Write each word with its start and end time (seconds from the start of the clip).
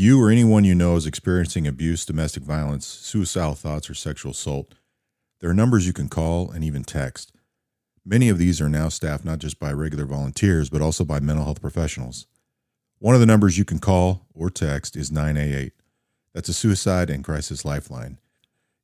You 0.00 0.18
or 0.18 0.30
anyone 0.30 0.64
you 0.64 0.74
know 0.74 0.96
is 0.96 1.04
experiencing 1.04 1.66
abuse, 1.66 2.06
domestic 2.06 2.42
violence, 2.42 2.86
suicidal 2.86 3.54
thoughts, 3.54 3.90
or 3.90 3.92
sexual 3.92 4.30
assault, 4.32 4.74
there 5.40 5.50
are 5.50 5.52
numbers 5.52 5.86
you 5.86 5.92
can 5.92 6.08
call 6.08 6.50
and 6.50 6.64
even 6.64 6.84
text. 6.84 7.32
Many 8.02 8.30
of 8.30 8.38
these 8.38 8.62
are 8.62 8.68
now 8.70 8.88
staffed 8.88 9.26
not 9.26 9.40
just 9.40 9.60
by 9.60 9.74
regular 9.74 10.06
volunteers, 10.06 10.70
but 10.70 10.80
also 10.80 11.04
by 11.04 11.20
mental 11.20 11.44
health 11.44 11.60
professionals. 11.60 12.26
One 12.98 13.14
of 13.14 13.20
the 13.20 13.26
numbers 13.26 13.58
you 13.58 13.66
can 13.66 13.78
call 13.78 14.24
or 14.32 14.48
text 14.48 14.96
is 14.96 15.12
988. 15.12 15.74
That's 16.32 16.48
a 16.48 16.54
suicide 16.54 17.10
and 17.10 17.22
crisis 17.22 17.66
lifeline. 17.66 18.16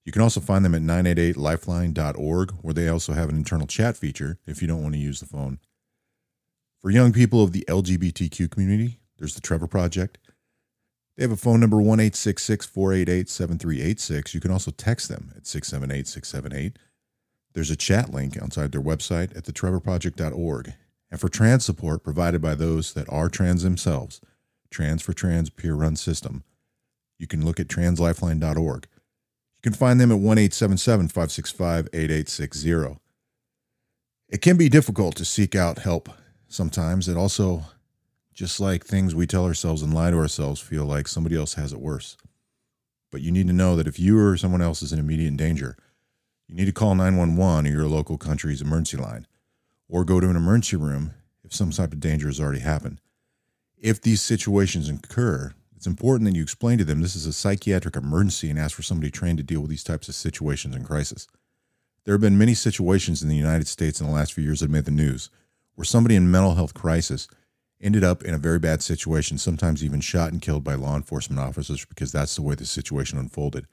You 0.05 0.13
can 0.13 0.21
also 0.21 0.41
find 0.41 0.67
them 0.67 0.75
at 0.75 0.83
988lifeline.org, 0.83 2.51
where 2.61 2.75
they 2.75 2.89
also 2.89 3.15
have 3.15 3.31
an 3.31 3.37
internal 3.37 3.67
chat 3.67 3.97
feature 3.97 4.39
if 4.47 4.61
you 4.61 4.69
don't 4.69 4.83
want 4.83 4.93
to 4.93 5.01
use 5.01 5.21
the 5.21 5.27
phone. 5.27 5.61
For 6.83 6.91
young 6.91 7.15
people 7.15 7.43
of 7.43 7.53
the 7.53 7.65
LGBTQ 7.69 8.51
community, 8.51 9.01
there's 9.17 9.35
the 9.35 9.41
Trevor 9.41 9.67
Project. 9.67 10.19
They 11.17 11.25
have 11.25 11.33
a 11.33 11.37
phone 11.37 11.61
number 11.61 11.81
1 11.81 11.99
488 12.11 13.29
7386. 13.29 14.35
You 14.35 14.41
can 14.41 14.51
also 14.51 14.71
text 14.71 15.09
them 15.09 15.33
at 15.37 15.47
678 15.47 16.07
678. 16.07 16.79
There's 17.55 17.71
a 17.71 17.77
chat 17.77 18.13
link 18.13 18.37
outside 18.41 18.73
their 18.73 18.83
website 18.83 19.35
at 19.37 19.45
thetrevorproject.org. 19.45 20.75
And 21.11 21.21
for 21.21 21.29
trans 21.29 21.65
support 21.65 22.05
provided 22.05 22.43
by 22.43 22.55
those 22.55 22.93
that 22.93 23.09
are 23.09 23.29
trans 23.29 23.63
themselves, 23.63 24.21
Trans 24.71 25.01
for 25.01 25.15
Trans 25.15 25.49
peer 25.49 25.75
run 25.75 25.97
system, 25.97 26.45
you 27.19 27.27
can 27.27 27.45
look 27.45 27.59
at 27.59 27.69
translifeline.org. 27.69 28.87
You 28.87 29.63
can 29.63 29.73
find 29.73 29.99
them 29.99 30.13
at 30.13 30.19
1 30.19 30.37
565 30.37 31.89
8860. 31.93 33.01
It 34.29 34.43
can 34.43 34.57
be 34.57 34.69
difficult 34.69 35.17
to 35.17 35.25
seek 35.25 35.55
out 35.55 35.79
help 35.79 36.11
sometimes. 36.49 37.09
It 37.09 37.17
also 37.17 37.63
just 38.37 38.61
like 38.61 38.85
things 38.85 39.15
we 39.15 39.27
tell 39.27 39.47
ourselves 39.47 39.81
and 39.83 39.95
lie 39.95 40.11
to 40.11 40.19
ourselves 40.19 40.61
feel 40.61 40.85
like 40.85 41.09
somebody 41.09 41.35
else 41.35 41.55
has 41.55 41.73
it 41.73 41.81
worse. 41.81 42.19
But 43.11 43.23
you 43.23 43.33
need 43.33 43.47
to 43.47 43.55
know 43.55 43.77
that 43.77 43.87
if 43.87 43.99
you 43.99 44.19
or 44.21 44.37
someone 44.37 44.61
else 44.61 44.83
is 44.83 44.93
in 44.93 44.99
immediate 44.99 45.39
danger, 45.39 45.75
you 46.47 46.55
need 46.55 46.67
to 46.67 46.73
call 46.73 46.95
911 46.95 47.67
or 47.67 47.71
your 47.71 47.89
local 47.89 48.19
country's 48.19 48.61
emergency 48.61 48.99
line, 48.99 49.27
or 49.89 50.05
go 50.05 50.21
to 50.21 50.29
an 50.29 50.37
emergency 50.37 50.77
room 50.77 51.15
if 51.45 51.55
some 51.55 51.71
type 51.71 51.95
of 51.95 52.01
danger 52.01 52.27
has 52.27 52.39
already 52.39 52.61
happened. 52.61 53.01
If 53.79 54.03
these 54.03 54.21
situations 54.21 54.91
occur, 54.91 55.55
it's 55.75 55.87
important 55.87 56.29
that 56.29 56.37
you 56.37 56.43
explain 56.43 56.77
to 56.77 56.85
them 56.85 57.01
this 57.01 57.17
is 57.17 57.25
a 57.25 57.33
psychiatric 57.33 57.97
emergency 57.97 58.51
and 58.51 58.59
ask 58.59 58.77
for 58.77 58.83
somebody 58.83 59.11
trained 59.11 59.39
to 59.39 59.45
deal 59.45 59.61
with 59.61 59.71
these 59.71 59.85
types 59.85 60.11
of 60.11 60.15
situations 60.15 60.75
and 60.75 60.85
crisis. 60.85 61.27
There 62.05 62.13
have 62.13 62.21
been 62.21 62.37
many 62.37 62.53
situations 62.53 63.23
in 63.23 63.31
the 63.31 63.37
United 63.37 63.67
States 63.67 63.99
in 63.99 64.07
the 64.07 64.13
last 64.13 64.35
few 64.35 64.45
years 64.45 64.61
that 64.61 64.71
made 64.71 64.85
the 64.85 64.91
news 64.91 65.31
where 65.75 65.87
somebody 65.87 66.17
in 66.17 66.31
mental 66.31 66.55
health 66.55 66.75
crisis 66.75 67.29
ended 67.81 68.05
up 68.05 68.23
in 68.23 68.35
a 68.35 68.39
very 68.39 68.59
bad 68.59 68.83
situation, 68.83 69.39
sometimes 69.39 69.85
even 69.85 70.01
shot 70.01 70.33
and 70.33 70.41
killed 70.41 70.65
by 70.65 70.75
law 70.75 70.97
enforcement 70.97 71.41
officers 71.41 71.85
because 71.85 72.13
that's 72.13 72.37
the 72.37 72.43
way 72.43 72.55
the 72.55 72.65
situation 72.65 73.19
unfolded. 73.19 73.67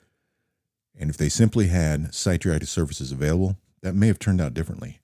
And 0.97 1.09
if 1.09 1.17
they 1.17 1.29
simply 1.29 1.67
had 1.67 2.13
psychiatric 2.13 2.69
services 2.69 3.11
available, 3.11 3.57
that 3.81 3.95
may 3.95 4.07
have 4.07 4.19
turned 4.19 4.41
out 4.41 4.53
differently. 4.53 4.99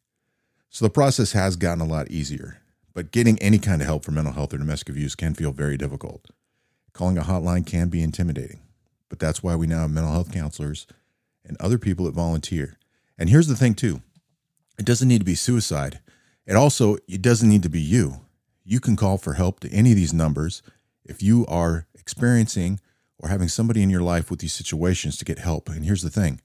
So 0.70 0.86
the 0.86 0.92
process 0.92 1.32
has 1.32 1.56
gotten 1.56 1.82
a 1.82 1.88
lot 1.88 2.12
easier, 2.12 2.62
but 2.94 3.12
getting 3.12 3.40
any 3.40 3.58
kind 3.58 3.82
of 3.82 3.88
help 3.88 4.04
for 4.04 4.12
mental 4.12 4.34
health 4.34 4.54
or 4.54 4.58
domestic 4.58 4.90
abuse 4.90 5.16
can 5.16 5.34
feel 5.34 5.52
very 5.52 5.78
difficult. 5.78 6.28
Calling 6.94 7.18
a 7.18 7.24
hotline 7.24 7.66
can 7.66 7.90
be 7.90 8.04
intimidating, 8.04 8.60
but 9.10 9.20
that's 9.20 9.42
why 9.42 9.56
we 9.56 9.68
now 9.68 9.82
have 9.82 9.92
mental 9.92 10.14
health 10.14 10.32
counselors 10.32 10.86
and 11.44 11.58
other 11.60 11.78
people 11.78 12.06
that 12.06 12.14
volunteer. 12.14 12.78
And 13.18 13.30
here's 13.30 13.48
the 13.48 13.56
thing 13.56 13.74
too. 13.74 14.02
It 14.78 14.86
doesn't 14.86 15.08
need 15.08 15.20
to 15.20 15.26
be 15.26 15.36
suicide. 15.36 16.00
It 16.46 16.56
also 16.56 16.98
it 17.08 17.22
doesn't 17.22 17.50
need 17.50 17.64
to 17.64 17.70
be 17.70 17.82
you 17.82 18.22
you 18.70 18.80
can 18.80 18.96
call 18.96 19.18
for 19.18 19.34
help 19.34 19.60
to 19.60 19.72
any 19.72 19.90
of 19.90 19.96
these 19.96 20.14
numbers 20.14 20.62
if 21.04 21.24
you 21.24 21.44
are 21.48 21.88
experiencing 21.96 22.80
or 23.18 23.28
having 23.28 23.48
somebody 23.48 23.82
in 23.82 23.90
your 23.90 24.04
life 24.04 24.30
with 24.30 24.42
these 24.42 24.54
situations 24.54 25.18
to 25.18 25.26
get 25.26 25.40
help. 25.40 25.68
And 25.70 25.84
here's 25.84 26.04
the 26.04 26.12
thing 26.12 26.40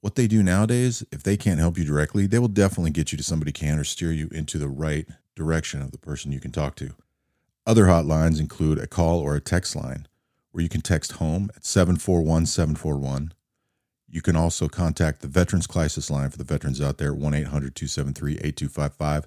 what 0.00 0.14
they 0.14 0.26
do 0.26 0.42
nowadays, 0.42 1.04
if 1.12 1.22
they 1.22 1.36
can't 1.36 1.60
help 1.60 1.76
you 1.76 1.84
directly, 1.84 2.26
they 2.26 2.38
will 2.38 2.48
definitely 2.48 2.92
get 2.92 3.12
you 3.12 3.18
to 3.18 3.24
somebody 3.24 3.52
can 3.52 3.78
or 3.78 3.84
steer 3.84 4.10
you 4.10 4.28
into 4.32 4.56
the 4.56 4.70
right 4.70 5.06
direction 5.36 5.82
of 5.82 5.90
the 5.90 5.98
person 5.98 6.32
you 6.32 6.40
can 6.40 6.50
talk 6.50 6.76
to. 6.76 6.94
Other 7.66 7.84
hotlines 7.84 8.40
include 8.40 8.78
a 8.78 8.86
call 8.86 9.20
or 9.20 9.36
a 9.36 9.40
text 9.40 9.76
line 9.76 10.08
where 10.52 10.62
you 10.62 10.70
can 10.70 10.80
text 10.80 11.12
home 11.12 11.50
at 11.54 11.66
741 11.66 12.46
741. 12.46 13.34
You 14.08 14.22
can 14.22 14.34
also 14.34 14.66
contact 14.66 15.20
the 15.20 15.28
Veterans 15.28 15.66
Crisis 15.66 16.10
Line 16.10 16.30
for 16.30 16.38
the 16.38 16.42
veterans 16.42 16.80
out 16.80 16.96
there, 16.96 17.12
1 17.12 17.34
800 17.34 17.76
273 17.76 18.38
8255 18.38 19.26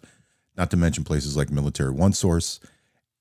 not 0.55 0.69
to 0.71 0.77
mention 0.77 1.03
places 1.03 1.35
like 1.35 1.49
Military 1.49 1.91
One 1.91 2.13
Source. 2.13 2.59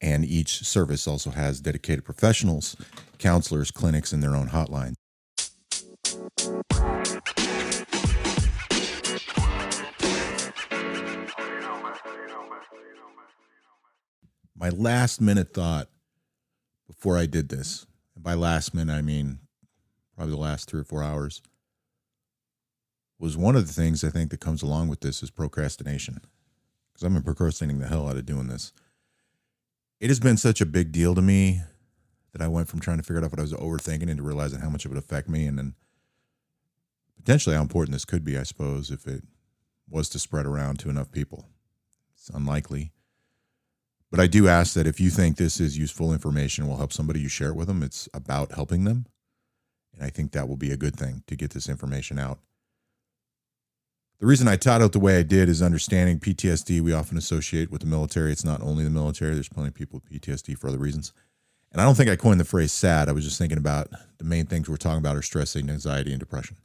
And 0.00 0.25
each 0.25 0.66
service 0.66 1.06
also 1.06 1.31
has 1.31 1.60
dedicated 1.60 2.04
professionals, 2.04 2.76
counselors, 3.19 3.70
clinics, 3.70 4.12
and 4.12 4.22
their 4.22 4.34
own 4.34 4.48
hotline. 4.48 4.94
My 14.56 14.70
last 14.70 15.20
minute 15.20 15.54
thought 15.54 15.88
before 16.87 17.16
I 17.16 17.26
did 17.26 17.49
this, 17.49 17.87
and 18.14 18.22
by 18.22 18.34
last 18.34 18.75
minute, 18.75 18.93
I 18.93 19.03
mean 19.03 19.38
probably 20.14 20.34
the 20.34 20.41
last 20.41 20.69
three 20.69 20.81
or 20.81 20.84
four 20.84 21.03
hours, 21.03 21.43
was 23.19 23.37
one 23.37 23.56
of 23.56 23.66
the 23.66 23.72
things 23.72 24.04
I 24.04 24.10
think 24.10 24.31
that 24.31 24.41
comes 24.41 24.62
along 24.62 24.88
with 24.88 25.00
this 25.00 25.22
is 25.22 25.31
procrastination 25.31 26.20
because 26.92 27.04
I've 27.04 27.12
been 27.12 27.22
procrastinating 27.22 27.80
the 27.80 27.88
hell 27.88 28.08
out 28.08 28.16
of 28.16 28.26
doing 28.26 28.48
this. 28.48 28.72
It 30.00 30.08
has 30.08 30.20
been 30.20 30.36
such 30.36 30.60
a 30.60 30.66
big 30.66 30.92
deal 30.92 31.14
to 31.14 31.22
me 31.22 31.62
that 32.32 32.42
I 32.42 32.48
went 32.48 32.69
from 32.69 32.80
trying 32.80 32.97
to 32.97 33.03
figure 33.03 33.22
out 33.25 33.30
what 33.30 33.38
I 33.38 33.42
was 33.42 33.53
overthinking 33.53 34.08
into 34.08 34.22
realizing 34.22 34.60
how 34.60 34.70
much 34.70 34.84
it 34.84 34.88
would 34.88 34.98
affect 34.98 35.28
me 35.28 35.47
and 35.47 35.58
then 35.58 35.75
potentially 37.16 37.54
how 37.54 37.62
important 37.62 37.92
this 37.92 38.04
could 38.04 38.25
be, 38.25 38.36
I 38.36 38.42
suppose, 38.42 38.91
if 38.91 39.06
it 39.06 39.22
was 39.88 40.08
to 40.10 40.19
spread 40.19 40.47
around 40.47 40.78
to 40.81 40.91
enough 40.91 41.12
people. 41.12 41.47
It's 42.14 42.31
unlikely. 42.31 42.92
But 44.10 44.20
I 44.20 44.26
do 44.26 44.48
ask 44.48 44.75
that 44.75 44.86
if 44.86 45.00
you 45.00 45.08
think 45.08 45.36
this 45.36 45.60
is 45.60 45.78
useful 45.78 46.12
information, 46.12 46.66
will 46.66 46.76
help 46.76 46.92
somebody, 46.92 47.20
you 47.20 47.28
share 47.28 47.48
it 47.48 47.56
with 47.56 47.69
them. 47.69 47.82
It's 47.82 48.08
about 48.12 48.52
helping 48.52 48.84
them. 48.84 49.06
And 49.94 50.04
I 50.04 50.10
think 50.10 50.32
that 50.32 50.48
will 50.48 50.56
be 50.56 50.70
a 50.70 50.76
good 50.76 50.97
thing 50.97 51.22
to 51.26 51.36
get 51.36 51.50
this 51.50 51.69
information 51.69 52.19
out. 52.19 52.38
The 54.22 54.28
reason 54.28 54.46
I 54.46 54.54
taught 54.54 54.82
out 54.82 54.92
the 54.92 55.00
way 55.00 55.18
I 55.18 55.24
did 55.24 55.48
is 55.48 55.62
understanding 55.62 56.20
PTSD 56.20 56.80
we 56.80 56.92
often 56.92 57.18
associate 57.18 57.72
with 57.72 57.80
the 57.80 57.88
military. 57.88 58.30
It's 58.30 58.44
not 58.44 58.62
only 58.62 58.84
the 58.84 58.90
military, 58.90 59.34
there's 59.34 59.48
plenty 59.48 59.70
of 59.70 59.74
people 59.74 60.00
with 60.00 60.22
PTSD 60.22 60.56
for 60.56 60.68
other 60.68 60.78
reasons. 60.78 61.12
And 61.72 61.80
I 61.80 61.84
don't 61.84 61.96
think 61.96 62.08
I 62.08 62.14
coined 62.14 62.38
the 62.38 62.44
phrase 62.44 62.70
sad. 62.70 63.08
I 63.08 63.12
was 63.12 63.24
just 63.24 63.36
thinking 63.36 63.58
about 63.58 63.88
the 64.18 64.24
main 64.24 64.46
things 64.46 64.68
we're 64.68 64.76
talking 64.76 65.00
about 65.00 65.16
are 65.16 65.22
stress, 65.22 65.56
anxiety, 65.56 66.12
and 66.12 66.20
depression. 66.20 66.56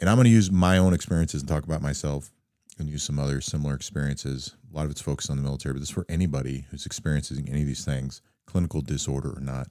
And 0.00 0.08
I'm 0.08 0.16
going 0.16 0.24
to 0.24 0.30
use 0.30 0.50
my 0.50 0.78
own 0.78 0.94
experiences 0.94 1.42
and 1.42 1.48
talk 1.48 1.64
about 1.64 1.82
myself 1.82 2.32
and 2.78 2.88
use 2.88 3.02
some 3.02 3.18
other 3.18 3.42
similar 3.42 3.74
experiences. 3.74 4.56
A 4.72 4.74
lot 4.74 4.86
of 4.86 4.92
it's 4.92 5.02
focused 5.02 5.28
on 5.28 5.36
the 5.36 5.42
military, 5.42 5.74
but 5.74 5.80
this 5.80 5.90
is 5.90 5.94
for 5.94 6.06
anybody 6.08 6.64
who's 6.70 6.86
experiencing 6.86 7.50
any 7.50 7.60
of 7.60 7.66
these 7.66 7.84
things, 7.84 8.22
clinical 8.46 8.80
disorder 8.80 9.34
or 9.36 9.42
not. 9.42 9.68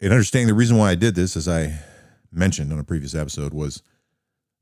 And 0.00 0.12
understanding 0.12 0.46
the 0.46 0.54
reason 0.54 0.76
why 0.76 0.92
I 0.92 0.94
did 0.94 1.16
this, 1.16 1.36
as 1.36 1.48
I 1.48 1.80
mentioned 2.30 2.72
on 2.72 2.78
a 2.78 2.84
previous 2.84 3.16
episode, 3.16 3.52
was– 3.52 3.82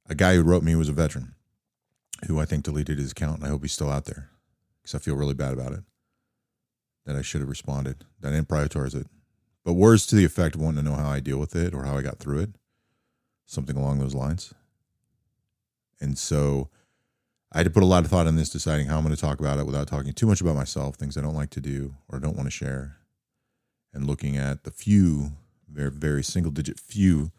a 0.09 0.15
guy 0.15 0.35
who 0.35 0.43
wrote 0.43 0.63
me 0.63 0.75
was 0.75 0.89
a 0.89 0.93
veteran 0.93 1.35
who 2.27 2.41
I 2.41 2.45
think 2.45 2.65
deleted 2.65 2.99
his 2.99 3.13
account, 3.13 3.39
and 3.39 3.47
I 3.47 3.51
hope 3.51 3.63
he's 3.63 3.73
still 3.73 3.91
out 3.91 4.05
there 4.05 4.31
because 4.81 4.95
I 4.95 4.99
feel 4.99 5.17
really 5.17 5.35
bad 5.35 5.53
about 5.53 5.73
it. 5.73 5.83
That 7.05 7.17
I 7.17 7.23
should 7.23 7.41
have 7.41 7.51
responded. 7.51 8.05
That 8.21 8.29
I 8.29 8.37
didn't 8.37 8.49
prioritize 8.49 8.95
it. 8.95 9.09
But 9.65 9.73
words 9.73 10.07
to 10.07 10.17
the 10.17 10.25
effect 10.25 10.55
of 10.55 10.61
wanting 10.61 10.85
to 10.85 10.91
know 10.91 10.97
how 10.97 11.11
I 11.11 11.21
deal 11.21 11.39
with 11.39 11.57
it 11.57 11.75
or 11.75 11.85
how 11.85 11.97
I 11.97 12.03
got 12.03 12.19
through 12.19 12.41
it, 12.41 12.51
something 13.47 13.77
along 13.77 13.99
those 13.99 14.15
lines. 14.15 14.55
And 16.01 16.19
so 16.19 16.69
I 17.53 17.59
had 17.59 17.65
to 17.65 17.71
put 17.71 17.83
a 17.83 17.87
lot 17.87 18.05
of 18.05 18.11
thought 18.11 18.27
in 18.27 18.37
this, 18.37 18.51
deciding 18.51 18.87
how 18.87 18.99
I'm 18.99 19.05
going 19.05 19.15
to 19.15 19.21
talk 19.21 19.41
about 19.41 19.59
it 19.59 19.67
without 19.67 19.89
talking 19.89 20.13
too 20.13 20.27
much 20.27 20.41
about 20.41 20.57
myself, 20.57 20.97
things 20.97 21.17
I 21.17 21.21
don't 21.21 21.35
like 21.35 21.51
to 21.51 21.61
do 21.61 21.95
or 22.09 22.19
don't 22.19 22.37
want 22.37 22.47
to 22.47 22.51
share, 22.51 22.97
and 23.93 24.07
looking 24.07 24.37
at 24.37 24.65
the 24.65 24.71
few, 24.71 25.33
very, 25.69 25.91
very 25.91 26.25
single 26.25 26.53
digit 26.53 26.79
few 26.79 27.31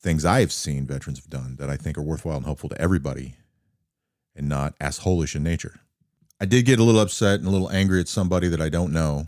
things 0.00 0.24
I've 0.24 0.52
seen 0.52 0.86
veterans 0.86 1.18
have 1.18 1.30
done 1.30 1.56
that 1.58 1.70
I 1.70 1.76
think 1.76 1.98
are 1.98 2.02
worthwhile 2.02 2.36
and 2.36 2.44
helpful 2.44 2.68
to 2.68 2.80
everybody 2.80 3.34
and 4.34 4.48
not 4.48 4.78
assholish 4.78 5.34
in 5.34 5.42
nature. 5.42 5.80
I 6.40 6.44
did 6.44 6.66
get 6.66 6.78
a 6.78 6.84
little 6.84 7.00
upset 7.00 7.40
and 7.40 7.48
a 7.48 7.50
little 7.50 7.70
angry 7.70 8.00
at 8.00 8.08
somebody 8.08 8.48
that 8.48 8.60
I 8.60 8.68
don't 8.68 8.92
know 8.92 9.26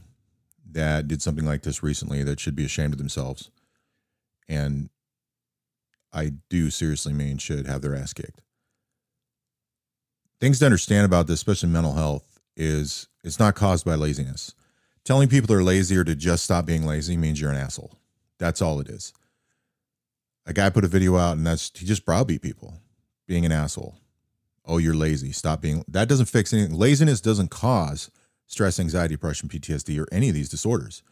that 0.70 1.08
did 1.08 1.20
something 1.20 1.44
like 1.44 1.62
this 1.62 1.82
recently 1.82 2.22
that 2.22 2.38
should 2.38 2.54
be 2.54 2.64
ashamed 2.64 2.94
of 2.94 2.98
themselves. 2.98 3.50
And 4.48 4.90
I 6.12 6.32
do 6.48 6.70
seriously 6.70 7.12
mean 7.12 7.38
should 7.38 7.66
have 7.66 7.82
their 7.82 7.96
ass 7.96 8.12
kicked. 8.12 8.40
Things 10.40 10.60
to 10.60 10.64
understand 10.64 11.04
about 11.04 11.26
this, 11.26 11.40
especially 11.40 11.68
mental 11.68 11.94
health, 11.94 12.40
is 12.56 13.08
it's 13.24 13.40
not 13.40 13.56
caused 13.56 13.84
by 13.84 13.96
laziness. 13.96 14.54
Telling 15.04 15.28
people 15.28 15.48
they're 15.48 15.64
lazy 15.64 15.96
or 15.96 16.04
to 16.04 16.14
just 16.14 16.44
stop 16.44 16.64
being 16.64 16.86
lazy 16.86 17.16
means 17.16 17.40
you're 17.40 17.50
an 17.50 17.56
asshole. 17.56 17.92
That's 18.38 18.62
all 18.62 18.80
it 18.80 18.88
is 18.88 19.12
a 20.46 20.52
guy 20.52 20.70
put 20.70 20.84
a 20.84 20.88
video 20.88 21.16
out 21.16 21.36
and 21.36 21.46
that's 21.46 21.70
he 21.74 21.86
just 21.86 22.04
browbeat 22.04 22.42
people 22.42 22.74
being 23.28 23.44
an 23.46 23.52
asshole. 23.52 23.96
Oh, 24.66 24.78
you're 24.78 24.94
lazy. 24.94 25.32
Stop 25.32 25.60
being 25.62 25.84
that 25.88 26.08
doesn't 26.08 26.26
fix 26.26 26.52
anything. 26.52 26.74
Laziness 26.76 27.20
doesn't 27.20 27.50
cause 27.50 28.10
stress, 28.46 28.80
anxiety, 28.80 29.14
depression, 29.14 29.48
PTSD, 29.48 30.00
or 30.00 30.06
any 30.12 30.28
of 30.28 30.34
these 30.34 30.48
disorders. 30.48 31.02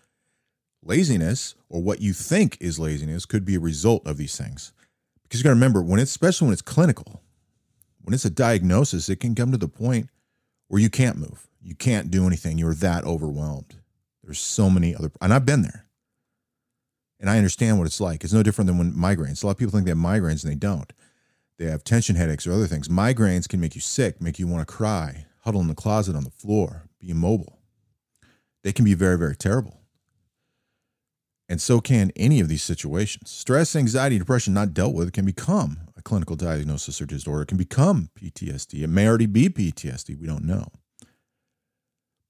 laziness 0.82 1.54
or 1.68 1.82
what 1.82 2.00
you 2.00 2.12
think 2.12 2.56
is 2.60 2.78
laziness 2.78 3.26
could 3.26 3.44
be 3.44 3.54
a 3.56 3.60
result 3.60 4.06
of 4.06 4.16
these 4.16 4.36
things. 4.36 4.72
Because 5.22 5.40
you 5.40 5.44
got 5.44 5.50
to 5.50 5.54
remember, 5.54 5.82
when 5.82 6.00
it's 6.00 6.10
especially 6.10 6.46
when 6.46 6.52
it's 6.52 6.62
clinical, 6.62 7.22
when 8.02 8.14
it's 8.14 8.24
a 8.24 8.30
diagnosis, 8.30 9.08
it 9.08 9.20
can 9.20 9.34
come 9.34 9.52
to 9.52 9.58
the 9.58 9.68
point 9.68 10.08
where 10.68 10.80
you 10.80 10.90
can't 10.90 11.18
move, 11.18 11.48
you 11.62 11.74
can't 11.74 12.10
do 12.10 12.26
anything. 12.26 12.58
You're 12.58 12.74
that 12.74 13.04
overwhelmed. 13.04 13.76
There's 14.24 14.38
so 14.40 14.70
many 14.70 14.94
other, 14.94 15.10
and 15.20 15.32
I've 15.34 15.46
been 15.46 15.62
there, 15.62 15.86
and 17.20 17.28
I 17.28 17.36
understand 17.36 17.78
what 17.78 17.86
it's 17.86 18.00
like. 18.00 18.24
It's 18.24 18.32
no 18.32 18.42
different 18.42 18.66
than 18.66 18.78
when 18.78 18.92
migraines. 18.92 19.42
A 19.42 19.46
lot 19.46 19.52
of 19.52 19.58
people 19.58 19.72
think 19.72 19.84
they 19.84 19.90
have 19.90 19.98
migraines 19.98 20.44
and 20.44 20.52
they 20.52 20.56
don't. 20.56 20.92
They 21.58 21.66
have 21.66 21.82
tension 21.82 22.16
headaches 22.16 22.46
or 22.46 22.52
other 22.52 22.66
things. 22.66 22.88
Migraines 22.88 23.48
can 23.48 23.60
make 23.60 23.74
you 23.74 23.80
sick, 23.80 24.20
make 24.20 24.38
you 24.38 24.46
want 24.46 24.66
to 24.66 24.72
cry, 24.72 25.26
huddle 25.40 25.60
in 25.60 25.68
the 25.68 25.74
closet 25.74 26.14
on 26.14 26.24
the 26.24 26.30
floor, 26.30 26.84
be 27.00 27.10
immobile. 27.10 27.58
They 28.62 28.72
can 28.72 28.84
be 28.84 28.94
very, 28.94 29.18
very 29.18 29.36
terrible. 29.36 29.80
And 31.48 31.60
so 31.60 31.80
can 31.80 32.12
any 32.14 32.40
of 32.40 32.48
these 32.48 32.62
situations. 32.62 33.30
Stress, 33.30 33.74
anxiety, 33.74 34.18
depression 34.18 34.52
not 34.52 34.74
dealt 34.74 34.94
with 34.94 35.12
can 35.12 35.24
become 35.24 35.78
a 35.96 36.02
clinical 36.02 36.36
diagnosis 36.36 37.00
or 37.00 37.06
disorder. 37.06 37.42
It 37.42 37.48
can 37.48 37.56
become 37.56 38.10
PTSD. 38.14 38.82
It 38.82 38.88
may 38.88 39.08
already 39.08 39.26
be 39.26 39.48
PTSD. 39.48 40.18
We 40.18 40.26
don't 40.26 40.44
know. 40.44 40.68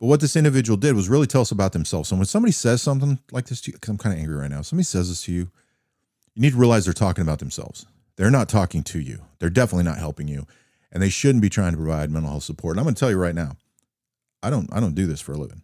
But 0.00 0.06
what 0.06 0.20
this 0.20 0.36
individual 0.36 0.76
did 0.76 0.94
was 0.94 1.08
really 1.08 1.26
tell 1.26 1.40
us 1.40 1.50
about 1.50 1.72
themselves. 1.72 2.08
So 2.08 2.16
when 2.16 2.24
somebody 2.24 2.52
says 2.52 2.82
something 2.82 3.18
like 3.32 3.46
this 3.46 3.60
to 3.62 3.70
you, 3.70 3.74
because 3.74 3.88
I'm 3.88 3.98
kind 3.98 4.14
of 4.14 4.20
angry 4.20 4.36
right 4.36 4.50
now, 4.50 4.62
somebody 4.62 4.84
says 4.84 5.08
this 5.08 5.22
to 5.22 5.32
you, 5.32 5.50
you 6.34 6.42
need 6.42 6.52
to 6.52 6.58
realize 6.58 6.84
they're 6.84 6.94
talking 6.94 7.22
about 7.22 7.40
themselves. 7.40 7.84
They're 8.16 8.30
not 8.30 8.48
talking 8.48 8.82
to 8.84 9.00
you. 9.00 9.22
They're 9.38 9.50
definitely 9.50 9.84
not 9.84 9.98
helping 9.98 10.28
you. 10.28 10.46
And 10.92 11.02
they 11.02 11.08
shouldn't 11.08 11.42
be 11.42 11.50
trying 11.50 11.72
to 11.72 11.76
provide 11.76 12.10
mental 12.10 12.30
health 12.30 12.44
support. 12.44 12.74
And 12.74 12.80
I'm 12.80 12.84
going 12.84 12.94
to 12.94 13.00
tell 13.00 13.10
you 13.10 13.18
right 13.18 13.34
now, 13.34 13.56
I 14.42 14.50
don't 14.50 14.72
I 14.72 14.78
don't 14.78 14.94
do 14.94 15.06
this 15.06 15.20
for 15.20 15.32
a 15.32 15.36
living. 15.36 15.62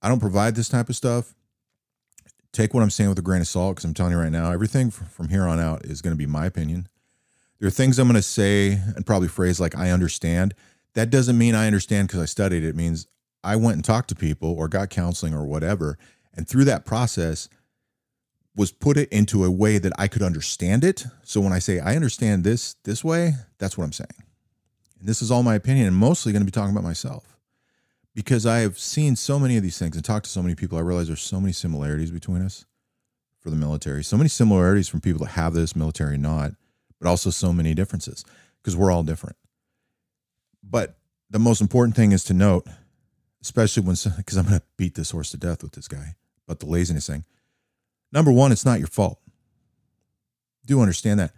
I 0.00 0.08
don't 0.08 0.20
provide 0.20 0.54
this 0.54 0.68
type 0.68 0.88
of 0.88 0.96
stuff 0.96 1.34
take 2.56 2.72
what 2.72 2.82
I'm 2.82 2.90
saying 2.90 3.10
with 3.10 3.18
a 3.18 3.22
grain 3.22 3.42
of 3.42 3.48
salt 3.48 3.76
because 3.76 3.84
I'm 3.84 3.94
telling 3.94 4.12
you 4.12 4.18
right 4.18 4.32
now, 4.32 4.50
everything 4.50 4.90
from 4.90 5.28
here 5.28 5.46
on 5.46 5.60
out 5.60 5.84
is 5.84 6.00
going 6.00 6.12
to 6.12 6.18
be 6.18 6.26
my 6.26 6.46
opinion. 6.46 6.88
There 7.58 7.68
are 7.68 7.72
things 7.72 7.98
I'm 7.98 8.08
going 8.08 8.16
to 8.16 8.22
say 8.22 8.80
and 8.96 9.04
probably 9.06 9.28
phrase 9.28 9.60
like 9.60 9.76
I 9.76 9.90
understand. 9.90 10.54
That 10.94 11.10
doesn't 11.10 11.36
mean 11.36 11.54
I 11.54 11.66
understand 11.66 12.08
because 12.08 12.22
I 12.22 12.24
studied. 12.24 12.64
It 12.64 12.74
means 12.74 13.06
I 13.44 13.56
went 13.56 13.76
and 13.76 13.84
talked 13.84 14.08
to 14.08 14.14
people 14.14 14.52
or 14.52 14.68
got 14.68 14.90
counseling 14.90 15.34
or 15.34 15.46
whatever. 15.46 15.98
And 16.34 16.48
through 16.48 16.64
that 16.64 16.84
process, 16.84 17.48
was 18.56 18.72
put 18.72 18.96
it 18.96 19.10
into 19.10 19.44
a 19.44 19.50
way 19.50 19.76
that 19.78 19.92
I 19.98 20.08
could 20.08 20.22
understand 20.22 20.82
it. 20.82 21.04
So 21.22 21.40
when 21.40 21.52
I 21.52 21.58
say 21.58 21.78
I 21.78 21.94
understand 21.94 22.42
this 22.42 22.74
this 22.84 23.04
way, 23.04 23.34
that's 23.58 23.76
what 23.76 23.84
I'm 23.84 23.92
saying. 23.92 24.08
And 24.98 25.06
this 25.06 25.20
is 25.20 25.30
all 25.30 25.42
my 25.42 25.54
opinion 25.54 25.86
and 25.86 25.94
mostly 25.94 26.32
going 26.32 26.40
to 26.40 26.46
be 26.46 26.50
talking 26.50 26.74
about 26.74 26.82
myself 26.82 27.36
because 28.14 28.46
I 28.46 28.60
have 28.60 28.78
seen 28.78 29.14
so 29.14 29.38
many 29.38 29.58
of 29.58 29.62
these 29.62 29.78
things 29.78 29.94
and 29.94 30.04
talked 30.04 30.24
to 30.24 30.30
so 30.30 30.42
many 30.42 30.54
people, 30.54 30.78
I 30.78 30.80
realize 30.80 31.06
there's 31.06 31.20
so 31.20 31.38
many 31.38 31.52
similarities 31.52 32.10
between 32.10 32.40
us 32.40 32.64
for 33.40 33.50
the 33.50 33.56
military. 33.56 34.02
So 34.02 34.16
many 34.16 34.30
similarities 34.30 34.88
from 34.88 35.02
people 35.02 35.20
that 35.24 35.32
have 35.32 35.52
this, 35.52 35.76
military 35.76 36.16
not, 36.16 36.52
but 36.98 37.08
also 37.08 37.28
so 37.28 37.52
many 37.52 37.74
differences 37.74 38.24
because 38.62 38.74
we're 38.74 38.90
all 38.90 39.02
different. 39.02 39.36
But 40.62 40.96
the 41.28 41.38
most 41.38 41.60
important 41.60 41.94
thing 41.94 42.12
is 42.12 42.24
to 42.24 42.34
note, 42.34 42.66
especially 43.46 43.84
when, 43.84 43.96
because 44.16 44.36
I'm 44.36 44.44
going 44.44 44.58
to 44.58 44.66
beat 44.76 44.96
this 44.96 45.12
horse 45.12 45.30
to 45.30 45.36
death 45.36 45.62
with 45.62 45.72
this 45.72 45.86
guy, 45.86 46.16
but 46.48 46.58
the 46.58 46.66
laziness 46.66 47.06
thing. 47.06 47.24
Number 48.10 48.32
one, 48.32 48.50
it's 48.50 48.64
not 48.64 48.80
your 48.80 48.88
fault. 48.88 49.20
Do 50.66 50.80
understand 50.80 51.20
that. 51.20 51.32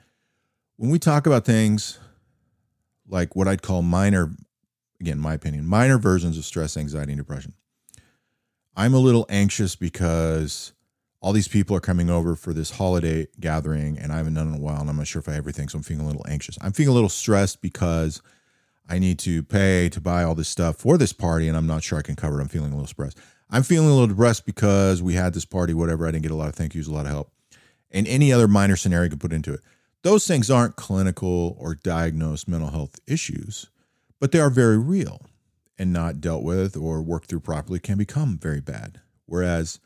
When 0.77 0.89
we 0.89 0.99
talk 0.99 1.27
about 1.27 1.45
things 1.45 1.99
like 3.07 3.37
what 3.37 3.47
I'd 3.47 3.61
call 3.61 3.83
minor 3.83 4.31
again, 5.01 5.19
my 5.19 5.35
opinion, 5.35 5.67
minor 5.67 5.99
versions 5.99 6.39
of 6.39 6.47
stress, 6.47 6.79
anxiety, 6.79 7.13
and 7.13 7.21
depression. 7.21 7.53
I'm 8.75 8.95
a 8.95 8.99
little 8.99 9.27
anxious 9.29 9.77
because 9.77 10.73
all 11.21 11.35
these 11.35 11.47
people 11.47 11.77
are 11.77 11.81
coming 11.81 12.09
over 12.09 12.35
for 12.35 12.55
this 12.55 12.71
holiday 12.71 13.27
gathering 13.39 13.99
and 13.99 14.13
I 14.13 14.17
haven't 14.17 14.35
done 14.35 14.47
it 14.47 14.55
in 14.55 14.57
a 14.57 14.61
while 14.61 14.81
and 14.81 14.89
I'm 14.89 14.97
not 14.97 15.07
sure 15.07 15.21
if 15.21 15.29
I 15.29 15.33
have 15.33 15.41
everything. 15.41 15.69
So 15.69 15.77
I'm 15.77 15.83
feeling 15.83 16.05
a 16.05 16.07
little 16.07 16.25
anxious. 16.27 16.57
I'm 16.63 16.73
feeling 16.73 16.91
a 16.91 16.95
little 16.95 17.11
stressed 17.11 17.61
because 17.61 18.23
I 18.89 18.99
need 18.99 19.19
to 19.21 19.43
pay 19.43 19.89
to 19.91 20.01
buy 20.01 20.23
all 20.23 20.35
this 20.35 20.49
stuff 20.49 20.77
for 20.77 20.97
this 20.97 21.13
party 21.13 21.49
and 21.49 21.57
I'm 21.57 21.67
not 21.67 21.83
sure 21.83 21.99
I 21.99 22.03
can 22.03 22.17
cover 22.17 22.39
it. 22.39 22.43
I'm 22.43 22.49
feeling 22.49 22.73
a 22.73 22.75
little 22.77 22.87
stressed. 22.87 23.19
I'm 23.51 23.63
feeling 23.63 23.89
a 23.89 23.93
little 23.93 24.07
depressed 24.07 24.47
because 24.47 25.03
we 25.03 25.15
had 25.15 25.35
this 25.35 25.45
party, 25.45 25.75
whatever. 25.75 26.07
I 26.07 26.11
didn't 26.11 26.23
get 26.23 26.33
a 26.33 26.37
lot 26.37 26.49
of 26.49 26.55
thank 26.55 26.75
yous, 26.75 26.87
a 26.87 26.93
lot 26.93 27.07
of 27.07 27.13
help. 27.13 27.33
And 27.91 28.07
any 28.07 28.33
other 28.33 28.49
minor 28.49 28.77
scenario 28.77 29.05
you 29.05 29.11
could 29.11 29.21
put 29.21 29.33
into 29.33 29.55
it. 29.55 29.61
Those 30.03 30.27
things 30.27 30.51
aren't 30.51 30.77
clinical 30.77 31.57
or 31.59 31.75
diagnosed 31.75 32.49
mental 32.49 32.71
health 32.71 33.01
issues 33.07 33.71
but 34.21 34.33
they 34.33 34.41
are 34.41 34.51
very 34.51 34.79
real 34.79 35.23
and 35.79 35.93
not 35.93 36.21
dealt 36.21 36.43
with 36.43 36.77
or 36.77 37.03
worked 37.03 37.29
through 37.29 37.41
properly 37.41 37.79
can 37.79 37.99
become 37.99 38.39
very 38.39 38.61
bad. 38.61 39.01
Whereas 39.27 39.79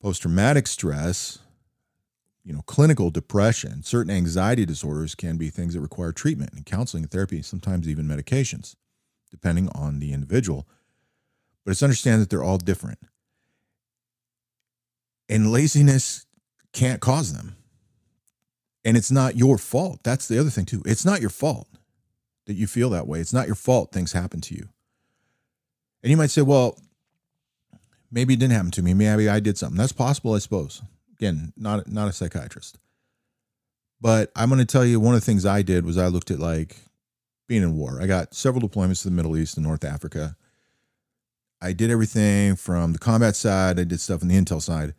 post 0.00 0.22
traumatic 0.22 0.66
stress, 0.66 1.38
you 2.44 2.52
know, 2.52 2.62
clinical 2.62 3.10
depression, 3.10 3.82
certain 3.82 4.12
anxiety 4.12 4.66
disorders 4.66 5.14
can 5.14 5.36
be 5.36 5.48
things 5.48 5.74
that 5.74 5.80
require 5.80 6.12
treatment 6.12 6.52
and 6.54 6.66
counseling 6.66 7.04
and 7.04 7.10
therapy, 7.10 7.40
sometimes 7.42 7.88
even 7.88 8.06
medications, 8.06 8.74
depending 9.30 9.68
on 9.74 10.00
the 10.00 10.12
individual. 10.12 10.66
But 11.64 11.70
it's 11.72 11.82
understand 11.82 12.20
that 12.20 12.30
they're 12.30 12.42
all 12.42 12.58
different. 12.58 12.98
And 15.28 15.52
laziness 15.52 16.26
can't 16.72 17.00
cause 17.00 17.32
them. 17.32 17.56
And 18.84 18.96
it's 18.96 19.12
not 19.12 19.36
your 19.36 19.58
fault. 19.58 20.00
That's 20.02 20.26
the 20.26 20.38
other 20.40 20.50
thing, 20.50 20.64
too. 20.64 20.82
It's 20.84 21.04
not 21.04 21.20
your 21.20 21.30
fault 21.30 21.68
that 22.46 22.54
you 22.54 22.66
feel 22.66 22.90
that 22.90 23.06
way. 23.06 23.20
It's 23.20 23.32
not 23.32 23.46
your 23.46 23.54
fault 23.54 23.92
things 23.92 24.12
happen 24.12 24.40
to 24.40 24.54
you. 24.54 24.68
And 26.02 26.10
you 26.10 26.16
might 26.16 26.30
say, 26.30 26.42
well, 26.42 26.76
maybe 28.10 28.34
it 28.34 28.40
didn't 28.40 28.54
happen 28.54 28.72
to 28.72 28.82
me. 28.82 28.92
Maybe 28.92 29.28
I 29.28 29.38
did 29.38 29.56
something. 29.56 29.78
That's 29.78 29.92
possible, 29.92 30.34
I 30.34 30.38
suppose. 30.38 30.82
Again, 31.22 31.52
not 31.56 31.86
not 31.86 32.08
a 32.08 32.12
psychiatrist. 32.12 32.80
But 34.00 34.32
I'm 34.34 34.48
going 34.48 34.58
to 34.58 34.64
tell 34.64 34.84
you 34.84 34.98
one 34.98 35.14
of 35.14 35.20
the 35.20 35.24
things 35.24 35.46
I 35.46 35.62
did 35.62 35.86
was 35.86 35.96
I 35.96 36.08
looked 36.08 36.32
at 36.32 36.40
like 36.40 36.78
being 37.46 37.62
in 37.62 37.76
war. 37.76 38.00
I 38.02 38.08
got 38.08 38.34
several 38.34 38.68
deployments 38.68 39.02
to 39.02 39.08
the 39.08 39.14
Middle 39.14 39.36
East 39.36 39.56
and 39.56 39.64
North 39.64 39.84
Africa. 39.84 40.36
I 41.60 41.74
did 41.74 41.92
everything 41.92 42.56
from 42.56 42.92
the 42.92 42.98
combat 42.98 43.36
side, 43.36 43.78
I 43.78 43.84
did 43.84 44.00
stuff 44.00 44.22
on 44.22 44.26
the 44.26 44.34
intel 44.34 44.60
side. 44.60 44.94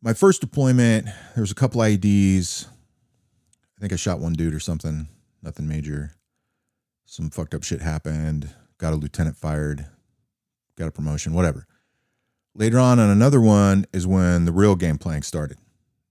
My 0.00 0.12
first 0.12 0.40
deployment, 0.40 1.06
there 1.06 1.42
was 1.42 1.50
a 1.50 1.56
couple 1.56 1.80
IEDs. 1.80 2.68
I 3.76 3.80
think 3.80 3.92
I 3.92 3.96
shot 3.96 4.20
one 4.20 4.34
dude 4.34 4.54
or 4.54 4.60
something 4.60 5.08
nothing 5.42 5.66
major. 5.66 6.12
Some 7.04 7.30
fucked 7.30 7.54
up 7.54 7.64
shit 7.64 7.82
happened. 7.82 8.48
Got 8.78 8.92
a 8.92 8.96
lieutenant 8.96 9.36
fired. 9.36 9.86
Got 10.78 10.86
a 10.86 10.92
promotion, 10.92 11.32
whatever. 11.32 11.66
Later 12.54 12.78
on, 12.78 12.98
on 12.98 13.10
another 13.10 13.40
one 13.40 13.86
is 13.92 14.06
when 14.06 14.44
the 14.44 14.52
real 14.52 14.76
game 14.76 14.98
playing 14.98 15.22
started. 15.22 15.58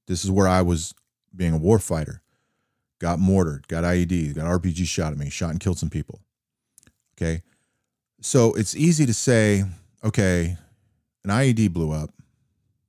This 0.07 0.23
is 0.23 0.31
where 0.31 0.47
I 0.47 0.61
was 0.61 0.93
being 1.35 1.53
a 1.53 1.57
war 1.57 1.79
fighter. 1.79 2.21
Got 2.99 3.19
mortared, 3.19 3.67
got 3.67 3.83
IEDs, 3.83 4.35
got 4.35 4.45
RPG 4.45 4.85
shot 4.85 5.11
at 5.11 5.17
me, 5.17 5.29
shot 5.29 5.51
and 5.51 5.59
killed 5.59 5.79
some 5.79 5.89
people. 5.89 6.19
Okay. 7.17 7.41
So 8.21 8.53
it's 8.53 8.75
easy 8.75 9.05
to 9.05 9.13
say, 9.13 9.63
okay, 10.03 10.57
an 11.23 11.29
IED 11.29 11.71
blew 11.71 11.91
up, 11.91 12.11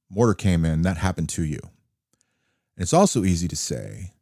mortar 0.09 0.35
came 0.35 0.65
in, 0.65 0.83
that 0.83 0.97
happened 0.97 1.29
to 1.31 1.43
you. 1.43 1.61
And 2.77 2.83
it's 2.83 2.93
also 2.93 3.25
easy 3.25 3.49
to 3.49 3.57
say, 3.57 4.15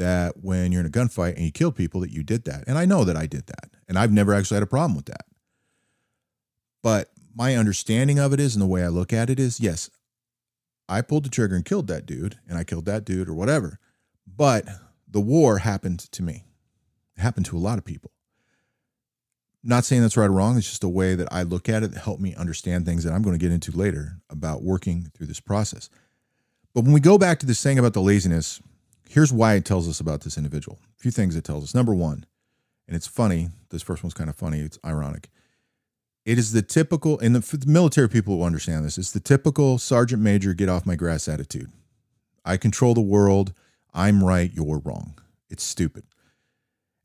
that 0.00 0.42
when 0.42 0.72
you're 0.72 0.80
in 0.80 0.86
a 0.86 0.90
gunfight 0.90 1.34
and 1.36 1.44
you 1.44 1.52
kill 1.52 1.72
people 1.72 2.00
that 2.00 2.10
you 2.10 2.22
did 2.22 2.44
that. 2.44 2.64
And 2.66 2.78
I 2.78 2.84
know 2.86 3.04
that 3.04 3.16
I 3.16 3.26
did 3.26 3.46
that. 3.46 3.70
And 3.88 3.98
I've 3.98 4.12
never 4.12 4.32
actually 4.32 4.56
had 4.56 4.62
a 4.62 4.66
problem 4.66 4.96
with 4.96 5.06
that. 5.06 5.26
But 6.82 7.10
my 7.34 7.56
understanding 7.56 8.18
of 8.18 8.32
it 8.32 8.40
is 8.40 8.54
and 8.54 8.62
the 8.62 8.66
way 8.66 8.82
I 8.82 8.88
look 8.88 9.12
at 9.12 9.30
it 9.30 9.38
is 9.38 9.60
yes, 9.60 9.90
I 10.88 11.02
pulled 11.02 11.24
the 11.24 11.30
trigger 11.30 11.54
and 11.54 11.64
killed 11.64 11.86
that 11.86 12.06
dude 12.06 12.38
and 12.48 12.58
I 12.58 12.64
killed 12.64 12.86
that 12.86 13.04
dude 13.04 13.28
or 13.28 13.34
whatever. 13.34 13.78
But 14.26 14.66
the 15.08 15.20
war 15.20 15.58
happened 15.58 16.00
to 16.12 16.22
me. 16.22 16.44
It 17.16 17.20
happened 17.20 17.46
to 17.46 17.56
a 17.56 17.58
lot 17.58 17.78
of 17.78 17.84
people. 17.84 18.12
Not 19.62 19.84
saying 19.84 20.02
that's 20.02 20.16
right 20.16 20.26
or 20.26 20.32
wrong. 20.32 20.56
It's 20.56 20.68
just 20.68 20.84
a 20.84 20.88
way 20.88 21.14
that 21.14 21.28
I 21.30 21.42
look 21.42 21.68
at 21.68 21.82
it 21.82 21.92
that 21.92 22.00
helped 22.00 22.22
me 22.22 22.34
understand 22.34 22.86
things 22.86 23.04
that 23.04 23.12
I'm 23.12 23.22
going 23.22 23.38
to 23.38 23.44
get 23.44 23.52
into 23.52 23.72
later 23.72 24.16
about 24.30 24.62
working 24.62 25.10
through 25.14 25.26
this 25.26 25.40
process. 25.40 25.90
But 26.72 26.84
when 26.84 26.92
we 26.92 27.00
go 27.00 27.18
back 27.18 27.40
to 27.40 27.46
this 27.46 27.62
thing 27.62 27.78
about 27.78 27.92
the 27.92 28.00
laziness, 28.00 28.62
here's 29.08 29.32
why 29.32 29.54
it 29.54 29.64
tells 29.64 29.88
us 29.88 30.00
about 30.00 30.22
this 30.22 30.38
individual. 30.38 30.78
A 30.98 31.02
few 31.02 31.10
things 31.10 31.36
it 31.36 31.44
tells 31.44 31.64
us. 31.64 31.74
Number 31.74 31.94
one, 31.94 32.24
and 32.86 32.96
it's 32.96 33.06
funny, 33.06 33.50
this 33.68 33.82
first 33.82 34.02
one's 34.02 34.14
kind 34.14 34.30
of 34.30 34.36
funny, 34.36 34.60
it's 34.60 34.78
ironic. 34.84 35.28
It 36.24 36.38
is 36.38 36.52
the 36.52 36.62
typical, 36.62 37.18
and 37.20 37.34
the, 37.34 37.56
the 37.56 37.66
military 37.66 38.08
people 38.08 38.38
will 38.38 38.44
understand 38.44 38.84
this, 38.84 38.98
it's 38.98 39.12
the 39.12 39.20
typical 39.20 39.78
sergeant 39.78 40.22
major 40.22 40.54
get 40.54 40.68
off 40.68 40.86
my 40.86 40.96
grass 40.96 41.28
attitude. 41.28 41.70
I 42.44 42.56
control 42.56 42.94
the 42.94 43.00
world. 43.00 43.52
I'm 43.92 44.22
right. 44.22 44.50
You're 44.52 44.78
wrong. 44.78 45.18
It's 45.48 45.64
stupid. 45.64 46.04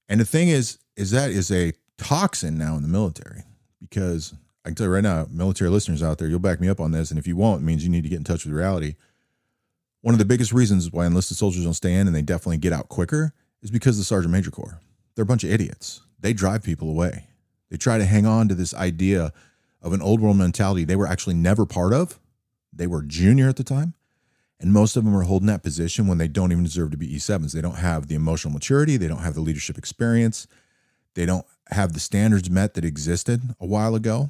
And 0.08 0.20
the 0.20 0.26
thing 0.26 0.50
is, 0.50 0.78
is 0.96 1.12
that 1.12 1.32
is 1.32 1.52
a 1.52 1.74
toxin 1.98 2.58
now 2.58 2.76
in 2.76 2.84
the 2.84 2.88
military 2.88 3.44
because 3.80 4.34
I 4.64 4.70
can 4.70 4.76
tell 4.76 4.88
you 4.88 4.94
right 4.94 5.04
now, 5.04 5.28
military 5.30 5.70
listeners 5.70 6.04
out 6.04 6.18
there, 6.18 6.28
you'll 6.28 6.40
back 6.40 6.62
me 6.62 6.70
up 6.70 6.80
on 6.80 6.92
this. 6.92 7.10
And 7.10 7.20
if 7.20 7.28
you 7.28 7.36
won't, 7.36 7.62
it 7.62 7.66
means 7.66 7.84
you 7.84 7.90
need 7.90 8.04
to 8.04 8.10
get 8.10 8.18
in 8.18 8.24
touch 8.24 8.46
with 8.46 8.54
reality 8.54 8.96
one 10.06 10.14
of 10.14 10.20
the 10.20 10.26
biggest 10.26 10.54
reasons 10.54 10.92
why 10.92 11.08
enlisted 11.08 11.36
soldiers 11.36 11.64
don't 11.64 11.74
stay 11.74 11.96
in 11.96 12.06
and 12.06 12.16
they 12.16 12.22
definitely 12.22 12.60
get 12.60 12.72
out 12.72 12.90
quicker 12.90 13.34
is 13.64 13.72
because 13.72 13.98
the 13.98 14.04
Sergeant 14.04 14.32
Major 14.32 14.52
Corps. 14.52 14.80
They're 15.16 15.24
a 15.24 15.26
bunch 15.26 15.44
of 15.44 15.50
idiots. 15.50 16.02
They 16.20 16.32
drive 16.32 16.62
people 16.62 16.92
away. 16.92 17.26
They 17.76 17.78
try 17.78 17.98
to 17.98 18.06
hang 18.06 18.26
on 18.26 18.48
to 18.48 18.56
this 18.56 18.74
idea 18.74 19.34
of 19.82 19.92
an 19.92 20.02
old 20.02 20.22
world 20.22 20.38
mentality 20.38 20.86
they 20.86 20.96
were 20.96 21.08
actually 21.08 21.36
never 21.36 21.66
part 21.66 21.92
of, 21.92 22.22
they 22.72 22.88
were 22.88 23.02
junior 23.02 23.50
at 23.50 23.58
the 23.58 23.66
time. 23.66 23.96
And 24.62 24.72
most 24.72 24.96
of 24.96 25.04
them 25.04 25.14
are 25.14 25.24
holding 25.24 25.48
that 25.48 25.62
position 25.62 26.08
when 26.08 26.18
they 26.18 26.30
don't 26.30 26.54
even 26.54 26.64
deserve 26.64 26.92
to 26.92 26.98
be 26.98 27.14
E7s. 27.14 27.52
They 27.52 27.60
don't 27.60 27.80
have 27.80 28.08
the 28.08 28.16
emotional 28.16 28.54
maturity, 28.54 28.96
they 28.96 29.10
don't 29.10 29.24
have 29.24 29.34
the 29.34 29.42
leadership 29.42 29.78
experience, 29.78 30.48
they 31.16 31.26
don't 31.26 31.46
have 31.72 31.92
the 31.92 32.00
standards 32.00 32.50
met 32.50 32.76
that 32.76 32.86
existed 32.86 33.42
a 33.60 33.66
while 33.66 33.94
ago. 33.94 34.30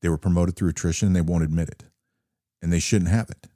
They 0.00 0.08
were 0.08 0.16
promoted 0.16 0.54
through 0.54 0.68
attrition 0.68 1.08
and 1.08 1.16
they 1.16 1.22
won't 1.22 1.42
admit 1.42 1.68
it. 1.70 1.82
And 2.62 2.72
they 2.72 2.78
shouldn't 2.78 3.10
have 3.10 3.30
it. 3.30 3.48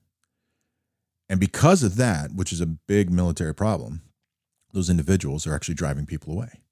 And 1.28 1.38
because 1.38 1.84
of 1.84 1.94
that, 1.94 2.34
which 2.34 2.52
is 2.52 2.60
a 2.60 2.66
big 2.66 3.12
military 3.12 3.54
problem, 3.54 4.02
those 4.72 4.90
individuals 4.90 5.46
are 5.46 5.54
actually 5.54 5.76
driving 5.76 6.04
people 6.04 6.32
away. 6.32 6.62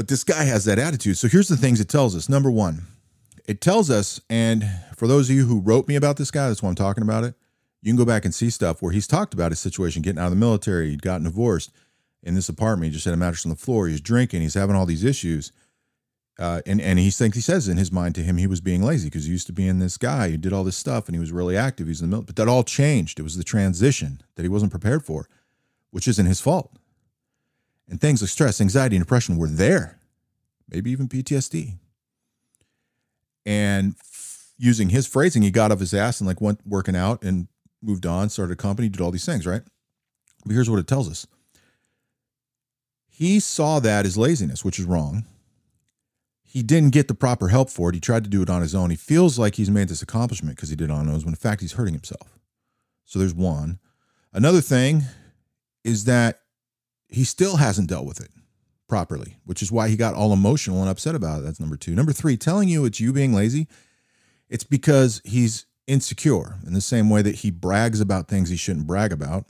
But 0.00 0.08
this 0.08 0.24
guy 0.24 0.44
has 0.44 0.64
that 0.64 0.78
attitude. 0.78 1.18
So 1.18 1.28
here's 1.28 1.48
the 1.48 1.58
things 1.58 1.78
it 1.78 1.90
tells 1.90 2.16
us. 2.16 2.26
Number 2.26 2.50
one, 2.50 2.84
it 3.46 3.60
tells 3.60 3.90
us, 3.90 4.18
and 4.30 4.66
for 4.96 5.06
those 5.06 5.28
of 5.28 5.36
you 5.36 5.44
who 5.44 5.60
wrote 5.60 5.88
me 5.88 5.94
about 5.94 6.16
this 6.16 6.30
guy, 6.30 6.48
that's 6.48 6.62
why 6.62 6.70
I'm 6.70 6.74
talking 6.74 7.02
about 7.02 7.22
it. 7.22 7.34
You 7.82 7.92
can 7.92 7.98
go 7.98 8.06
back 8.06 8.24
and 8.24 8.34
see 8.34 8.48
stuff 8.48 8.80
where 8.80 8.92
he's 8.92 9.06
talked 9.06 9.34
about 9.34 9.52
his 9.52 9.58
situation, 9.58 10.00
getting 10.00 10.18
out 10.18 10.24
of 10.24 10.30
the 10.30 10.36
military, 10.36 10.88
he'd 10.88 11.02
gotten 11.02 11.24
divorced 11.24 11.70
in 12.22 12.34
this 12.34 12.48
apartment. 12.48 12.86
He 12.86 12.94
just 12.94 13.04
had 13.04 13.12
a 13.12 13.18
mattress 13.18 13.44
on 13.44 13.50
the 13.50 13.56
floor. 13.56 13.88
He's 13.88 14.00
drinking. 14.00 14.40
He's 14.40 14.54
having 14.54 14.74
all 14.74 14.86
these 14.86 15.04
issues. 15.04 15.52
Uh, 16.38 16.62
and 16.64 16.80
and 16.80 16.98
he 16.98 17.10
thinks 17.10 17.36
he 17.36 17.42
says 17.42 17.68
in 17.68 17.76
his 17.76 17.92
mind 17.92 18.14
to 18.14 18.22
him 18.22 18.38
he 18.38 18.46
was 18.46 18.62
being 18.62 18.82
lazy 18.82 19.08
because 19.08 19.26
he 19.26 19.32
used 19.32 19.48
to 19.48 19.52
be 19.52 19.68
in 19.68 19.80
this 19.80 19.98
guy 19.98 20.30
who 20.30 20.38
did 20.38 20.54
all 20.54 20.64
this 20.64 20.78
stuff 20.78 21.08
and 21.08 21.14
he 21.14 21.20
was 21.20 21.30
really 21.30 21.58
active. 21.58 21.88
He's 21.88 22.00
in 22.00 22.08
the 22.08 22.16
military, 22.16 22.26
but 22.28 22.36
that 22.36 22.48
all 22.48 22.64
changed. 22.64 23.20
It 23.20 23.24
was 23.24 23.36
the 23.36 23.44
transition 23.44 24.22
that 24.36 24.44
he 24.44 24.48
wasn't 24.48 24.70
prepared 24.70 25.04
for, 25.04 25.28
which 25.90 26.08
isn't 26.08 26.24
his 26.24 26.40
fault. 26.40 26.74
And 27.90 28.00
things 28.00 28.22
like 28.22 28.30
stress, 28.30 28.60
anxiety, 28.60 28.96
and 28.96 29.04
depression 29.04 29.36
were 29.36 29.48
there, 29.48 29.98
maybe 30.68 30.92
even 30.92 31.08
PTSD. 31.08 31.74
And 33.44 33.96
using 34.56 34.90
his 34.90 35.08
phrasing, 35.08 35.42
he 35.42 35.50
got 35.50 35.72
off 35.72 35.80
his 35.80 35.92
ass 35.92 36.20
and 36.20 36.28
like 36.28 36.40
went 36.40 36.60
working 36.64 36.94
out 36.94 37.22
and 37.24 37.48
moved 37.82 38.06
on, 38.06 38.28
started 38.28 38.52
a 38.52 38.56
company, 38.56 38.88
did 38.88 39.00
all 39.00 39.10
these 39.10 39.26
things, 39.26 39.46
right? 39.46 39.62
But 40.46 40.54
here's 40.54 40.70
what 40.70 40.78
it 40.78 40.86
tells 40.86 41.10
us. 41.10 41.26
He 43.08 43.40
saw 43.40 43.80
that 43.80 44.06
as 44.06 44.16
laziness, 44.16 44.64
which 44.64 44.78
is 44.78 44.84
wrong. 44.84 45.24
He 46.42 46.62
didn't 46.62 46.90
get 46.90 47.08
the 47.08 47.14
proper 47.14 47.48
help 47.48 47.70
for 47.70 47.90
it. 47.90 47.94
He 47.94 48.00
tried 48.00 48.24
to 48.24 48.30
do 48.30 48.42
it 48.42 48.50
on 48.50 48.62
his 48.62 48.74
own. 48.74 48.90
He 48.90 48.96
feels 48.96 49.38
like 49.38 49.56
he's 49.56 49.70
made 49.70 49.88
this 49.88 50.02
accomplishment 50.02 50.56
because 50.56 50.68
he 50.68 50.76
did 50.76 50.90
it 50.90 50.90
on 50.90 51.06
his 51.06 51.16
own, 51.16 51.20
when 51.20 51.32
in 51.32 51.36
fact 51.36 51.60
he's 51.60 51.72
hurting 51.72 51.94
himself. 51.94 52.38
So 53.04 53.18
there's 53.18 53.34
one. 53.34 53.78
Another 54.32 54.60
thing 54.60 55.02
is 55.84 56.04
that 56.04 56.39
he 57.10 57.24
still 57.24 57.56
hasn't 57.56 57.88
dealt 57.88 58.06
with 58.06 58.20
it 58.20 58.30
properly, 58.88 59.36
which 59.44 59.62
is 59.62 59.72
why 59.72 59.88
he 59.88 59.96
got 59.96 60.14
all 60.14 60.32
emotional 60.32 60.80
and 60.80 60.90
upset 60.90 61.14
about 61.14 61.40
it. 61.40 61.44
That's 61.44 61.60
number 61.60 61.76
two. 61.76 61.94
Number 61.94 62.12
three, 62.12 62.36
telling 62.36 62.68
you 62.68 62.84
it's 62.84 63.00
you 63.00 63.12
being 63.12 63.32
lazy, 63.32 63.68
it's 64.48 64.64
because 64.64 65.20
he's 65.24 65.66
insecure 65.86 66.56
in 66.66 66.72
the 66.72 66.80
same 66.80 67.08
way 67.08 67.22
that 67.22 67.36
he 67.36 67.50
brags 67.50 68.00
about 68.00 68.28
things 68.28 68.48
he 68.48 68.56
shouldn't 68.56 68.86
brag 68.86 69.12
about 69.12 69.44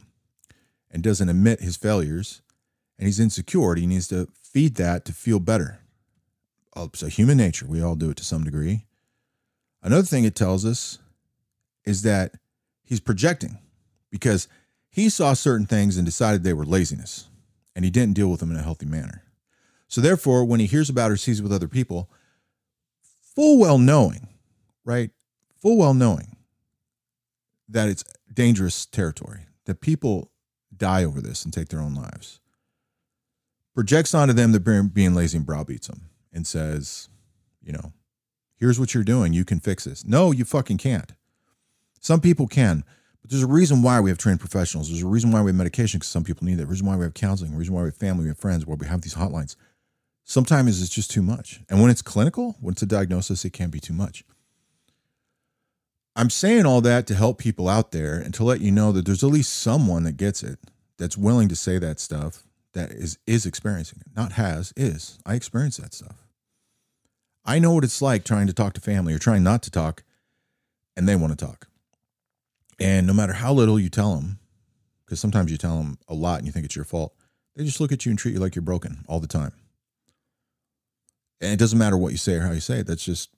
and 0.90 1.02
doesn't 1.02 1.28
admit 1.28 1.60
his 1.60 1.76
failures. 1.76 2.42
And 2.98 3.06
he's 3.06 3.18
insecure. 3.18 3.76
He 3.76 3.86
needs 3.86 4.08
to 4.08 4.28
feed 4.42 4.74
that 4.76 5.06
to 5.06 5.12
feel 5.14 5.40
better. 5.40 5.80
Oh, 6.76 6.84
it's 6.84 7.02
a 7.02 7.08
human 7.08 7.38
nature. 7.38 7.66
We 7.66 7.82
all 7.82 7.96
do 7.96 8.10
it 8.10 8.18
to 8.18 8.24
some 8.24 8.44
degree. 8.44 8.84
Another 9.82 10.02
thing 10.02 10.24
it 10.24 10.34
tells 10.34 10.66
us 10.66 10.98
is 11.86 12.02
that 12.02 12.34
he's 12.84 13.00
projecting 13.00 13.58
because 14.10 14.48
he 14.90 15.08
saw 15.08 15.32
certain 15.32 15.66
things 15.66 15.96
and 15.96 16.04
decided 16.04 16.44
they 16.44 16.52
were 16.52 16.66
laziness 16.66 17.29
and 17.74 17.84
he 17.84 17.90
didn't 17.90 18.14
deal 18.14 18.30
with 18.30 18.40
them 18.40 18.50
in 18.50 18.56
a 18.56 18.62
healthy 18.62 18.86
manner. 18.86 19.22
So, 19.88 20.00
therefore, 20.00 20.44
when 20.44 20.60
he 20.60 20.66
hears 20.66 20.88
about 20.88 21.10
or 21.10 21.16
sees 21.16 21.40
it 21.40 21.42
with 21.42 21.52
other 21.52 21.68
people, 21.68 22.10
full 23.20 23.58
well 23.58 23.78
knowing, 23.78 24.28
right? 24.84 25.10
Full 25.60 25.78
well 25.78 25.94
knowing 25.94 26.36
that 27.68 27.88
it's 27.88 28.04
dangerous 28.32 28.86
territory, 28.86 29.46
that 29.64 29.80
people 29.80 30.30
die 30.76 31.04
over 31.04 31.20
this 31.20 31.44
and 31.44 31.52
take 31.52 31.68
their 31.68 31.80
own 31.80 31.94
lives, 31.94 32.40
projects 33.74 34.14
onto 34.14 34.32
them 34.32 34.52
that 34.52 34.92
being 34.92 35.14
lazy 35.14 35.36
and 35.36 35.46
browbeats 35.46 35.88
them 35.88 36.10
and 36.32 36.46
says, 36.46 37.08
you 37.62 37.72
know, 37.72 37.92
here's 38.56 38.78
what 38.78 38.94
you're 38.94 39.04
doing. 39.04 39.32
You 39.32 39.44
can 39.44 39.60
fix 39.60 39.84
this. 39.84 40.04
No, 40.04 40.32
you 40.32 40.44
fucking 40.44 40.78
can't. 40.78 41.12
Some 42.00 42.20
people 42.20 42.46
can, 42.46 42.84
there's 43.30 43.44
a 43.44 43.46
reason 43.46 43.80
why 43.80 44.00
we 44.00 44.10
have 44.10 44.18
trained 44.18 44.40
professionals. 44.40 44.88
There's 44.88 45.02
a 45.02 45.06
reason 45.06 45.30
why 45.30 45.40
we 45.40 45.50
have 45.50 45.56
medication 45.56 45.98
because 45.98 46.10
some 46.10 46.24
people 46.24 46.46
need 46.46 46.56
that. 46.56 46.66
Reason 46.66 46.84
why 46.84 46.96
we 46.96 47.04
have 47.04 47.14
counseling. 47.14 47.54
Reason 47.54 47.72
why 47.72 47.82
we 47.82 47.88
have 47.88 47.96
family, 47.96 48.26
have 48.26 48.38
friends, 48.38 48.66
why 48.66 48.74
we 48.74 48.86
have 48.88 49.02
these 49.02 49.14
hotlines. 49.14 49.54
Sometimes 50.24 50.82
it's 50.82 50.90
just 50.90 51.12
too 51.12 51.22
much. 51.22 51.60
And 51.68 51.80
when 51.80 51.90
it's 51.90 52.02
clinical, 52.02 52.56
when 52.60 52.72
it's 52.72 52.82
a 52.82 52.86
diagnosis, 52.86 53.44
it 53.44 53.52
can 53.52 53.70
be 53.70 53.78
too 53.78 53.92
much. 53.92 54.24
I'm 56.16 56.28
saying 56.28 56.66
all 56.66 56.80
that 56.80 57.06
to 57.06 57.14
help 57.14 57.38
people 57.38 57.68
out 57.68 57.92
there 57.92 58.18
and 58.18 58.34
to 58.34 58.42
let 58.42 58.60
you 58.60 58.72
know 58.72 58.90
that 58.92 59.06
there's 59.06 59.22
at 59.22 59.30
least 59.30 59.54
someone 59.54 60.02
that 60.04 60.16
gets 60.16 60.42
it, 60.42 60.58
that's 60.98 61.16
willing 61.16 61.48
to 61.48 61.56
say 61.56 61.78
that 61.78 62.00
stuff, 62.00 62.42
that 62.72 62.90
is 62.90 63.16
is 63.28 63.46
experiencing 63.46 64.00
it. 64.00 64.08
Not 64.16 64.32
has, 64.32 64.72
is. 64.76 65.18
I 65.24 65.34
experience 65.34 65.76
that 65.76 65.94
stuff. 65.94 66.26
I 67.44 67.60
know 67.60 67.72
what 67.72 67.84
it's 67.84 68.02
like 68.02 68.24
trying 68.24 68.48
to 68.48 68.52
talk 68.52 68.72
to 68.74 68.80
family 68.80 69.14
or 69.14 69.18
trying 69.18 69.44
not 69.44 69.62
to 69.62 69.70
talk, 69.70 70.02
and 70.96 71.08
they 71.08 71.16
want 71.16 71.38
to 71.38 71.46
talk. 71.46 71.69
And 72.80 73.06
no 73.06 73.12
matter 73.12 73.34
how 73.34 73.52
little 73.52 73.78
you 73.78 73.90
tell 73.90 74.16
them, 74.16 74.38
because 75.04 75.20
sometimes 75.20 75.50
you 75.50 75.58
tell 75.58 75.76
them 75.76 75.98
a 76.08 76.14
lot 76.14 76.38
and 76.38 76.46
you 76.46 76.52
think 76.52 76.64
it's 76.64 76.76
your 76.76 76.84
fault, 76.84 77.14
they 77.54 77.64
just 77.64 77.80
look 77.80 77.92
at 77.92 78.06
you 78.06 78.10
and 78.10 78.18
treat 78.18 78.32
you 78.32 78.40
like 78.40 78.54
you're 78.54 78.62
broken 78.62 79.04
all 79.06 79.20
the 79.20 79.26
time. 79.26 79.52
And 81.40 81.52
it 81.52 81.58
doesn't 81.58 81.78
matter 81.78 81.96
what 81.96 82.12
you 82.12 82.18
say 82.18 82.34
or 82.34 82.40
how 82.40 82.52
you 82.52 82.60
say 82.60 82.78
it. 82.78 82.86
That's 82.86 83.04
just 83.04 83.30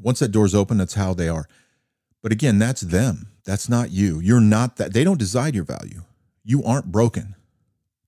once 0.00 0.18
that 0.18 0.32
door's 0.32 0.54
open, 0.54 0.78
that's 0.78 0.94
how 0.94 1.14
they 1.14 1.28
are. 1.28 1.46
But 2.22 2.32
again, 2.32 2.58
that's 2.58 2.80
them. 2.82 3.28
That's 3.44 3.68
not 3.68 3.90
you. 3.90 4.20
You're 4.20 4.40
not 4.40 4.76
that. 4.76 4.92
They 4.92 5.04
don't 5.04 5.18
decide 5.18 5.54
your 5.54 5.64
value. 5.64 6.02
You 6.44 6.62
aren't 6.64 6.92
broken. 6.92 7.34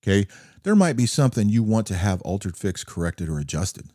Okay. 0.03 0.27
There 0.63 0.77
might 0.77 0.97
be 0.97 1.07
something 1.07 1.49
you 1.49 1.63
want 1.63 1.87
to 1.87 1.95
have 1.95 2.21
altered, 2.23 2.57
fixed, 2.57 2.87
corrected, 2.87 3.29
or 3.29 3.39
adjusted 3.39 3.89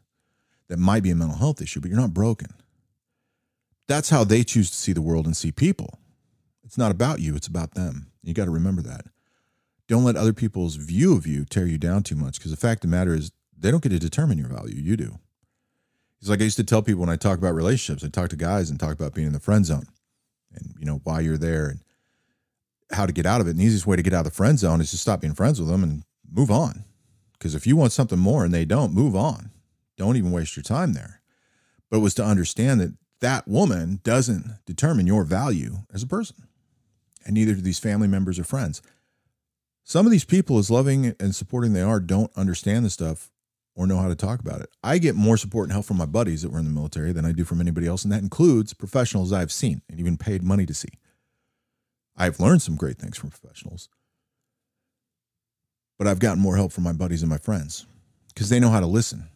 that 0.67 0.79
might 0.79 1.03
be 1.03 1.11
a 1.11 1.15
mental 1.15 1.37
health 1.37 1.61
issue, 1.61 1.79
but 1.79 1.89
you're 1.89 1.99
not 1.99 2.13
broken. 2.13 2.53
That's 3.87 4.09
how 4.09 4.23
they 4.23 4.43
choose 4.43 4.71
to 4.71 4.75
see 4.75 4.93
the 4.93 5.01
world 5.01 5.25
and 5.25 5.37
see 5.37 5.51
people. 5.51 5.99
It's 6.65 6.77
not 6.77 6.91
about 6.91 7.19
you, 7.19 7.35
it's 7.35 7.47
about 7.47 7.75
them. 7.75 8.11
You 8.23 8.33
got 8.33 8.45
to 8.45 8.51
remember 8.51 8.81
that. 8.81 9.05
Don't 9.87 10.03
let 10.03 10.15
other 10.15 10.33
people's 10.33 10.75
view 10.75 11.15
of 11.15 11.27
you 11.27 11.45
tear 11.45 11.67
you 11.67 11.77
down 11.77 12.03
too 12.03 12.15
much 12.15 12.37
because 12.37 12.51
the 12.51 12.57
fact 12.57 12.83
of 12.83 12.89
the 12.89 12.97
matter 12.97 13.13
is 13.13 13.31
they 13.57 13.69
don't 13.71 13.83
get 13.83 13.89
to 13.89 13.99
determine 13.99 14.39
your 14.39 14.47
value. 14.47 14.75
You 14.75 14.97
do. 14.97 15.19
It's 16.19 16.29
like 16.29 16.41
I 16.41 16.45
used 16.45 16.57
to 16.57 16.63
tell 16.63 16.81
people 16.81 17.01
when 17.01 17.09
I 17.09 17.17
talk 17.17 17.37
about 17.37 17.53
relationships, 17.53 18.03
I 18.03 18.09
talk 18.09 18.29
to 18.29 18.35
guys 18.35 18.71
and 18.71 18.79
talk 18.79 18.93
about 18.93 19.13
being 19.13 19.27
in 19.27 19.33
the 19.33 19.39
friend 19.39 19.65
zone 19.65 19.85
and 20.55 20.73
you 20.79 20.85
know 20.85 21.01
why 21.03 21.19
you're 21.19 21.37
there 21.37 21.67
and 21.67 21.81
how 22.91 23.05
to 23.05 23.13
get 23.13 23.25
out 23.25 23.41
of 23.41 23.47
it. 23.47 23.51
And 23.51 23.59
the 23.59 23.63
easiest 23.63 23.87
way 23.87 23.95
to 23.95 24.01
get 24.01 24.13
out 24.13 24.25
of 24.25 24.31
the 24.31 24.35
friend 24.35 24.57
zone 24.57 24.81
is 24.81 24.91
to 24.91 24.97
stop 24.97 25.21
being 25.21 25.33
friends 25.33 25.59
with 25.59 25.69
them 25.69 25.83
and 25.83 26.03
move 26.31 26.49
on. 26.49 26.83
Because 27.33 27.53
if 27.53 27.67
you 27.67 27.75
want 27.75 27.91
something 27.91 28.19
more 28.19 28.45
and 28.45 28.53
they 28.53 28.65
don't, 28.65 28.93
move 28.93 29.15
on. 29.15 29.51
Don't 29.97 30.17
even 30.17 30.31
waste 30.31 30.55
your 30.55 30.63
time 30.63 30.93
there. 30.93 31.21
But 31.89 31.97
it 31.97 32.01
was 32.01 32.15
to 32.15 32.25
understand 32.25 32.81
that 32.81 32.93
that 33.19 33.47
woman 33.47 33.99
doesn't 34.03 34.59
determine 34.65 35.07
your 35.07 35.23
value 35.23 35.79
as 35.93 36.03
a 36.03 36.07
person, 36.07 36.44
and 37.25 37.33
neither 37.33 37.53
do 37.55 37.61
these 37.61 37.79
family 37.79 38.07
members 38.07 38.39
or 38.39 38.43
friends. 38.43 38.81
Some 39.83 40.05
of 40.05 40.11
these 40.11 40.25
people, 40.25 40.57
as 40.57 40.71
loving 40.71 41.15
and 41.19 41.35
supporting 41.35 41.73
they 41.73 41.81
are, 41.81 41.99
don't 41.99 42.31
understand 42.35 42.85
the 42.85 42.89
stuff 42.89 43.31
or 43.75 43.85
know 43.85 43.97
how 43.97 44.07
to 44.07 44.15
talk 44.15 44.39
about 44.39 44.61
it. 44.61 44.69
I 44.83 44.97
get 44.97 45.15
more 45.15 45.37
support 45.37 45.65
and 45.65 45.73
help 45.73 45.85
from 45.85 45.97
my 45.97 46.05
buddies 46.05 46.41
that 46.41 46.51
were 46.51 46.59
in 46.59 46.65
the 46.65 46.71
military 46.71 47.11
than 47.11 47.25
I 47.25 47.33
do 47.33 47.43
from 47.43 47.61
anybody 47.61 47.87
else, 47.87 48.03
and 48.03 48.11
that 48.11 48.23
includes 48.23 48.73
professionals 48.73 49.33
I've 49.33 49.51
seen 49.51 49.81
and 49.89 49.99
even 49.99 50.17
paid 50.17 50.41
money 50.41 50.65
to 50.65 50.73
see. 50.73 50.89
I've 52.15 52.39
learned 52.39 52.61
some 52.61 52.77
great 52.77 52.97
things 52.97 53.17
from 53.17 53.29
professionals, 53.29 53.89
but 55.97 56.07
I've 56.07 56.19
gotten 56.19 56.41
more 56.41 56.55
help 56.55 56.71
from 56.71 56.85
my 56.85 56.93
buddies 56.93 57.21
and 57.21 57.29
my 57.29 57.37
friends 57.37 57.85
because 58.33 58.49
they 58.49 58.59
know 58.59 58.69
how 58.69 58.79
to 58.79 58.87
listen. 58.87 59.27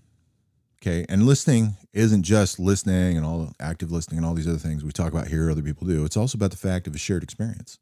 Okay. 0.82 1.06
And 1.10 1.26
listening 1.26 1.76
isn't 1.94 2.24
just 2.24 2.58
listening 2.58 3.18
and 3.18 3.26
all 3.26 3.54
active 3.60 3.92
listening 3.92 4.18
and 4.18 4.26
all 4.26 4.34
these 4.34 4.48
other 4.48 4.58
things 4.58 4.84
we 4.84 4.92
talk 4.92 5.12
about 5.12 5.28
here, 5.28 5.52
other 5.52 5.62
people 5.62 5.86
do. 5.86 6.06
It's 6.06 6.18
also 6.18 6.38
about 6.38 6.52
the 6.52 6.58
fact 6.58 6.88
of 6.88 6.96
a 6.96 6.98
shared 6.98 7.24
experience. 7.24 7.80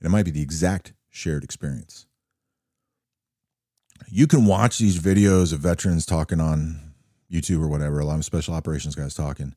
And 0.00 0.06
it 0.06 0.10
might 0.10 0.24
be 0.24 0.30
the 0.30 0.42
exact 0.42 0.92
shared 1.10 1.42
experience 1.42 2.06
you 4.08 4.26
can 4.26 4.46
watch 4.46 4.78
these 4.78 4.98
videos 4.98 5.52
of 5.52 5.60
veterans 5.60 6.06
talking 6.06 6.40
on 6.40 6.92
YouTube 7.30 7.62
or 7.62 7.68
whatever, 7.68 7.98
a 7.98 8.04
lot 8.04 8.18
of 8.18 8.24
special 8.24 8.54
operations 8.54 8.94
guys 8.94 9.14
talking. 9.14 9.54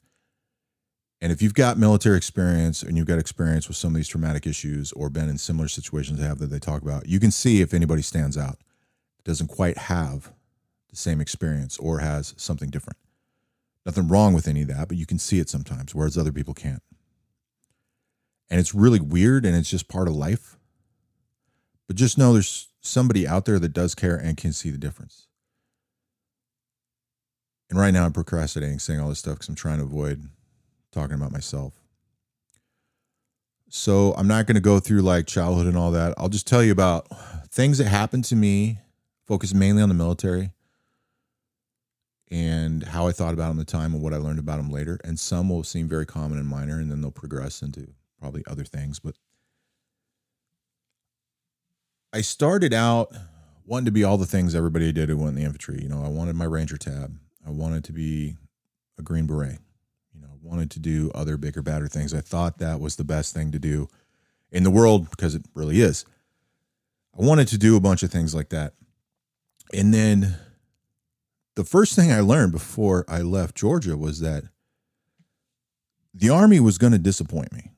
And 1.22 1.32
if 1.32 1.42
you've 1.42 1.54
got 1.54 1.78
military 1.78 2.16
experience 2.16 2.82
and 2.82 2.96
you've 2.96 3.08
got 3.08 3.20
experience 3.20 3.68
with 3.68 3.76
some 3.78 3.90
of 3.92 3.96
these 3.96 4.08
traumatic 4.08 4.48
issues 4.48 4.92
or 4.94 5.10
been 5.10 5.28
in 5.28 5.38
similar 5.38 5.68
situations 5.68 6.20
they 6.20 6.26
have 6.26 6.40
that 6.40 6.48
they 6.48 6.60
talk 6.60 6.82
about, 6.82 7.08
you 7.08 7.20
can 7.20 7.32
see 7.32 7.62
if 7.62 7.74
anybody 7.74 8.02
stands 8.02 8.38
out, 8.38 8.58
doesn't 9.26 9.50
quite 9.50 9.78
have 9.78 10.32
the 10.90 10.96
same 10.96 11.22
experience 11.22 11.78
or 11.78 12.00
has 12.00 12.34
something 12.38 12.70
different. 12.70 12.98
Nothing 13.86 14.08
wrong 14.08 14.34
with 14.34 14.48
any 14.48 14.64
of 14.64 14.68
that, 14.68 14.88
but 14.88 14.98
you 14.98 15.06
can 15.06 15.20
see 15.20 15.40
it 15.40 15.50
sometimes, 15.50 15.96
whereas 15.96 16.18
other 16.18 16.32
people 16.32 16.54
can't. 16.54 16.84
And 18.50 18.60
it's 18.60 18.76
really 18.76 19.00
weird 19.00 19.46
and 19.46 19.56
it's 19.56 19.70
just 19.70 19.88
part 19.88 20.08
of 20.08 20.16
life. 20.16 20.58
But 21.88 21.96
just 21.96 22.18
know 22.18 22.34
there's 22.34 22.68
somebody 22.82 23.28
out 23.28 23.46
there 23.46 23.60
that 23.60 23.74
does 23.74 23.96
care 23.96 24.16
and 24.16 24.38
can 24.38 24.54
see 24.54 24.70
the 24.70 24.78
difference. 24.78 25.28
And 27.70 27.80
right 27.80 27.92
now 27.92 28.06
I'm 28.06 28.14
procrastinating 28.14 28.80
saying 28.80 29.00
all 29.00 29.10
this 29.10 29.20
stuff 29.20 29.36
because 29.36 29.50
I'm 29.50 29.56
trying 29.56 29.78
to 29.78 29.84
avoid 29.84 30.24
talking 30.92 31.16
about 31.16 31.32
myself. 31.32 31.74
So 33.70 34.14
I'm 34.18 34.28
not 34.28 34.48
going 34.48 34.56
to 34.56 34.62
go 34.62 34.80
through 34.80 35.04
like 35.04 35.28
childhood 35.28 35.68
and 35.68 35.78
all 35.78 35.92
that. 35.92 36.16
I'll 36.18 36.30
just 36.30 36.48
tell 36.48 36.64
you 36.64 36.72
about 36.72 37.08
things 37.50 37.78
that 37.78 37.88
happened 37.88 38.26
to 38.26 38.36
me, 38.36 38.80
focus 39.28 39.54
mainly 39.54 39.84
on 39.84 39.90
the 39.90 39.96
military 39.96 40.52
and 42.32 42.84
how 42.84 43.08
I 43.08 43.12
thought 43.12 43.34
about 43.34 43.50
them 43.50 43.60
at 43.60 43.68
the 43.68 43.72
time 43.72 43.94
and 43.94 44.04
what 44.04 44.14
I 44.14 44.18
learned 44.18 44.40
about 44.40 44.58
them 44.58 44.70
later. 44.70 45.00
And 45.04 45.20
some 45.20 45.50
will 45.50 45.64
seem 45.64 45.88
very 45.88 46.06
common 46.06 46.38
and 46.38 46.48
minor, 46.48 46.80
and 46.80 46.92
then 46.92 47.02
they'll 47.02 47.12
progress 47.12 47.62
into 47.62 47.88
probably 48.20 48.44
other 48.48 48.64
things. 48.64 49.00
But 49.00 49.16
I 52.14 52.22
started 52.22 52.74
out 52.74 53.12
wanting 53.66 53.86
to 53.86 53.92
be 53.92 54.04
all 54.04 54.18
the 54.18 54.26
things 54.26 54.56
everybody 54.56 54.92
did 54.92 55.10
who 55.10 55.18
went 55.18 55.30
in 55.30 55.36
the 55.36 55.44
infantry. 55.44 55.80
You 55.82 55.90
know, 55.90 56.04
I 56.04 56.10
wanted 56.10 56.36
my 56.36 56.46
Ranger 56.46 56.78
tab. 56.78 57.18
I 57.46 57.52
wanted 57.52 57.84
to 57.86 57.94
be 57.94 58.36
a 58.98 59.02
Green 59.02 59.28
Beret. 59.28 59.60
You 60.14 60.22
know, 60.22 60.28
I 60.28 60.38
wanted 60.42 60.72
to 60.72 60.80
do 60.80 61.12
other 61.16 61.38
bigger, 61.38 61.62
badder 61.62 61.88
things. 61.88 62.14
I 62.14 62.22
thought 62.22 62.58
that 62.60 62.80
was 62.80 62.96
the 62.96 63.04
best 63.04 63.34
thing 63.34 63.52
to 63.52 63.60
do 63.60 63.88
in 64.52 64.64
the 64.64 64.72
world 64.72 65.10
because 65.10 65.36
it 65.36 65.44
really 65.54 65.82
is. 65.82 66.06
I 67.18 67.24
wanted 67.24 67.48
to 67.50 67.58
do 67.58 67.76
a 67.76 67.80
bunch 67.80 68.04
of 68.04 68.12
things 68.12 68.34
like 68.34 68.50
that. 68.50 68.74
And 69.74 69.94
then 69.94 70.36
the 71.56 71.64
first 71.64 71.96
thing 71.96 72.12
I 72.12 72.22
learned 72.22 72.52
before 72.52 73.06
I 73.08 73.22
left 73.22 73.56
Georgia 73.56 73.98
was 73.98 74.20
that 74.20 74.44
the 76.14 76.30
Army 76.30 76.60
was 76.60 76.78
going 76.78 76.94
to 76.94 77.00
disappoint 77.00 77.52
me. 77.52 77.72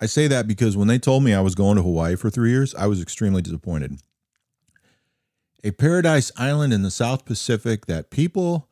I 0.00 0.06
say 0.06 0.26
that 0.28 0.46
because 0.46 0.76
when 0.76 0.88
they 0.88 0.98
told 0.98 1.24
me 1.24 1.32
I 1.32 1.40
was 1.40 1.54
going 1.54 1.76
to 1.76 1.82
Hawaii 1.82 2.16
for 2.16 2.28
three 2.28 2.50
years, 2.50 2.74
I 2.74 2.86
was 2.86 3.00
extremely 3.00 3.40
disappointed. 3.40 4.00
A 5.64 5.70
paradise 5.70 6.30
island 6.36 6.72
in 6.72 6.82
the 6.82 6.90
South 6.90 7.24
Pacific 7.24 7.86
that 7.86 8.10
people 8.10 8.68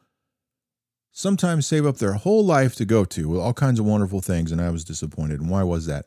sometimes 1.12 1.66
save 1.66 1.86
up 1.86 1.96
their 1.96 2.12
whole 2.14 2.44
life 2.44 2.74
to 2.76 2.84
go 2.84 3.04
to 3.06 3.28
with 3.28 3.40
all 3.40 3.54
kinds 3.54 3.80
of 3.80 3.86
wonderful 3.86 4.20
things, 4.20 4.52
and 4.52 4.60
I 4.60 4.70
was 4.70 4.84
disappointed. 4.84 5.40
And 5.40 5.48
why 5.48 5.62
was 5.62 5.86
that? 5.86 6.06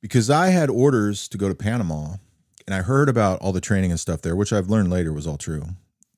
Because 0.00 0.30
I 0.30 0.48
had 0.48 0.70
orders 0.70 1.28
to 1.28 1.38
go 1.38 1.48
to 1.48 1.54
Panama, 1.54 2.16
and 2.66 2.74
I 2.74 2.82
heard 2.82 3.08
about 3.08 3.40
all 3.40 3.52
the 3.52 3.60
training 3.60 3.90
and 3.90 4.00
stuff 4.00 4.22
there, 4.22 4.34
which 4.34 4.52
I've 4.52 4.70
learned 4.70 4.90
later 4.90 5.12
was 5.12 5.26
all 5.26 5.36
true. 5.36 5.64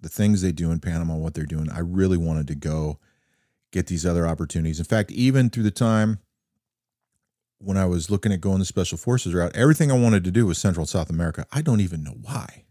The 0.04 0.11
things 0.11 0.42
they 0.42 0.52
do 0.52 0.70
in 0.70 0.80
Panama, 0.80 1.16
what 1.16 1.32
they're 1.32 1.46
doing, 1.46 1.70
I 1.70 1.78
really 1.78 2.18
wanted 2.18 2.46
to 2.49 2.54
go 2.54 2.99
get 3.73 3.87
these 3.87 4.04
other 4.04 4.28
opportunities. 4.28 4.78
In 4.78 4.84
fact, 4.84 5.11
even 5.11 5.49
through 5.49 5.62
the 5.62 5.70
time 5.70 6.18
when 7.56 7.78
I 7.78 7.87
was 7.87 8.11
looking 8.11 8.30
at 8.30 8.42
going 8.42 8.58
the 8.58 8.66
special 8.66 8.99
forces 8.99 9.32
route, 9.32 9.56
everything 9.56 9.90
I 9.90 9.99
wanted 9.99 10.23
to 10.25 10.30
do 10.30 10.44
was 10.44 10.58
Central 10.58 10.82
and 10.82 10.90
South 10.90 11.08
America. 11.08 11.46
I 11.50 11.62
don't 11.62 11.80
even 11.80 12.04
know 12.04 12.18
why. 12.20 12.64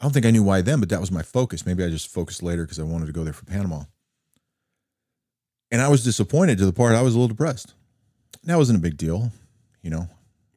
I 0.00 0.04
don't 0.04 0.12
think 0.12 0.24
I 0.24 0.30
knew 0.30 0.42
why 0.42 0.62
then, 0.62 0.80
but 0.80 0.88
that 0.88 1.02
was 1.02 1.12
my 1.12 1.20
focus. 1.20 1.66
Maybe 1.66 1.84
I 1.84 1.90
just 1.90 2.08
focused 2.08 2.42
later 2.42 2.64
because 2.64 2.80
I 2.80 2.84
wanted 2.84 3.04
to 3.04 3.12
go 3.12 3.22
there 3.22 3.34
for 3.34 3.44
Panama. 3.44 3.82
And 5.70 5.82
I 5.82 5.88
was 5.88 6.02
disappointed 6.02 6.56
to 6.56 6.64
the 6.64 6.72
part 6.72 6.94
I 6.94 7.02
was 7.02 7.14
a 7.14 7.18
little 7.18 7.28
depressed. 7.28 7.74
That 8.44 8.56
wasn't 8.56 8.78
a 8.78 8.82
big 8.82 8.96
deal. 8.96 9.32
You 9.82 9.90
know, 9.90 10.08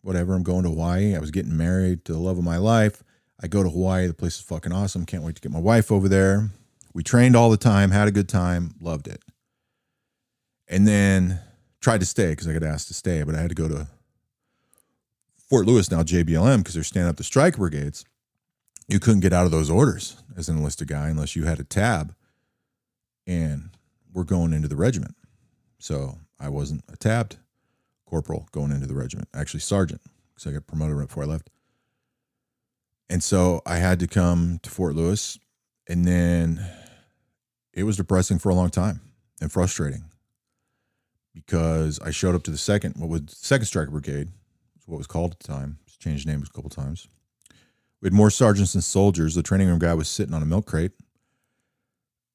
whatever. 0.04 0.36
I'm 0.36 0.44
going 0.44 0.64
to 0.64 0.70
Hawaii. 0.70 1.18
I 1.18 1.20
was 1.20 1.32
getting 1.32 1.58
married 1.58 2.06
to 2.06 2.14
the 2.14 2.20
love 2.20 2.38
of 2.38 2.46
my 2.46 2.56
life. 2.56 3.04
I 3.44 3.48
go 3.48 3.62
to 3.62 3.70
Hawaii. 3.70 4.08
The 4.08 4.14
place 4.14 4.38
is 4.38 4.42
fucking 4.42 4.72
awesome. 4.72 5.06
Can't 5.06 5.24
wait 5.24 5.36
to 5.36 5.42
get 5.42 5.52
my 5.52 5.60
wife 5.60 5.92
over 5.92 6.08
there. 6.08 6.50
We 6.94 7.04
trained 7.04 7.36
all 7.36 7.50
the 7.50 7.58
time, 7.58 7.92
had 7.92 8.08
a 8.08 8.12
good 8.12 8.30
time, 8.30 8.76
loved 8.80 9.08
it. 9.08 9.22
And 10.70 10.88
then 10.88 11.42
tried 11.82 12.00
to 12.00 12.06
stay 12.06 12.30
because 12.30 12.48
I 12.48 12.54
got 12.54 12.64
asked 12.64 12.88
to 12.88 12.94
stay, 12.94 13.22
but 13.24 13.36
I 13.36 13.42
had 13.42 13.50
to 13.50 13.56
go 13.56 13.68
to 13.68 13.88
Fort 15.50 15.66
Lewis, 15.66 15.92
now 15.92 16.04
JBLM, 16.04 16.60
because 16.60 16.74
they're 16.74 16.84
standing 16.84 17.10
up 17.10 17.18
the 17.18 17.24
strike 17.24 17.58
brigades. 17.58 18.06
You 18.88 19.00
couldn't 19.00 19.20
get 19.20 19.34
out 19.34 19.46
of 19.46 19.52
those 19.52 19.70
orders 19.70 20.24
as 20.38 20.48
an 20.48 20.58
enlisted 20.58 20.88
guy 20.88 21.10
unless 21.10 21.36
you 21.36 21.44
had 21.44 21.60
a 21.60 21.66
tab. 21.66 22.16
And 23.28 23.72
we're 24.14 24.24
going 24.24 24.54
into 24.54 24.68
the 24.70 24.76
regiment. 24.76 25.16
So 25.80 26.20
I 26.40 26.48
wasn't 26.48 26.84
a 26.92 26.96
tabbed 26.96 27.38
corporal 28.06 28.48
going 28.52 28.72
into 28.72 28.88
the 28.88 28.94
regiment, 28.94 29.28
actually 29.34 29.60
sergeant, 29.60 30.02
because 30.34 30.50
I 30.50 30.54
got 30.54 30.68
promoted 30.68 30.96
right 30.96 31.08
before 31.08 31.24
I 31.24 31.28
left. 31.28 31.50
And 33.14 33.24
so 33.24 33.62
I 33.64 33.76
had 33.76 34.00
to 34.00 34.08
come 34.08 34.60
to 34.64 34.72
Fort 34.72 34.96
Lewis. 34.96 35.38
And 35.88 36.04
then 36.04 36.66
it 37.72 37.84
was 37.84 37.98
depressing 37.98 38.40
for 38.40 38.50
a 38.50 38.56
long 38.56 38.72
time 38.72 39.02
and 39.40 39.52
frustrating 39.52 40.06
because 41.32 42.00
I 42.00 42.10
showed 42.10 42.34
up 42.34 42.42
to 42.46 42.52
the 42.52 42.58
second, 42.58 42.96
what 42.98 43.10
was 43.10 43.22
second 43.28 43.68
Stryker 43.68 43.92
brigade, 43.92 44.30
what 44.88 44.98
was 44.98 45.06
called 45.06 45.34
at 45.34 45.40
the 45.42 45.48
time. 45.48 45.78
Changed 46.00 46.26
names 46.26 46.50
a 46.50 46.52
couple 46.52 46.72
times. 46.72 47.08
We 48.02 48.08
had 48.08 48.14
more 48.14 48.32
sergeants 48.32 48.74
than 48.74 48.82
soldiers. 48.82 49.36
The 49.36 49.44
training 49.44 49.68
room 49.68 49.78
guy 49.78 49.94
was 49.94 50.10
sitting 50.10 50.34
on 50.34 50.42
a 50.42 50.48
milk 50.48 50.66
crate. 50.66 50.94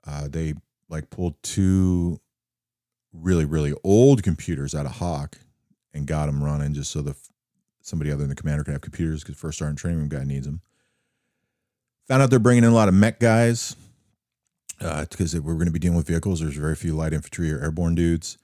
Uh, 0.06 0.28
they 0.28 0.54
like 0.88 1.10
pulled 1.10 1.42
two 1.42 2.20
really 3.12 3.44
really 3.44 3.74
old 3.82 4.22
computers 4.22 4.76
out 4.76 4.86
of 4.86 4.92
Hawk 4.92 5.38
and 5.92 6.06
got 6.06 6.26
them 6.26 6.42
running 6.42 6.72
just 6.72 6.92
so 6.92 7.02
the 7.02 7.16
somebody 7.82 8.10
other 8.10 8.20
than 8.20 8.28
the 8.28 8.36
commander 8.36 8.62
could 8.62 8.72
have 8.72 8.80
computers 8.80 9.24
because 9.24 9.36
first 9.36 9.58
sergeant 9.58 9.78
training 9.78 9.98
room 9.98 10.08
guy 10.08 10.24
needs 10.24 10.46
them. 10.46 10.62
Found 12.08 12.22
out 12.22 12.30
they're 12.30 12.38
bringing 12.38 12.64
in 12.64 12.70
a 12.70 12.74
lot 12.74 12.88
of 12.88 12.94
mech 12.94 13.20
guys 13.20 13.76
because 14.78 15.34
uh, 15.34 15.42
we're 15.42 15.54
going 15.54 15.66
to 15.66 15.72
be 15.72 15.78
dealing 15.78 15.96
with 15.96 16.06
vehicles. 16.06 16.40
There's 16.40 16.56
very 16.56 16.76
few 16.76 16.94
light 16.94 17.12
infantry 17.12 17.52
or 17.52 17.60
airborne 17.60 17.94
dudes 17.94 18.38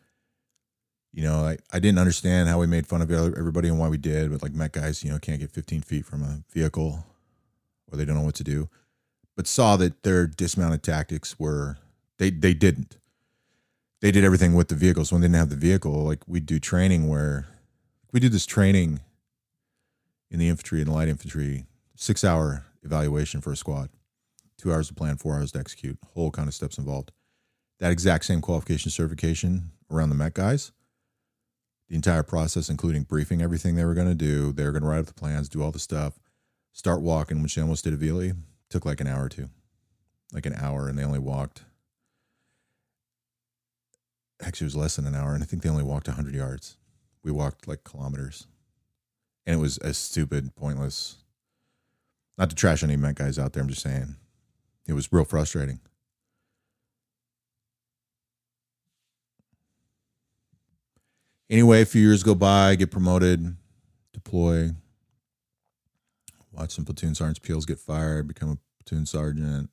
you 1.14 1.22
know, 1.22 1.46
I, 1.46 1.57
I 1.72 1.79
didn't 1.79 2.00
understand 2.00 2.48
how 2.48 2.59
we 2.59 2.66
made 2.66 2.88
fun 2.88 3.00
of 3.00 3.11
everybody 3.11 3.68
and 3.68 3.79
why 3.79 3.88
we 3.88 3.96
did, 3.96 4.33
but 4.33 4.42
like 4.42 4.53
mech 4.53 4.72
guys, 4.72 5.05
you 5.05 5.12
know, 5.12 5.18
can't 5.20 5.38
get 5.38 5.53
15 5.53 5.83
feet 5.83 6.05
from 6.05 6.24
a 6.24 6.42
vehicle 6.53 7.07
or 7.90 7.96
they 7.96 8.05
don't 8.05 8.16
know 8.16 8.24
what 8.24 8.35
to 8.35 8.44
do. 8.44 8.68
But 9.37 9.46
saw 9.46 9.77
that 9.77 10.03
their 10.03 10.27
dismounted 10.27 10.83
tactics 10.83 11.38
were 11.38 11.79
they 12.18 12.31
they 12.31 12.53
didn't. 12.53 12.96
They 14.00 14.11
did 14.11 14.24
everything 14.24 14.55
with 14.55 14.68
the 14.68 14.74
vehicles. 14.74 15.12
When 15.12 15.20
they 15.20 15.29
didn't 15.29 15.38
have 15.38 15.50
the 15.50 15.57
vehicle, 15.57 15.92
like 16.05 16.20
we 16.27 16.40
do 16.40 16.59
training 16.59 17.09
where 17.09 17.46
we 18.12 18.18
do 18.18 18.29
this 18.29 18.46
training 18.46 19.00
in 20.31 20.40
the 20.40 20.48
infantry 20.48 20.81
and 20.81 20.88
the 20.88 20.94
light 20.94 21.09
infantry, 21.09 21.64
six 21.94 22.24
hour 22.24 22.64
evaluation 22.84 23.40
for 23.40 23.52
a 23.52 23.56
squad, 23.56 23.90
two 24.58 24.72
hours 24.72 24.88
to 24.88 24.94
plan, 24.94 25.16
four 25.16 25.34
hours 25.34 25.52
to 25.52 25.58
execute, 25.58 25.98
whole 26.14 26.30
kind 26.30 26.48
of 26.48 26.54
steps 26.54 26.78
involved. 26.78 27.10
That 27.80 27.92
exact 27.92 28.24
same 28.24 28.40
qualification 28.40 28.90
certification 28.90 29.72
around 29.90 30.10
the 30.10 30.14
mech 30.14 30.34
guys 30.34 30.72
the 31.88 31.96
entire 31.96 32.22
process, 32.22 32.68
including 32.68 33.02
briefing 33.02 33.42
everything 33.42 33.74
they 33.74 33.84
were 33.84 33.94
going 33.94 34.08
to 34.08 34.14
do. 34.14 34.52
They 34.52 34.64
were 34.64 34.72
going 34.72 34.82
to 34.82 34.88
write 34.88 35.00
up 35.00 35.06
the 35.06 35.14
plans, 35.14 35.48
do 35.48 35.62
all 35.62 35.70
the 35.70 35.78
stuff, 35.78 36.18
start 36.72 37.02
walking, 37.02 37.42
which 37.42 37.54
they 37.54 37.62
almost 37.62 37.84
did 37.84 37.92
a 37.92 37.96
Vili. 37.96 38.32
Took 38.70 38.86
like 38.86 39.00
an 39.00 39.06
hour 39.06 39.24
or 39.24 39.28
two, 39.28 39.50
like 40.32 40.46
an 40.46 40.54
hour, 40.54 40.88
and 40.88 40.98
they 40.98 41.04
only 41.04 41.18
walked. 41.18 41.62
Actually, 44.42 44.64
it 44.64 44.74
was 44.74 44.76
less 44.76 44.96
than 44.96 45.06
an 45.06 45.14
hour, 45.14 45.34
and 45.34 45.42
I 45.42 45.46
think 45.46 45.62
they 45.62 45.68
only 45.68 45.84
walked 45.84 46.08
100 46.08 46.34
yards. 46.34 46.76
We 47.22 47.30
walked 47.30 47.68
like 47.68 47.84
kilometers, 47.84 48.48
and 49.46 49.54
it 49.54 49.60
was 49.60 49.78
a 49.78 49.94
stupid, 49.94 50.56
pointless. 50.56 51.18
Not 52.36 52.50
to 52.50 52.56
trash 52.56 52.82
any 52.82 52.96
mech 52.96 53.16
guys 53.16 53.38
out 53.38 53.52
there, 53.52 53.62
I'm 53.62 53.68
just 53.68 53.82
saying, 53.82 54.16
it 54.86 54.92
was 54.92 55.12
real 55.12 55.24
frustrating. 55.24 55.80
Anyway, 61.48 61.82
a 61.82 61.86
few 61.86 62.02
years 62.02 62.22
go 62.22 62.34
by, 62.34 62.74
get 62.74 62.90
promoted, 62.90 63.54
deploy, 64.12 64.70
watch 66.52 66.72
some 66.72 66.84
platoon 66.84 67.14
sergeants 67.14 67.38
peels 67.38 67.66
get 67.66 67.78
fired, 67.78 68.26
become 68.26 68.50
a 68.50 68.58
platoon 68.82 69.06
sergeant. 69.06 69.70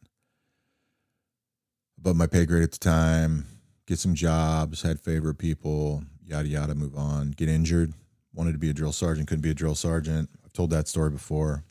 Above 1.98 2.16
my 2.16 2.28
pay 2.28 2.46
grade 2.46 2.64
at 2.64 2.72
the 2.72 2.78
time, 2.78 3.46
get 3.88 4.00
some 4.00 4.14
jobs, 4.14 4.82
had 4.82 5.00
favorite 5.00 5.36
people, 5.36 6.04
yada 6.26 6.48
yada, 6.48 6.76
move 6.76 6.96
on, 6.96 7.32
get 7.32 7.50
injured, 7.50 7.94
wanted 8.34 8.52
to 8.52 8.60
be 8.60 8.70
a 8.70 8.74
drill 8.74 8.92
sergeant, 8.92 9.28
couldn't 9.28 9.42
be 9.42 9.52
a 9.52 9.56
drill 9.56 9.76
sergeant. 9.76 10.30
I've 10.44 10.54
told 10.54 10.70
that 10.72 10.88
story 10.88 11.10
before. 11.10 11.64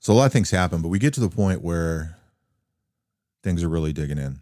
So 0.00 0.12
a 0.12 0.14
lot 0.14 0.26
of 0.26 0.32
things 0.32 0.50
happen, 0.50 0.82
but 0.82 0.88
we 0.88 0.98
get 0.98 1.14
to 1.14 1.20
the 1.20 1.28
point 1.28 1.62
where 1.62 2.16
things 3.42 3.62
are 3.62 3.68
really 3.68 3.92
digging 3.92 4.18
in. 4.18 4.40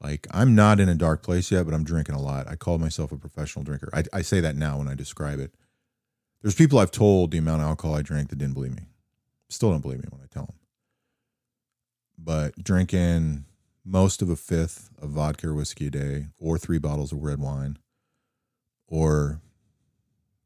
Like 0.00 0.26
I'm 0.30 0.54
not 0.54 0.78
in 0.78 0.88
a 0.88 0.94
dark 0.94 1.22
place 1.22 1.50
yet, 1.50 1.64
but 1.64 1.74
I'm 1.74 1.84
drinking 1.84 2.14
a 2.14 2.20
lot. 2.20 2.48
I 2.48 2.56
call 2.56 2.78
myself 2.78 3.12
a 3.12 3.16
professional 3.16 3.64
drinker. 3.64 3.88
I, 3.92 4.04
I 4.12 4.22
say 4.22 4.40
that 4.40 4.56
now 4.56 4.78
when 4.78 4.88
I 4.88 4.94
describe 4.94 5.40
it. 5.40 5.54
There's 6.42 6.54
people 6.54 6.78
I've 6.78 6.90
told 6.90 7.30
the 7.30 7.38
amount 7.38 7.62
of 7.62 7.68
alcohol 7.68 7.96
I 7.96 8.02
drank 8.02 8.28
that 8.28 8.36
didn't 8.36 8.54
believe 8.54 8.76
me. 8.76 8.84
Still 9.48 9.70
don't 9.70 9.80
believe 9.80 10.00
me 10.00 10.08
when 10.10 10.20
I 10.20 10.26
tell 10.32 10.46
them. 10.46 10.56
But 12.18 12.62
drinking 12.62 13.46
most 13.84 14.20
of 14.20 14.28
a 14.28 14.36
fifth 14.36 14.90
of 15.00 15.10
vodka 15.10 15.48
or 15.48 15.54
whiskey 15.54 15.86
a 15.86 15.90
day, 15.90 16.26
or 16.38 16.58
three 16.58 16.78
bottles 16.78 17.12
of 17.12 17.22
red 17.22 17.38
wine, 17.38 17.78
or 18.88 19.40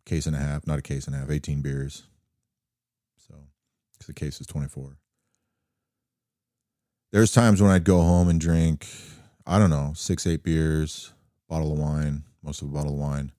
case 0.05 0.27
and 0.27 0.37
a 0.37 0.39
half, 0.39 0.67
not 0.67 0.79
a 0.79 0.83
case 0.83 1.07
and 1.07 1.17
a 1.17 1.19
half, 1.19 1.31
18 1.31 1.63
beers. 1.63 2.05
So, 4.01 4.07
because 4.07 4.07
the 4.07 4.15
case 4.15 4.41
is 4.41 4.47
24. 4.47 4.97
There's 7.13 7.33
times 7.33 7.61
when 7.61 7.71
I'd 7.71 7.85
go 7.85 8.03
home 8.03 8.29
and 8.29 8.41
drink 8.41 8.87
I 9.47 9.59
don't 9.59 9.71
know, 9.71 9.93
six, 9.97 10.27
eight 10.27 10.45
beers, 10.45 11.13
bottle 11.49 11.73
of 11.73 11.79
wine, 11.79 12.23
most 12.43 12.63
of 12.63 12.69
a 12.69 12.71
bottle 12.71 12.93
of 12.93 12.99
wine, 13.01 13.33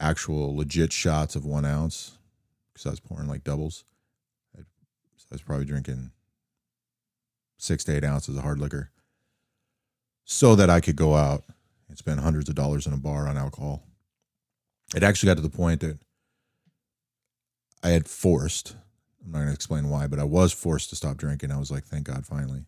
actual 0.00 0.54
legit 0.54 0.92
shots 0.92 1.34
of 1.34 1.46
one 1.46 1.64
ounce 1.64 2.18
because 2.72 2.86
I 2.86 2.90
was 2.90 3.00
pouring 3.00 3.28
like 3.28 3.44
doubles. 3.44 3.84
I 4.56 4.64
was 5.30 5.42
probably 5.42 5.64
drinking 5.64 6.10
six 7.58 7.84
to 7.84 7.96
eight 7.96 8.04
ounces 8.04 8.36
of 8.36 8.42
hard 8.42 8.58
liquor 8.58 8.90
so 10.24 10.54
that 10.54 10.70
I 10.70 10.80
could 10.80 10.96
go 10.96 11.14
out 11.14 11.44
and 11.88 11.96
spend 11.96 12.20
hundreds 12.20 12.48
of 12.48 12.54
dollars 12.54 12.86
in 12.86 12.92
a 12.92 12.98
bar 12.98 13.28
on 13.28 13.36
alcohol. 13.38 13.82
It 14.94 15.02
actually 15.02 15.28
got 15.28 15.36
to 15.36 15.42
the 15.42 15.48
point 15.48 15.80
that 15.80 15.98
I 17.82 17.90
had 17.90 18.08
forced, 18.08 18.76
I'm 19.24 19.32
not 19.32 19.38
going 19.38 19.48
to 19.48 19.54
explain 19.54 19.88
why, 19.88 20.06
but 20.06 20.18
I 20.18 20.24
was 20.24 20.52
forced 20.52 20.90
to 20.90 20.96
stop 20.96 21.16
drinking. 21.16 21.52
I 21.52 21.58
was 21.58 21.70
like, 21.70 21.84
thank 21.84 22.06
God, 22.06 22.26
finally, 22.26 22.64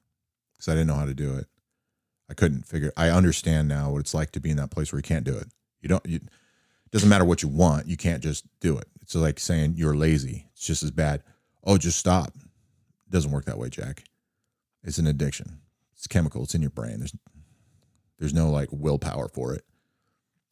because 0.53 0.69
I 0.69 0.73
didn't 0.73 0.87
know 0.87 0.95
how 0.95 1.07
to 1.07 1.15
do 1.15 1.35
it. 1.37 1.47
I 2.31 2.35
couldn't 2.35 2.67
figure. 2.67 2.93
I 2.97 3.11
understand 3.11 3.67
now 3.67 3.91
what 3.91 3.99
it's 3.99 4.15
like 4.15 4.31
to 4.33 4.41
be 4.41 4.51
in 4.51 4.57
that 4.59 4.71
place 4.71 4.93
where 4.93 4.99
you 4.99 5.05
can't 5.05 5.25
do 5.25 5.37
it. 5.37 5.49
You 5.83 5.89
don't. 5.89 6.07
You, 6.07 6.17
it 6.17 6.93
doesn't 6.93 7.09
matter 7.09 7.25
what 7.25 7.43
you 7.43 7.49
want. 7.49 7.89
You 7.89 7.97
can't 7.97 8.23
just 8.23 8.45
do 8.61 8.79
it. 8.79 8.87
It's 9.03 9.15
like 9.17 9.41
saying 9.41 9.75
you're 9.77 9.97
lazy. 9.97 10.47
It's 10.53 10.65
just 10.65 10.85
as 10.85 10.93
bad. 10.93 11.25
Oh, 11.65 11.77
just 11.77 11.99
stop. 11.99 12.29
It 12.29 13.11
doesn't 13.11 13.33
work 13.33 13.47
that 13.47 13.59
way, 13.59 13.69
Jack. 13.69 14.05
It's 14.85 14.99
an 14.99 15.09
addiction. 15.09 15.61
It's 15.97 16.07
chemical. 16.07 16.45
It's 16.45 16.55
in 16.55 16.63
your 16.63 16.71
brain. 16.71 16.99
There's 16.99 17.15
there's 18.19 18.35
no 18.35 18.51
like 18.51 18.69
willpower 18.71 19.29
for 19.29 19.55
it. 19.55 19.65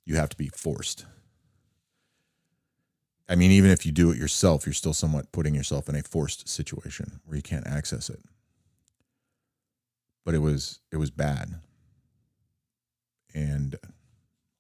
You 0.05 0.17
have 0.17 0.31
to 0.31 0.37
be 0.37 0.49
forced. 0.49 1.07
I 3.29 3.35
mean, 3.35 3.51
even 3.51 3.71
if 3.71 3.85
you 3.85 3.93
do 3.93 4.11
it 4.11 4.17
yourself, 4.17 4.65
you're 4.65 4.73
still 4.73 4.95
somewhat 4.95 5.33
putting 5.33 5.55
yourself 5.55 5.89
in 5.89 5.95
a 5.95 6.03
forced 6.03 6.49
situation 6.49 7.21
where 7.27 7.37
you 7.37 7.43
can't 7.43 7.67
access 7.67 8.09
it. 8.09 8.21
But 10.25 10.35
it 10.35 10.39
was 10.39 10.81
it 10.91 10.97
was 10.97 11.11
bad. 11.11 11.57
And 13.35 13.77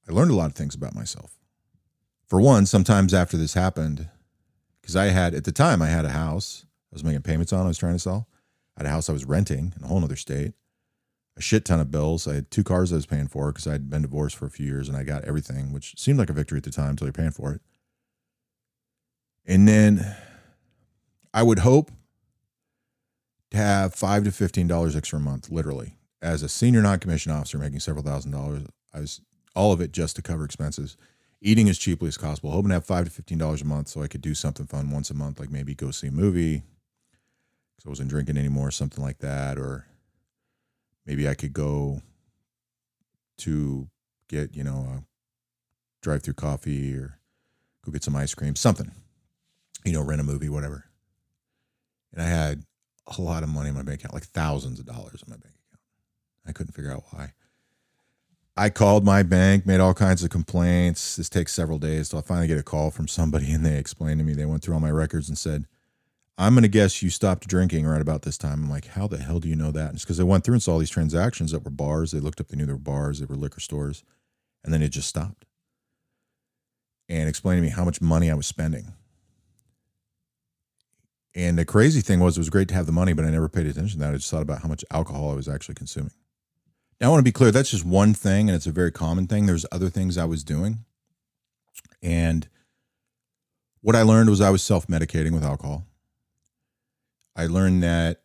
I 0.09 0.13
learned 0.13 0.31
a 0.31 0.35
lot 0.35 0.51
of 0.51 0.55
things 0.55 0.75
about 0.75 0.95
myself. 0.95 1.39
For 2.27 2.41
one, 2.41 2.67
sometimes 2.67 3.15
after 3.15 3.39
this 3.39 3.55
happened, 3.55 4.09
because 4.81 4.97
I 4.97 5.07
had 5.07 5.35
at 5.35 5.45
the 5.45 5.53
time 5.53 5.81
I 5.81 5.89
had 5.89 6.05
a 6.05 6.11
house 6.11 6.67
I 6.93 6.95
was 6.95 7.05
making 7.05 7.23
payments 7.23 7.53
on, 7.53 7.65
I 7.65 7.69
was 7.69 7.79
trying 7.79 7.95
to 7.95 7.99
sell. 7.99 8.29
I 8.77 8.83
had 8.83 8.87
a 8.87 8.93
house 8.93 9.09
I 9.09 9.15
was 9.15 9.25
renting 9.25 9.73
in 9.77 9.85
a 9.85 9.87
whole 9.87 10.03
other 10.05 10.17
state, 10.17 10.53
a 11.37 11.43
shit 11.43 11.65
ton 11.65 11.81
of 11.81 11.91
bills. 11.91 12.29
I 12.29 12.35
had 12.35 12.51
two 12.51 12.65
cars 12.65 12.93
I 12.93 12.97
was 12.97 13.07
paying 13.07 13.29
for 13.29 13.51
because 13.51 13.67
I'd 13.67 13.91
been 13.91 14.03
divorced 14.03 14.37
for 14.37 14.47
a 14.47 14.51
few 14.51 14.67
years 14.67 14.89
and 14.89 14.97
I 14.97 15.05
got 15.05 15.25
everything, 15.25 15.73
which 15.73 15.99
seemed 15.99 16.19
like 16.19 16.31
a 16.31 16.35
victory 16.35 16.59
at 16.59 16.65
the 16.65 16.71
time 16.71 16.91
until 16.91 17.07
you're 17.07 17.13
paying 17.13 17.31
for 17.31 17.53
it. 17.53 17.63
And 19.49 19.67
then 19.67 20.15
I 21.33 21.43
would 21.43 21.61
hope 21.61 21.91
to 23.51 23.57
have 23.57 23.95
five 23.95 24.25
to 24.25 24.31
fifteen 24.31 24.69
dollars 24.69 24.95
extra 24.95 25.19
a 25.19 25.23
month, 25.23 25.51
literally. 25.51 25.97
As 26.21 26.43
a 26.43 26.49
senior 26.49 26.83
non-commissioned 26.83 27.35
officer 27.35 27.57
making 27.57 27.81
several 27.81 28.05
thousand 28.05 28.33
dollars, 28.33 28.65
I 28.93 29.01
was 29.01 29.23
all 29.57 29.73
of 29.73 29.81
it 29.81 29.91
just 29.93 30.17
to 30.17 30.23
cover 30.23 30.45
expenses, 30.45 30.99
eating 31.41 31.69
as 31.69 31.79
cheaply 31.79 32.09
as 32.09 32.19
possible, 32.19 32.51
hoping 32.51 32.69
to 32.69 32.75
have 32.75 32.85
five 32.85 33.07
to 33.07 33.11
fifteen 33.11 33.39
dollars 33.39 33.63
a 33.63 33.65
month 33.65 33.89
so 33.89 34.03
I 34.03 34.09
could 34.09 34.21
do 34.21 34.35
something 34.35 34.67
fun 34.67 34.91
once 34.91 35.11
a 35.11 35.15
month, 35.15 35.41
like 35.41 35.51
maybe 35.51 35.75
go 35.75 35.91
see 35.93 36.09
a 36.09 36.13
movie, 36.13 36.63
because 37.75 37.87
I 37.87 37.89
wasn't 37.89 38.11
drinking 38.11 38.37
anymore, 38.37 38.71
something 38.71 39.03
like 39.03 39.21
that, 39.21 39.59
or 39.59 39.87
maybe 41.07 41.27
I 41.27 41.35
could 41.35 41.55
go 41.55 42.03
to 43.39 43.89
get 44.29 44.55
you 44.55 44.65
know 44.65 44.87
a 44.99 45.05
drive-through 46.03 46.35
coffee 46.35 46.95
or 46.95 47.19
go 47.83 47.93
get 47.93 48.05
some 48.05 48.17
ice 48.17 48.35
cream, 48.35 48.55
something 48.55 48.93
you 49.85 49.93
know, 49.93 50.03
rent 50.03 50.21
a 50.21 50.25
movie, 50.25 50.49
whatever. 50.49 50.85
And 52.13 52.23
I 52.23 52.27
had 52.27 52.65
a 53.07 53.21
lot 53.21 53.43
of 53.43 53.49
money 53.49 53.69
in 53.69 53.75
my 53.75 53.83
bank 53.83 54.01
account, 54.01 54.15
like 54.15 54.25
thousands 54.25 54.79
of 54.79 54.87
dollars 54.87 55.23
in 55.25 55.31
my 55.31 55.37
bank 55.37 55.55
account. 55.55 55.83
I 56.47 56.53
couldn't 56.53 56.75
figure 56.75 56.93
out 56.93 57.05
why. 57.11 57.33
I 58.57 58.71
called 58.71 59.05
my 59.05 59.23
bank, 59.23 59.67
made 59.67 59.79
all 59.79 59.95
kinds 59.95 60.25
of 60.25 60.31
complaints. 60.31 61.15
This 61.15 61.29
takes 61.29 61.53
several 61.53 61.79
days 61.79 62.09
till 62.09 62.19
I 62.19 62.23
finally 62.23 62.49
get 62.49 62.59
a 62.59 62.65
call 62.65 62.91
from 62.91 63.07
somebody 63.07 63.53
and 63.53 63.65
they 63.65 63.79
explained 63.79 64.19
to 64.19 64.25
me, 64.25 64.35
they 64.35 64.47
went 64.47 64.63
through 64.63 64.75
all 64.75 64.81
my 64.81 64.91
records 64.91 65.29
and 65.29 65.39
said, 65.39 65.67
I'm 66.37 66.55
going 66.55 66.63
to 66.63 66.69
guess 66.69 67.03
you 67.03 67.11
stopped 67.11 67.47
drinking 67.47 67.87
right 67.87 68.01
about 68.01 68.23
this 68.23 68.39
time. 68.39 68.65
I'm 68.65 68.71
like, 68.71 68.87
how 68.87 69.07
the 69.07 69.19
hell 69.19 69.39
do 69.39 69.49
you 69.49 69.57
know 69.57 69.71
that? 69.73 69.87
And 69.87 69.95
it's 69.95 70.05
because 70.05 70.19
they 70.19 70.25
went 70.25 70.45
through 70.45 70.55
and 70.55 70.63
saw 70.63 70.73
all 70.73 70.79
these 70.79 70.91
transactions 70.91 71.53
that 71.53 71.65
were 71.65 71.71
bars. 71.71 72.11
They 72.11 72.21
looked 72.21 72.41
up, 72.41 72.49
they 72.49 72.57
knew 72.57 72.67
they 72.67 72.73
were 72.73 72.79
bars, 72.79 73.21
they 73.21 73.27
were 73.27 73.37
liquor 73.37 73.61
stores, 73.61 74.03
and 74.65 74.73
then 74.73 74.83
it 74.83 74.91
just 74.91 75.09
stopped. 75.09 75.47
And 77.09 77.29
explained 77.29 77.59
to 77.59 77.63
me 77.63 77.71
how 77.71 77.85
much 77.85 78.01
money 78.01 78.31
I 78.31 78.35
was 78.35 78.47
spending 78.47 78.93
and 81.39 81.57
the 81.57 81.65
crazy 81.65 82.01
thing 82.01 82.19
was, 82.19 82.37
it 82.37 82.41
was 82.41 82.51
great 82.51 82.67
to 82.67 82.75
have 82.75 82.87
the 82.87 82.93
money, 82.93 83.13
but 83.13 83.25
I 83.25 83.31
never 83.31 83.49
paid 83.49 83.67
attention 83.67 84.01
to 84.01 84.05
that. 84.05 84.13
I 84.13 84.17
just 84.17 84.29
thought 84.29 84.43
about 84.43 84.63
how 84.63 84.69
much 84.69 84.85
alcohol 84.91 85.31
I 85.31 85.37
was 85.37 85.47
actually 85.47 85.77
consuming. 85.77 86.11
Now, 87.01 87.07
I 87.07 87.11
want 87.11 87.21
to 87.21 87.25
be 87.25 87.31
clear 87.31 87.53
that's 87.53 87.71
just 87.71 87.85
one 87.85 88.13
thing, 88.13 88.49
and 88.49 88.57
it's 88.57 88.67
a 88.67 88.73
very 88.73 88.91
common 88.91 89.29
thing. 89.29 89.47
There's 89.47 89.65
other 89.71 89.89
things 89.89 90.19
I 90.19 90.25
was 90.25 90.43
doing. 90.43 90.85
And 92.03 92.49
what 93.83 93.95
I 93.95 94.03
learned 94.03 94.31
was 94.31 94.41
I 94.41 94.51
was 94.51 94.65
self 94.65 94.89
medicating 94.89 95.31
with 95.31 95.45
alcohol. 95.45 95.87
I 97.37 97.47
learned 97.47 97.85
that 97.85 98.23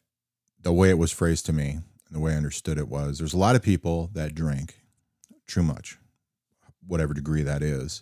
the 0.60 0.74
way 0.74 0.90
it 0.90 0.98
was 0.98 1.12
phrased 1.12 1.46
to 1.46 1.54
me 1.54 1.70
and 1.70 2.16
the 2.16 2.20
way 2.20 2.34
I 2.34 2.38
understood 2.38 2.80
it 2.80 2.88
was 2.88 3.20
there's 3.20 3.34
a 3.34 3.38
lot 3.38 3.56
of 3.56 3.62
people 3.62 4.10
that 4.14 4.34
drink 4.34 4.80
too 5.46 5.62
much, 5.62 6.00
whatever 6.88 7.14
degree 7.14 7.44
that 7.44 7.62
is, 7.62 8.02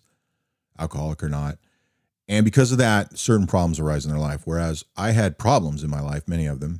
alcoholic 0.79 1.21
or 1.21 1.27
not 1.27 1.57
and 2.31 2.45
because 2.45 2.71
of 2.71 2.77
that, 2.77 3.17
certain 3.19 3.45
problems 3.45 3.77
arise 3.77 4.05
in 4.05 4.11
their 4.11 4.19
life. 4.19 4.43
Whereas 4.45 4.85
I 4.95 5.11
had 5.11 5.37
problems 5.37 5.83
in 5.83 5.89
my 5.89 5.99
life, 5.99 6.29
many 6.29 6.45
of 6.45 6.61
them, 6.61 6.79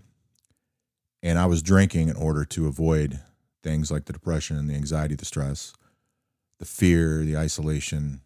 and 1.22 1.38
I 1.38 1.46
was 1.46 1.62
drinking 1.62 2.08
in 2.08 2.16
order 2.16 2.46
to 2.46 2.68
avoid 2.68 3.20
things 3.62 3.92
like 3.92 4.06
the 4.06 4.14
depression, 4.14 4.68
the 4.68 4.76
anxiety, 4.76 5.14
the 5.14 5.26
stress, 5.26 5.74
the 6.60 6.66
fear, 6.66 7.26
the 7.26 7.36
isolation, 7.36 8.22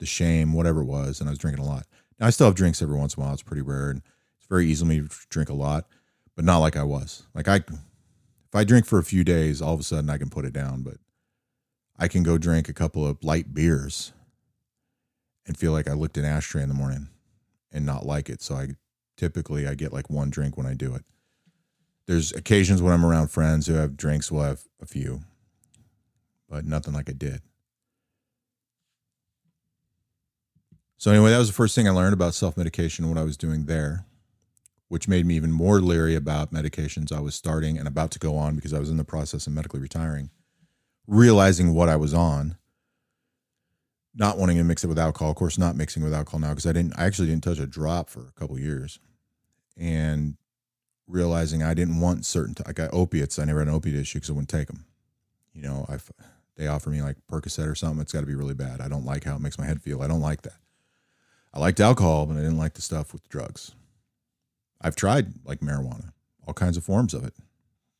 the 0.00 0.04
shame, 0.04 0.52
whatever 0.52 0.80
it 0.80 0.86
was. 0.86 1.20
And 1.20 1.28
I 1.28 1.30
was 1.30 1.38
drinking 1.38 1.64
a 1.64 1.68
lot. 1.68 1.86
Now, 2.18 2.26
I 2.26 2.30
still 2.30 2.48
have 2.48 2.56
drinks 2.56 2.82
every 2.82 2.98
once 2.98 3.14
in 3.14 3.22
a 3.22 3.24
while. 3.24 3.34
It's 3.34 3.42
pretty 3.44 3.62
rare. 3.62 3.90
And 3.90 4.02
it's 4.38 4.48
very 4.48 4.66
easy 4.66 4.84
for 4.84 4.88
me 4.88 5.00
to 5.00 5.08
drink 5.30 5.50
a 5.50 5.54
lot, 5.54 5.86
but 6.34 6.44
not 6.44 6.58
like 6.58 6.76
I 6.76 6.82
was. 6.82 7.22
Like 7.34 7.46
I, 7.46 7.58
if 7.58 8.54
I 8.54 8.64
drink 8.64 8.84
for 8.84 8.98
a 8.98 9.04
few 9.04 9.22
days, 9.22 9.62
all 9.62 9.74
of 9.74 9.80
a 9.80 9.84
sudden 9.84 10.10
I 10.10 10.18
can 10.18 10.28
put 10.28 10.44
it 10.44 10.54
down. 10.54 10.82
But 10.82 10.96
I 11.96 12.08
can 12.08 12.24
go 12.24 12.36
drink 12.36 12.68
a 12.68 12.74
couple 12.74 13.06
of 13.06 13.22
light 13.22 13.54
beers 13.54 14.12
and 15.48 15.56
feel 15.56 15.72
like 15.72 15.88
I 15.88 15.94
looked 15.94 16.18
an 16.18 16.24
ashtray 16.24 16.62
in 16.62 16.68
the 16.68 16.74
morning 16.74 17.08
and 17.72 17.84
not 17.84 18.06
like 18.06 18.28
it. 18.28 18.42
So 18.42 18.54
I 18.54 18.68
typically 19.16 19.66
I 19.66 19.74
get 19.74 19.92
like 19.92 20.10
one 20.10 20.30
drink 20.30 20.56
when 20.56 20.66
I 20.66 20.74
do 20.74 20.94
it. 20.94 21.04
There's 22.06 22.32
occasions 22.32 22.80
when 22.80 22.92
I'm 22.92 23.04
around 23.04 23.30
friends 23.30 23.66
who 23.66 23.74
have 23.74 23.96
drinks, 23.96 24.30
we'll 24.30 24.44
have 24.44 24.62
a 24.80 24.86
few, 24.86 25.22
but 26.48 26.64
nothing 26.64 26.94
like 26.94 27.08
I 27.08 27.12
did. 27.12 27.40
So 30.98 31.10
anyway, 31.10 31.30
that 31.30 31.38
was 31.38 31.48
the 31.48 31.54
first 31.54 31.74
thing 31.74 31.88
I 31.88 31.92
learned 31.92 32.14
about 32.14 32.34
self-medication 32.34 33.08
what 33.08 33.18
I 33.18 33.24
was 33.24 33.36
doing 33.36 33.66
there, 33.66 34.04
which 34.88 35.08
made 35.08 35.26
me 35.26 35.36
even 35.36 35.52
more 35.52 35.80
leery 35.80 36.14
about 36.14 36.52
medications 36.52 37.12
I 37.12 37.20
was 37.20 37.34
starting 37.34 37.78
and 37.78 37.88
about 37.88 38.10
to 38.12 38.18
go 38.18 38.36
on 38.36 38.56
because 38.56 38.74
I 38.74 38.80
was 38.80 38.90
in 38.90 38.96
the 38.96 39.04
process 39.04 39.46
of 39.46 39.52
medically 39.52 39.80
retiring, 39.80 40.30
realizing 41.06 41.72
what 41.72 41.88
I 41.88 41.96
was 41.96 42.12
on 42.12 42.57
not 44.18 44.36
wanting 44.36 44.58
to 44.58 44.64
mix 44.64 44.84
it 44.84 44.88
with 44.88 44.98
alcohol. 44.98 45.30
Of 45.30 45.36
course, 45.36 45.58
not 45.58 45.76
mixing 45.76 46.02
with 46.02 46.12
alcohol 46.12 46.40
now 46.40 46.50
because 46.50 46.66
I 46.66 46.72
didn't. 46.72 46.98
I 46.98 47.04
actually 47.04 47.28
didn't 47.28 47.44
touch 47.44 47.58
a 47.58 47.66
drop 47.66 48.10
for 48.10 48.20
a 48.20 48.32
couple 48.38 48.58
years, 48.58 48.98
and 49.76 50.36
realizing 51.06 51.62
I 51.62 51.74
didn't 51.74 52.00
want 52.00 52.26
certain. 52.26 52.54
T- 52.54 52.64
I 52.66 52.72
got 52.72 52.92
opiates. 52.92 53.38
I 53.38 53.44
never 53.44 53.60
had 53.60 53.68
an 53.68 53.74
opiate 53.74 53.96
issue 53.96 54.18
because 54.18 54.30
I 54.30 54.32
wouldn't 54.32 54.50
take 54.50 54.66
them. 54.66 54.84
You 55.54 55.62
know, 55.62 55.86
I 55.88 55.98
they 56.56 56.66
offer 56.66 56.90
me 56.90 57.00
like 57.00 57.16
Percocet 57.30 57.70
or 57.70 57.76
something. 57.76 58.00
It's 58.00 58.12
got 58.12 58.20
to 58.20 58.26
be 58.26 58.34
really 58.34 58.54
bad. 58.54 58.80
I 58.80 58.88
don't 58.88 59.04
like 59.04 59.24
how 59.24 59.36
it 59.36 59.40
makes 59.40 59.58
my 59.58 59.64
head 59.64 59.80
feel. 59.80 60.02
I 60.02 60.08
don't 60.08 60.20
like 60.20 60.42
that. 60.42 60.58
I 61.54 61.60
liked 61.60 61.80
alcohol, 61.80 62.26
but 62.26 62.36
I 62.36 62.40
didn't 62.40 62.58
like 62.58 62.74
the 62.74 62.82
stuff 62.82 63.12
with 63.12 63.28
drugs. 63.28 63.72
I've 64.80 64.96
tried 64.96 65.32
like 65.44 65.60
marijuana, 65.60 66.12
all 66.46 66.54
kinds 66.54 66.76
of 66.76 66.84
forms 66.84 67.14
of 67.14 67.24
it, 67.24 67.34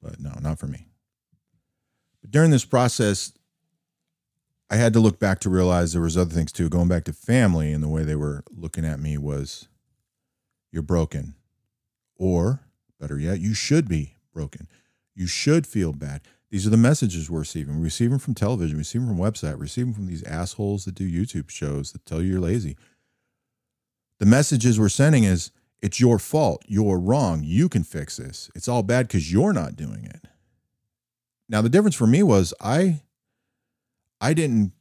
but 0.03 0.21
no, 0.21 0.33
not 0.41 0.59
for 0.59 0.67
me. 0.67 0.87
But 2.21 2.31
during 2.31 2.51
this 2.51 2.65
process, 2.65 3.33
I 4.71 4.77
had 4.77 4.93
to 4.93 5.01
look 5.01 5.19
back 5.19 5.41
to 5.41 5.51
realize 5.51 5.93
there 5.93 6.03
was 6.03 6.17
other 6.17 6.35
things 6.35 6.53
too. 6.53 6.69
Going 6.69 6.89
back 6.89 7.05
to 7.05 7.13
family 7.13 7.73
and 7.73 7.83
the 7.83 7.89
way 7.89 8.05
they 8.05 8.17
were 8.17 8.45
looking 8.51 8.85
at 8.85 9.01
me 9.01 9.17
was, 9.17 9.69
"You're 10.71 10.83
broken," 10.83 11.35
or 12.17 12.61
better 13.01 13.19
yet, 13.19 13.41
"You 13.41 13.55
should 13.55 13.89
be 13.89 14.17
broken. 14.33 14.69
You 15.15 15.27
should 15.27 15.67
feel 15.67 15.93
bad." 15.93 16.21
These 16.51 16.67
are 16.67 16.71
the 16.71 16.77
messages 16.77 17.31
we're 17.31 17.41
receiving. 17.41 17.77
We 17.77 17.85
receive 17.85 18.11
them 18.11 18.19
from 18.19 18.35
television. 18.35 18.77
We 18.77 18.81
receive 18.81 19.03
them 19.03 19.11
from 19.11 19.19
website. 19.19 19.55
We 19.55 19.63
receive 19.63 19.87
them 19.87 19.95
from 19.95 20.07
these 20.07 20.23
assholes 20.25 20.85
that 20.85 20.95
do 20.95 21.11
YouTube 21.11 21.51
shows 21.51 21.93
that 21.93 22.05
tell 22.07 22.23
you 22.23 22.33
you're 22.33 22.41
lazy. 22.41 22.77
The 24.19 24.27
messages 24.27 24.79
we're 24.79 24.89
sending 24.89 25.25
is, 25.25 25.51
"It's 25.81 26.01
your 26.01 26.19
fault. 26.19 26.65
You're 26.67 26.99
wrong. 26.99 27.43
You 27.43 27.69
can 27.69 27.85
fix 27.85 28.17
this. 28.17 28.51
It's 28.55 28.69
all 28.69 28.83
bad 28.83 29.09
because 29.09 29.33
you're 29.33 29.53
not 29.53 29.77
doing 29.77 30.05
it." 30.05 30.27
Now 31.49 31.63
the 31.63 31.69
difference 31.69 31.95
for 31.95 32.07
me 32.07 32.23
was 32.23 32.53
I 32.61 33.03
I 34.21 34.35
didn't 34.35 34.73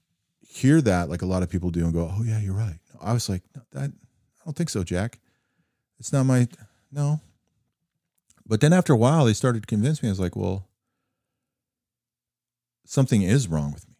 hear 0.41 0.81
that 0.81 1.09
like 1.09 1.21
a 1.21 1.25
lot 1.27 1.43
of 1.43 1.49
people 1.49 1.69
do 1.69 1.83
and 1.83 1.93
go, 1.93 2.11
"Oh 2.11 2.23
yeah, 2.23 2.39
you're 2.39 2.53
right." 2.53 2.79
I 3.01 3.13
was 3.13 3.29
like, 3.29 3.43
no, 3.55 3.61
"That 3.71 3.91
I 3.91 4.43
don't 4.45 4.55
think 4.55 4.69
so, 4.69 4.83
Jack. 4.83 5.19
It's 5.99 6.11
not 6.11 6.25
my 6.25 6.47
no." 6.91 7.21
But 8.45 8.61
then 8.61 8.73
after 8.73 8.93
a 8.93 8.97
while, 8.97 9.25
they 9.25 9.33
started 9.33 9.63
to 9.63 9.67
convince 9.67 10.01
me. 10.01 10.09
I 10.09 10.11
was 10.11 10.19
like, 10.19 10.35
"Well, 10.35 10.67
something 12.85 13.21
is 13.21 13.47
wrong 13.47 13.71
with 13.73 13.87
me." 13.87 13.95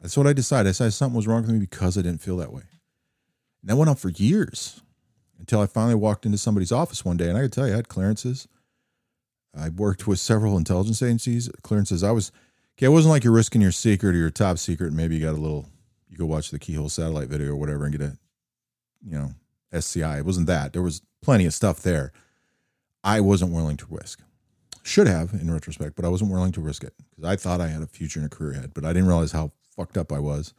That's 0.00 0.16
what 0.16 0.26
I 0.26 0.34
decided. 0.34 0.68
I 0.68 0.70
decided 0.70 0.92
something 0.92 1.16
was 1.16 1.26
wrong 1.26 1.42
with 1.42 1.50
me 1.50 1.58
because 1.58 1.96
I 1.96 2.02
didn't 2.02 2.20
feel 2.20 2.36
that 2.36 2.52
way. 2.52 2.64
And 3.62 3.70
that 3.70 3.76
went 3.76 3.88
on 3.88 3.96
for 3.96 4.10
years 4.10 4.82
until 5.38 5.60
I 5.60 5.66
finally 5.66 5.94
walked 5.94 6.26
into 6.26 6.38
somebody's 6.38 6.72
office 6.72 7.04
one 7.04 7.16
day, 7.16 7.28
and 7.28 7.38
I 7.38 7.42
could 7.42 7.52
tell 7.52 7.66
you, 7.66 7.72
I 7.72 7.76
had 7.76 7.88
clearances. 7.88 8.46
I 9.56 9.70
worked 9.70 10.06
with 10.06 10.20
several 10.20 10.58
intelligence 10.58 11.00
agencies, 11.00 11.48
clearances. 11.62 12.02
I 12.02 12.10
was 12.10 12.30
Okay, 12.76 12.86
it 12.86 12.90
wasn't 12.90 13.10
like 13.10 13.22
you're 13.22 13.32
risking 13.32 13.60
your 13.60 13.72
secret 13.72 14.14
or 14.14 14.18
your 14.18 14.30
top 14.30 14.58
secret. 14.58 14.92
Maybe 14.92 15.14
you 15.16 15.22
got 15.22 15.34
a 15.34 15.40
little, 15.40 15.66
you 16.08 16.16
go 16.16 16.26
watch 16.26 16.50
the 16.50 16.58
Keyhole 16.58 16.88
satellite 16.88 17.28
video 17.28 17.52
or 17.52 17.56
whatever 17.56 17.84
and 17.84 17.96
get 17.96 18.06
a, 18.06 18.18
you 19.04 19.16
know, 19.16 19.30
SCI. 19.72 20.18
It 20.18 20.24
wasn't 20.24 20.48
that. 20.48 20.72
There 20.72 20.82
was 20.82 21.02
plenty 21.22 21.46
of 21.46 21.54
stuff 21.54 21.82
there. 21.82 22.12
I 23.04 23.20
wasn't 23.20 23.52
willing 23.52 23.76
to 23.76 23.86
risk. 23.88 24.20
Should 24.82 25.06
have 25.06 25.32
in 25.32 25.50
retrospect, 25.50 25.94
but 25.94 26.04
I 26.04 26.08
wasn't 26.08 26.32
willing 26.32 26.52
to 26.52 26.60
risk 26.60 26.82
it 26.84 26.94
because 27.10 27.24
I 27.24 27.36
thought 27.36 27.60
I 27.60 27.68
had 27.68 27.82
a 27.82 27.86
future 27.86 28.18
and 28.18 28.26
a 28.26 28.34
career 28.34 28.52
ahead, 28.52 28.72
but 28.74 28.84
I 28.84 28.92
didn't 28.92 29.08
realize 29.08 29.32
how 29.32 29.52
fucked 29.76 29.96
up 29.96 30.12
I 30.12 30.18
was 30.18 30.52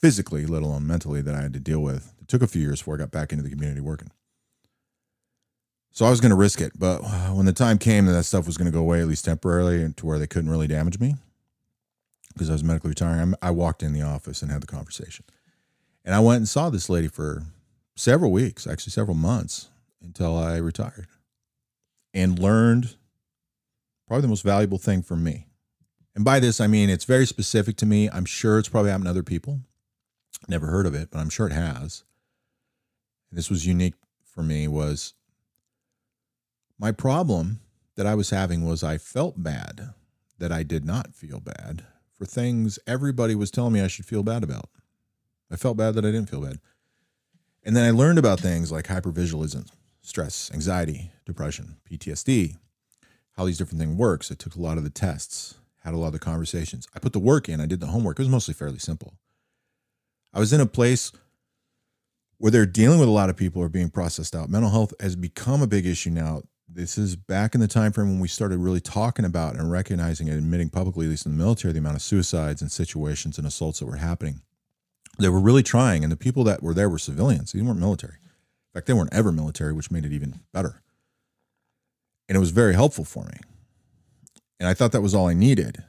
physically, 0.00 0.46
let 0.46 0.62
alone 0.62 0.86
mentally, 0.86 1.22
that 1.22 1.34
I 1.34 1.42
had 1.42 1.52
to 1.52 1.60
deal 1.60 1.80
with. 1.80 2.12
It 2.20 2.28
took 2.28 2.42
a 2.42 2.46
few 2.46 2.62
years 2.62 2.80
before 2.80 2.94
I 2.94 2.98
got 2.98 3.10
back 3.10 3.30
into 3.30 3.44
the 3.44 3.50
community 3.50 3.80
working. 3.80 4.10
So 5.92 6.04
I 6.06 6.10
was 6.10 6.20
going 6.20 6.30
to 6.30 6.36
risk 6.36 6.60
it, 6.60 6.72
but 6.78 6.98
when 7.34 7.46
the 7.46 7.52
time 7.52 7.78
came 7.78 8.06
that 8.06 8.12
that 8.12 8.24
stuff 8.24 8.46
was 8.46 8.56
going 8.56 8.66
to 8.66 8.72
go 8.72 8.80
away, 8.80 9.00
at 9.00 9.06
least 9.08 9.24
temporarily, 9.24 9.82
and 9.82 9.96
to 9.96 10.06
where 10.06 10.18
they 10.18 10.26
couldn't 10.26 10.50
really 10.50 10.66
damage 10.66 10.98
me, 10.98 11.14
because 12.36 12.50
I 12.50 12.52
was 12.52 12.62
medically 12.62 12.90
retiring, 12.90 13.34
I 13.40 13.50
walked 13.50 13.82
in 13.82 13.94
the 13.94 14.02
office 14.02 14.42
and 14.42 14.52
had 14.52 14.62
the 14.62 14.66
conversation. 14.66 15.24
And 16.04 16.14
I 16.14 16.20
went 16.20 16.36
and 16.36 16.48
saw 16.48 16.68
this 16.68 16.90
lady 16.90 17.08
for 17.08 17.44
several 17.94 18.30
weeks, 18.30 18.66
actually 18.66 18.90
several 18.90 19.16
months, 19.16 19.70
until 20.02 20.36
I 20.36 20.58
retired, 20.58 21.06
and 22.12 22.38
learned 22.38 22.96
probably 24.06 24.22
the 24.22 24.28
most 24.28 24.44
valuable 24.44 24.76
thing 24.76 25.02
for 25.02 25.16
me. 25.16 25.46
And 26.14 26.26
by 26.26 26.38
this, 26.38 26.60
I 26.60 26.66
mean 26.66 26.90
it's 26.90 27.06
very 27.06 27.26
specific 27.26 27.76
to 27.78 27.86
me. 27.86 28.10
I'm 28.10 28.26
sure 28.26 28.58
it's 28.58 28.68
probably 28.68 28.90
happened 28.90 29.06
to 29.06 29.10
other 29.10 29.22
people. 29.22 29.60
Never 30.46 30.66
heard 30.66 30.86
of 30.86 30.94
it, 30.94 31.10
but 31.10 31.18
I'm 31.18 31.30
sure 31.30 31.46
it 31.46 31.52
has. 31.54 32.04
And 33.30 33.38
this 33.38 33.48
was 33.48 33.66
unique 33.66 33.94
for 34.24 34.42
me 34.42 34.68
was 34.68 35.14
my 36.78 36.92
problem 36.92 37.60
that 37.96 38.06
I 38.06 38.14
was 38.14 38.28
having 38.28 38.66
was 38.66 38.84
I 38.84 38.98
felt 38.98 39.42
bad 39.42 39.94
that 40.38 40.52
I 40.52 40.62
did 40.62 40.84
not 40.84 41.14
feel 41.14 41.40
bad 41.40 41.86
for 42.16 42.24
things 42.24 42.78
everybody 42.86 43.34
was 43.34 43.50
telling 43.50 43.72
me 43.72 43.80
I 43.80 43.88
should 43.88 44.06
feel 44.06 44.22
bad 44.22 44.42
about. 44.42 44.68
I 45.50 45.56
felt 45.56 45.76
bad 45.76 45.94
that 45.94 46.04
I 46.04 46.10
didn't 46.10 46.30
feel 46.30 46.40
bad. 46.40 46.58
And 47.64 47.76
then 47.76 47.84
I 47.84 47.90
learned 47.90 48.18
about 48.18 48.40
things 48.40 48.72
like 48.72 48.86
hypervigilance, 48.86 49.70
stress, 50.02 50.50
anxiety, 50.52 51.10
depression, 51.24 51.76
PTSD, 51.90 52.56
how 53.36 53.44
these 53.44 53.58
different 53.58 53.80
things 53.80 53.96
works. 53.96 54.30
I 54.30 54.34
took 54.34 54.54
a 54.54 54.60
lot 54.60 54.78
of 54.78 54.84
the 54.84 54.90
tests, 54.90 55.56
had 55.82 55.94
a 55.94 55.98
lot 55.98 56.08
of 56.08 56.12
the 56.14 56.18
conversations. 56.18 56.86
I 56.94 57.00
put 57.00 57.12
the 57.12 57.18
work 57.18 57.48
in, 57.48 57.60
I 57.60 57.66
did 57.66 57.80
the 57.80 57.86
homework. 57.88 58.18
It 58.18 58.22
was 58.22 58.28
mostly 58.28 58.54
fairly 58.54 58.78
simple. 58.78 59.14
I 60.32 60.38
was 60.38 60.52
in 60.52 60.60
a 60.60 60.66
place 60.66 61.12
where 62.38 62.50
they're 62.50 62.66
dealing 62.66 62.98
with 62.98 63.08
a 63.08 63.12
lot 63.12 63.30
of 63.30 63.36
people 63.36 63.60
who 63.60 63.66
are 63.66 63.70
being 63.70 63.90
processed 63.90 64.36
out. 64.36 64.50
Mental 64.50 64.70
health 64.70 64.92
has 65.00 65.16
become 65.16 65.62
a 65.62 65.66
big 65.66 65.86
issue 65.86 66.10
now 66.10 66.42
this 66.68 66.98
is 66.98 67.16
back 67.16 67.54
in 67.54 67.60
the 67.60 67.68
time 67.68 67.92
frame 67.92 68.08
when 68.08 68.20
we 68.20 68.28
started 68.28 68.58
really 68.58 68.80
talking 68.80 69.24
about 69.24 69.54
and 69.54 69.70
recognizing 69.70 70.28
and 70.28 70.38
admitting 70.38 70.68
publicly, 70.68 71.06
at 71.06 71.10
least 71.10 71.26
in 71.26 71.32
the 71.32 71.38
military, 71.38 71.72
the 71.72 71.78
amount 71.78 71.96
of 71.96 72.02
suicides 72.02 72.60
and 72.60 72.72
situations 72.72 73.38
and 73.38 73.46
assaults 73.46 73.78
that 73.78 73.86
were 73.86 73.96
happening. 73.96 74.42
They 75.18 75.28
were 75.28 75.40
really 75.40 75.62
trying, 75.62 76.02
and 76.02 76.12
the 76.12 76.16
people 76.16 76.44
that 76.44 76.62
were 76.62 76.74
there 76.74 76.90
were 76.90 76.98
civilians. 76.98 77.52
They 77.52 77.62
weren't 77.62 77.78
military. 77.78 78.14
In 78.14 78.78
fact, 78.78 78.86
they 78.86 78.92
weren't 78.92 79.14
ever 79.14 79.32
military, 79.32 79.72
which 79.72 79.90
made 79.90 80.04
it 80.04 80.12
even 80.12 80.40
better. 80.52 80.82
And 82.28 82.36
it 82.36 82.40
was 82.40 82.50
very 82.50 82.74
helpful 82.74 83.04
for 83.04 83.24
me. 83.24 83.38
And 84.58 84.68
I 84.68 84.74
thought 84.74 84.92
that 84.92 85.00
was 85.02 85.14
all 85.14 85.28
I 85.28 85.34
needed. 85.34 85.84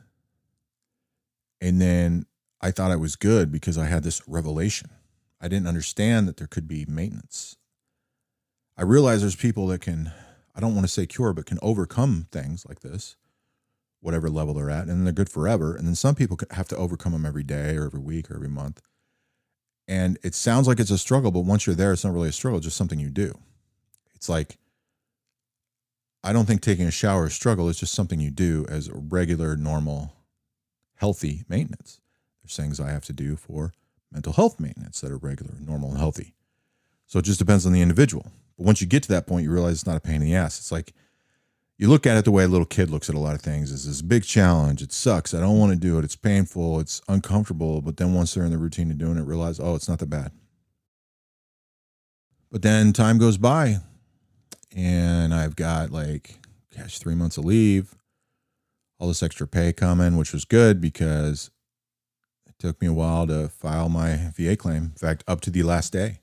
And 1.59 1.81
then 1.81 2.25
I 2.61 2.71
thought 2.71 2.91
I 2.91 2.95
was 2.95 3.15
good 3.15 3.51
because 3.51 3.77
I 3.77 3.85
had 3.85 4.03
this 4.03 4.21
revelation. 4.27 4.89
I 5.41 5.47
didn't 5.47 5.67
understand 5.67 6.27
that 6.27 6.37
there 6.37 6.47
could 6.47 6.67
be 6.67 6.85
maintenance. 6.87 7.57
I 8.77 8.83
realized 8.83 9.23
there's 9.23 9.35
people 9.35 9.67
that 9.67 9.81
can 9.81 10.11
I 10.57 10.59
don't 10.59 10.73
want 10.73 10.87
to 10.87 10.91
say 10.91 11.05
cure, 11.05 11.33
but 11.33 11.45
can 11.45 11.59
overcome 11.61 12.25
things 12.31 12.65
like 12.67 12.79
this, 12.79 13.15
whatever 14.01 14.27
level 14.27 14.55
they're 14.55 14.71
at, 14.71 14.87
and 14.87 15.05
they're 15.05 15.13
good 15.13 15.29
forever. 15.29 15.75
And 15.75 15.87
then 15.87 15.93
some 15.93 16.15
people 16.15 16.39
have 16.49 16.67
to 16.69 16.75
overcome 16.75 17.11
them 17.11 17.27
every 17.27 17.43
day 17.43 17.77
or 17.77 17.85
every 17.85 17.99
week 17.99 18.31
or 18.31 18.35
every 18.35 18.49
month. 18.49 18.81
And 19.87 20.17
it 20.23 20.33
sounds 20.33 20.67
like 20.67 20.79
it's 20.79 20.89
a 20.89 20.97
struggle, 20.97 21.29
but 21.29 21.41
once 21.41 21.67
you're 21.67 21.75
there, 21.75 21.93
it's 21.93 22.03
not 22.03 22.13
really 22.13 22.29
a 22.29 22.33
struggle, 22.33 22.59
just 22.59 22.75
something 22.75 22.99
you 22.99 23.11
do. 23.11 23.37
It's 24.15 24.27
like, 24.27 24.57
I 26.23 26.33
don't 26.33 26.45
think 26.45 26.61
taking 26.61 26.87
a 26.87 26.91
shower 26.91 27.27
is 27.27 27.33
struggle. 27.33 27.69
It's 27.69 27.79
just 27.79 27.93
something 27.93 28.19
you 28.19 28.31
do 28.31 28.65
as 28.67 28.89
regular, 28.91 29.55
normal, 29.55 30.13
healthy 30.95 31.43
maintenance. 31.47 32.01
There's 32.41 32.57
things 32.57 32.79
I 32.79 32.89
have 32.89 33.05
to 33.05 33.13
do 33.13 33.35
for 33.35 33.73
mental 34.11 34.33
health 34.33 34.59
maintenance 34.59 35.01
that 35.01 35.11
are 35.11 35.17
regular, 35.17 35.53
normal, 35.59 35.91
and 35.91 35.99
healthy. 35.99 36.33
So 37.05 37.19
it 37.19 37.25
just 37.25 37.39
depends 37.39 37.65
on 37.65 37.73
the 37.73 37.81
individual. 37.81 38.31
But 38.57 38.65
once 38.65 38.81
you 38.81 38.87
get 38.87 39.03
to 39.03 39.09
that 39.09 39.27
point, 39.27 39.43
you 39.43 39.51
realize 39.51 39.73
it's 39.73 39.85
not 39.85 39.97
a 39.97 40.01
pain 40.01 40.15
in 40.15 40.21
the 40.21 40.35
ass. 40.35 40.57
It's 40.57 40.71
like 40.71 40.93
you 41.77 41.87
look 41.87 42.07
at 42.07 42.17
it 42.17 42.25
the 42.25 42.31
way 42.31 42.43
a 42.43 42.47
little 42.47 42.65
kid 42.65 42.89
looks 42.89 43.09
at 43.09 43.15
a 43.15 43.19
lot 43.19 43.35
of 43.35 43.41
things. 43.41 43.71
It's 43.71 43.85
this 43.85 44.01
big 44.01 44.23
challenge. 44.23 44.81
It 44.81 44.91
sucks. 44.91 45.33
I 45.33 45.39
don't 45.39 45.59
want 45.59 45.71
to 45.73 45.77
do 45.77 45.99
it. 45.99 46.03
It's 46.03 46.15
painful. 46.15 46.79
It's 46.79 47.01
uncomfortable. 47.07 47.81
But 47.81 47.97
then 47.97 48.13
once 48.13 48.33
they're 48.33 48.45
in 48.45 48.51
the 48.51 48.57
routine 48.57 48.89
of 48.89 48.97
doing 48.97 49.17
it, 49.17 49.25
realize, 49.25 49.59
oh, 49.59 49.75
it's 49.75 49.87
not 49.87 49.99
that 49.99 50.09
bad. 50.09 50.31
But 52.51 52.61
then 52.61 52.93
time 52.93 53.17
goes 53.17 53.37
by 53.37 53.77
and 54.75 55.33
I've 55.33 55.55
got 55.55 55.91
like, 55.91 56.39
gosh, 56.75 56.97
three 56.97 57.15
months 57.15 57.37
of 57.37 57.45
leave, 57.45 57.95
all 58.99 59.07
this 59.07 59.21
extra 59.21 59.47
pay 59.47 59.73
coming, 59.73 60.17
which 60.17 60.33
was 60.33 60.45
good 60.45 60.81
because 60.81 61.51
it 62.47 62.55
took 62.57 62.81
me 62.81 62.87
a 62.87 62.93
while 62.93 63.27
to 63.27 63.49
file 63.49 63.89
my 63.89 64.31
VA 64.35 64.55
claim. 64.55 64.83
In 64.83 64.91
fact, 64.91 65.23
up 65.27 65.41
to 65.41 65.51
the 65.51 65.63
last 65.63 65.93
day. 65.93 66.21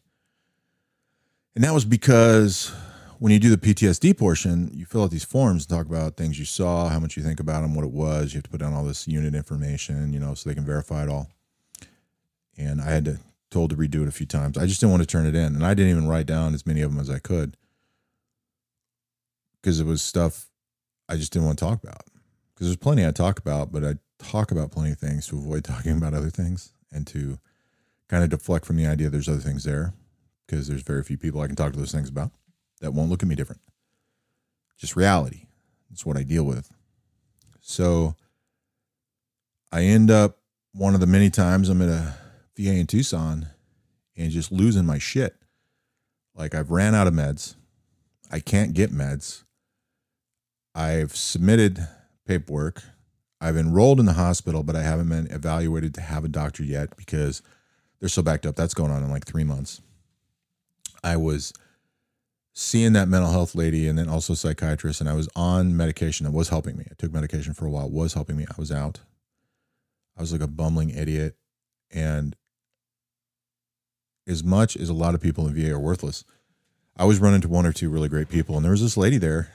And 1.54 1.62
that 1.62 1.72
was 1.72 1.84
because 1.84 2.72
when 3.18 3.32
you 3.32 3.38
do 3.38 3.54
the 3.54 3.56
PTSD 3.56 4.18
portion, 4.18 4.70
you 4.74 4.84
fill 4.84 5.04
out 5.04 5.10
these 5.10 5.24
forms 5.24 5.64
and 5.64 5.70
talk 5.70 5.86
about 5.86 6.16
things 6.16 6.38
you 6.38 6.44
saw, 6.44 6.88
how 6.88 6.98
much 6.98 7.16
you 7.16 7.22
think 7.22 7.40
about 7.40 7.62
them, 7.62 7.74
what 7.74 7.84
it 7.84 7.92
was. 7.92 8.32
You 8.32 8.38
have 8.38 8.44
to 8.44 8.50
put 8.50 8.60
down 8.60 8.72
all 8.72 8.84
this 8.84 9.06
unit 9.06 9.34
information, 9.34 10.12
you 10.12 10.18
know, 10.18 10.34
so 10.34 10.48
they 10.48 10.54
can 10.54 10.64
verify 10.64 11.04
it 11.04 11.08
all. 11.08 11.30
And 12.56 12.80
I 12.80 12.90
had 12.90 13.04
to 13.04 13.18
told 13.50 13.70
to 13.70 13.76
redo 13.76 14.02
it 14.02 14.08
a 14.08 14.12
few 14.12 14.26
times. 14.26 14.58
I 14.58 14.66
just 14.66 14.80
didn't 14.80 14.90
want 14.90 15.04
to 15.04 15.06
turn 15.06 15.26
it 15.26 15.36
in, 15.36 15.54
and 15.54 15.64
I 15.64 15.74
didn't 15.74 15.92
even 15.92 16.08
write 16.08 16.26
down 16.26 16.54
as 16.54 16.66
many 16.66 16.80
of 16.80 16.90
them 16.90 17.00
as 17.00 17.08
I 17.08 17.20
could 17.20 17.56
because 19.62 19.78
it 19.78 19.86
was 19.86 20.02
stuff 20.02 20.50
I 21.08 21.16
just 21.16 21.32
didn't 21.32 21.46
want 21.46 21.58
to 21.58 21.64
talk 21.64 21.82
about. 21.82 22.02
Because 22.52 22.66
there's 22.66 22.76
plenty 22.76 23.06
I 23.06 23.12
talk 23.12 23.38
about, 23.38 23.70
but 23.70 23.84
I 23.84 23.94
talk 24.18 24.50
about 24.50 24.72
plenty 24.72 24.90
of 24.90 24.98
things 24.98 25.28
to 25.28 25.38
avoid 25.38 25.64
talking 25.64 25.96
about 25.96 26.14
other 26.14 26.30
things 26.30 26.72
and 26.90 27.06
to 27.06 27.38
kind 28.08 28.24
of 28.24 28.30
deflect 28.30 28.66
from 28.66 28.76
the 28.76 28.86
idea 28.86 29.08
there's 29.08 29.28
other 29.28 29.38
things 29.38 29.62
there 29.62 29.94
because 30.46 30.68
there's 30.68 30.82
very 30.82 31.02
few 31.02 31.18
people 31.18 31.40
I 31.40 31.46
can 31.46 31.56
talk 31.56 31.72
to 31.72 31.78
those 31.78 31.92
things 31.92 32.08
about 32.08 32.30
that 32.80 32.92
won't 32.92 33.10
look 33.10 33.22
at 33.22 33.28
me 33.28 33.34
different. 33.34 33.62
Just 34.76 34.96
reality. 34.96 35.46
That's 35.88 36.04
what 36.04 36.16
I 36.16 36.22
deal 36.22 36.44
with. 36.44 36.70
So 37.60 38.14
I 39.72 39.82
end 39.82 40.10
up 40.10 40.38
one 40.72 40.94
of 40.94 41.00
the 41.00 41.06
many 41.06 41.30
times 41.30 41.68
I'm 41.68 41.82
at 41.82 41.88
a 41.88 42.16
VA 42.56 42.74
in 42.74 42.86
Tucson 42.86 43.46
and 44.16 44.30
just 44.30 44.52
losing 44.52 44.86
my 44.86 44.98
shit. 44.98 45.34
Like 46.34 46.54
I've 46.54 46.70
ran 46.70 46.94
out 46.94 47.06
of 47.06 47.14
meds. 47.14 47.54
I 48.30 48.40
can't 48.40 48.74
get 48.74 48.92
meds. 48.92 49.44
I've 50.74 51.14
submitted 51.14 51.86
paperwork. 52.26 52.82
I've 53.40 53.56
enrolled 53.56 54.00
in 54.00 54.06
the 54.06 54.14
hospital, 54.14 54.62
but 54.62 54.74
I 54.74 54.82
haven't 54.82 55.08
been 55.08 55.28
evaluated 55.30 55.94
to 55.94 56.00
have 56.00 56.24
a 56.24 56.28
doctor 56.28 56.64
yet 56.64 56.96
because 56.96 57.42
they're 58.00 58.08
so 58.08 58.22
backed 58.22 58.46
up. 58.46 58.56
That's 58.56 58.74
going 58.74 58.90
on 58.90 59.02
in 59.02 59.10
like 59.10 59.26
three 59.26 59.44
months. 59.44 59.80
I 61.04 61.16
was 61.18 61.52
seeing 62.54 62.94
that 62.94 63.08
mental 63.08 63.30
health 63.30 63.54
lady 63.54 63.86
and 63.86 63.98
then 63.98 64.08
also 64.08 64.32
psychiatrist, 64.32 65.00
and 65.00 65.10
I 65.10 65.12
was 65.12 65.28
on 65.36 65.76
medication 65.76 66.24
that 66.24 66.32
was 66.32 66.48
helping 66.48 66.76
me. 66.76 66.86
I 66.90 66.94
took 66.96 67.12
medication 67.12 67.52
for 67.52 67.66
a 67.66 67.70
while, 67.70 67.90
was 67.90 68.14
helping 68.14 68.36
me. 68.36 68.46
I 68.48 68.54
was 68.56 68.72
out. 68.72 69.00
I 70.16 70.22
was 70.22 70.32
like 70.32 70.40
a 70.40 70.48
bumbling 70.48 70.90
idiot. 70.90 71.36
And 71.90 72.34
as 74.26 74.42
much 74.42 74.76
as 74.76 74.88
a 74.88 74.94
lot 74.94 75.14
of 75.14 75.20
people 75.20 75.46
in 75.46 75.54
VA 75.54 75.72
are 75.72 75.78
worthless, 75.78 76.24
I 76.96 77.02
always 77.02 77.18
run 77.18 77.34
into 77.34 77.48
one 77.48 77.66
or 77.66 77.72
two 77.72 77.90
really 77.90 78.08
great 78.08 78.30
people. 78.30 78.56
And 78.56 78.64
there 78.64 78.72
was 78.72 78.82
this 78.82 78.96
lady 78.96 79.18
there 79.18 79.52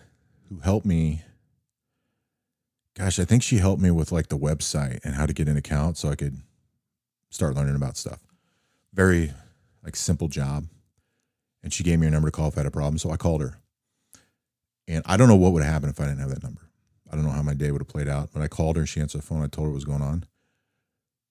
who 0.50 0.60
helped 0.60 0.86
me. 0.86 1.24
Gosh, 2.96 3.18
I 3.18 3.26
think 3.26 3.42
she 3.44 3.58
helped 3.58 3.82
me 3.82 3.92
with 3.92 4.12
like 4.12 4.28
the 4.28 4.38
website 4.38 5.00
and 5.04 5.16
how 5.16 5.26
to 5.26 5.34
get 5.34 5.48
an 5.48 5.58
account 5.58 5.98
so 5.98 6.10
I 6.10 6.16
could 6.16 6.42
start 7.30 7.56
learning 7.56 7.76
about 7.76 7.98
stuff. 7.98 8.20
Very 8.94 9.32
like 9.84 9.96
simple 9.96 10.28
job 10.28 10.66
and 11.64 11.74
she 11.74 11.84
gave 11.84 12.00
me 12.00 12.06
her 12.06 12.12
number 12.12 12.30
to 12.30 12.32
call 12.32 12.48
if 12.48 12.58
I 12.58 12.62
had 12.62 12.68
a 12.68 12.72
problem. 12.72 12.98
So 12.98 13.12
I 13.12 13.18
called 13.18 13.42
her. 13.42 13.60
And 14.88 15.04
I 15.06 15.18
don't 15.18 15.28
know 15.28 15.36
what 15.36 15.54
would 15.54 15.64
have 15.64 15.72
happened 15.72 15.92
if 15.92 16.00
I 16.00 16.06
didn't 16.06 16.20
have 16.20 16.32
that 16.32 16.44
number. 16.44 16.62
I 17.12 17.16
don't 17.16 17.26
know 17.26 17.32
how 17.32 17.42
my 17.42 17.54
day 17.54 17.72
would 17.72 17.82
have 17.82 17.88
played 17.88 18.08
out, 18.08 18.30
but 18.34 18.42
I 18.42 18.48
called 18.48 18.76
her 18.76 18.82
and 18.82 18.90
she 18.90 19.02
answered 19.02 19.20
the 19.20 19.26
phone. 19.26 19.44
I 19.44 19.48
told 19.48 19.66
her 19.66 19.72
what 19.72 19.76
was 19.76 19.86
going 19.86 20.02
on. 20.02 20.26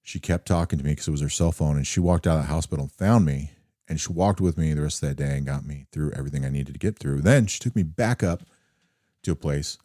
She 0.03 0.21
kept 0.21 0.47
talking 0.47 0.79
to 0.79 0.85
me 0.85 0.93
because 0.93 1.09
it 1.09 1.13
was 1.13 1.21
her 1.21 1.29
cell 1.29 1.53
phone, 1.53 1.77
and 1.77 1.87
she 1.87 2.01
walked 2.01 2.27
out 2.27 2.39
of 2.39 2.47
the 2.47 2.53
hospital 2.53 2.85
and 2.85 2.93
found 2.93 3.27
me. 3.27 3.51
And 3.89 4.01
she 4.01 4.13
walked 4.13 4.41
with 4.41 4.59
me 4.59 4.73
the 4.73 4.83
rest 4.83 5.03
of 5.03 5.09
that 5.09 5.17
day 5.17 5.37
and 5.37 5.47
got 5.47 5.65
me 5.65 5.87
through 5.93 6.13
everything 6.13 6.45
I 6.45 6.51
needed 6.51 6.73
to 6.73 6.79
get 6.79 6.99
through. 6.99 7.23
Then 7.23 7.47
she 7.47 7.59
took 7.59 7.75
me 7.75 7.83
back 7.83 8.23
up 8.23 8.43
to 9.23 9.33
a 9.33 9.37
place 9.37 9.79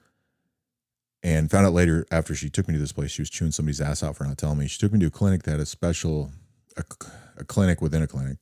and 1.23 1.49
found 1.49 1.65
out 1.65 1.73
later 1.73 2.05
after 2.11 2.35
she 2.35 2.49
took 2.49 2.67
me 2.67 2.73
to 2.73 2.79
this 2.79 2.91
place, 2.91 3.11
she 3.11 3.21
was 3.21 3.29
chewing 3.29 3.51
somebody's 3.51 3.79
ass 3.79 4.03
out 4.03 4.17
for 4.17 4.25
not 4.25 4.37
telling 4.37 4.57
me. 4.57 4.67
She 4.67 4.77
took 4.77 4.91
me 4.91 4.99
to 4.99 5.07
a 5.07 5.11
clinic 5.11 5.43
that 5.43 5.51
had 5.51 5.59
a 5.61 5.65
special, 5.65 6.31
a, 6.75 6.83
a 7.37 7.45
clinic 7.45 7.81
within 7.81 8.01
a 8.01 8.07
clinic 8.07 8.37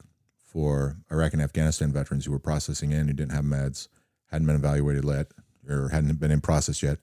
for 0.51 0.97
Iraq 1.09 1.33
and 1.33 1.41
Afghanistan 1.41 1.93
veterans 1.93 2.25
who 2.25 2.31
were 2.31 2.39
processing 2.39 2.91
in 2.91 3.07
who 3.07 3.13
didn't 3.13 3.31
have 3.31 3.45
meds, 3.45 3.87
hadn't 4.29 4.47
been 4.47 4.57
evaluated 4.57 5.05
yet, 5.05 5.27
or 5.67 5.89
hadn't 5.89 6.19
been 6.19 6.31
in 6.31 6.41
process 6.41 6.83
yet. 6.83 6.99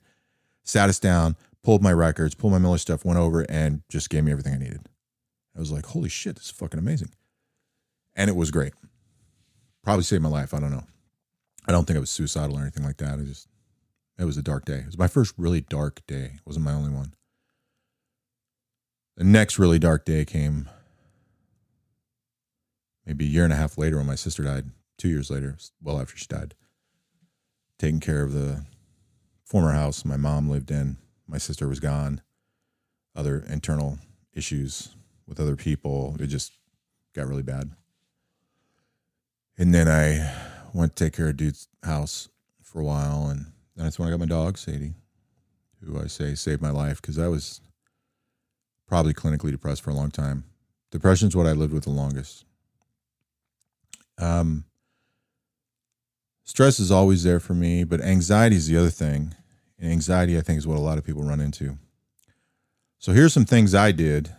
Sat 0.64 0.90
us 0.90 0.98
down, 0.98 1.34
pulled 1.64 1.82
my 1.82 1.92
records, 1.92 2.34
pulled 2.34 2.52
my 2.52 2.58
Miller 2.58 2.76
stuff, 2.76 3.06
went 3.06 3.18
over 3.18 3.42
and 3.50 3.82
just 3.88 4.10
gave 4.10 4.24
me 4.24 4.32
everything 4.32 4.52
I 4.52 4.58
needed. 4.58 4.86
I 5.56 5.60
was 5.60 5.72
like, 5.72 5.86
holy 5.86 6.10
shit, 6.10 6.36
this 6.36 6.46
is 6.46 6.50
fucking 6.50 6.78
amazing. 6.78 7.10
And 8.14 8.28
it 8.28 8.36
was 8.36 8.50
great. 8.50 8.74
Probably 9.82 10.04
saved 10.04 10.22
my 10.22 10.28
life. 10.28 10.52
I 10.52 10.60
don't 10.60 10.70
know. 10.70 10.84
I 11.66 11.72
don't 11.72 11.86
think 11.86 11.96
I 11.96 12.00
was 12.00 12.10
suicidal 12.10 12.58
or 12.58 12.62
anything 12.62 12.84
like 12.84 12.98
that. 12.98 13.18
I 13.18 13.22
just, 13.22 13.48
it 14.18 14.24
was 14.24 14.36
a 14.36 14.42
dark 14.42 14.66
day. 14.66 14.80
It 14.80 14.86
was 14.86 14.98
my 14.98 15.08
first 15.08 15.34
really 15.38 15.62
dark 15.62 16.02
day. 16.06 16.32
It 16.34 16.40
wasn't 16.44 16.66
my 16.66 16.72
only 16.72 16.90
one. 16.90 17.14
The 19.16 19.24
next 19.24 19.58
really 19.58 19.78
dark 19.78 20.04
day 20.04 20.24
came 20.24 20.68
maybe 23.08 23.24
a 23.24 23.28
year 23.28 23.44
and 23.44 23.52
a 23.54 23.56
half 23.56 23.78
later 23.78 23.96
when 23.96 24.06
my 24.06 24.14
sister 24.14 24.44
died, 24.44 24.66
two 24.98 25.08
years 25.08 25.30
later, 25.30 25.56
well 25.82 25.98
after 25.98 26.16
she 26.16 26.26
died. 26.26 26.54
Taking 27.78 28.00
care 28.00 28.22
of 28.22 28.34
the 28.34 28.66
former 29.44 29.72
house 29.72 30.04
my 30.04 30.18
mom 30.18 30.50
lived 30.50 30.70
in. 30.70 30.98
My 31.26 31.38
sister 31.38 31.66
was 31.66 31.80
gone. 31.80 32.20
Other 33.16 33.44
internal 33.48 33.98
issues 34.34 34.94
with 35.26 35.40
other 35.40 35.56
people. 35.56 36.16
It 36.20 36.26
just 36.26 36.52
got 37.14 37.26
really 37.26 37.42
bad. 37.42 37.70
And 39.56 39.74
then 39.74 39.88
I 39.88 40.30
went 40.74 40.94
to 40.94 41.04
take 41.04 41.14
care 41.14 41.30
of 41.30 41.36
dude's 41.38 41.66
house 41.82 42.28
for 42.62 42.80
a 42.80 42.84
while. 42.84 43.28
And 43.28 43.46
that's 43.74 43.98
when 43.98 44.06
I 44.06 44.10
got 44.10 44.20
my 44.20 44.26
dog, 44.26 44.58
Sadie, 44.58 44.94
who 45.82 45.98
I 45.98 46.08
say 46.08 46.34
saved 46.34 46.60
my 46.60 46.70
life 46.70 47.00
because 47.00 47.18
I 47.18 47.28
was 47.28 47.62
probably 48.86 49.14
clinically 49.14 49.50
depressed 49.50 49.80
for 49.80 49.90
a 49.90 49.94
long 49.94 50.10
time. 50.10 50.44
Depression 50.90 51.28
is 51.28 51.36
what 51.36 51.46
I 51.46 51.52
lived 51.52 51.72
with 51.72 51.84
the 51.84 51.90
longest. 51.90 52.44
Um, 54.18 54.64
stress 56.44 56.80
is 56.80 56.90
always 56.90 57.22
there 57.22 57.40
for 57.40 57.54
me, 57.54 57.84
but 57.84 58.00
anxiety 58.00 58.56
is 58.56 58.66
the 58.66 58.76
other 58.76 58.90
thing. 58.90 59.34
And 59.78 59.92
anxiety, 59.92 60.36
I 60.36 60.40
think, 60.40 60.58
is 60.58 60.66
what 60.66 60.76
a 60.76 60.80
lot 60.80 60.98
of 60.98 61.04
people 61.04 61.22
run 61.22 61.40
into. 61.40 61.78
So 62.98 63.12
here's 63.12 63.32
some 63.32 63.44
things 63.44 63.74
I 63.74 63.92
did. 63.92 64.34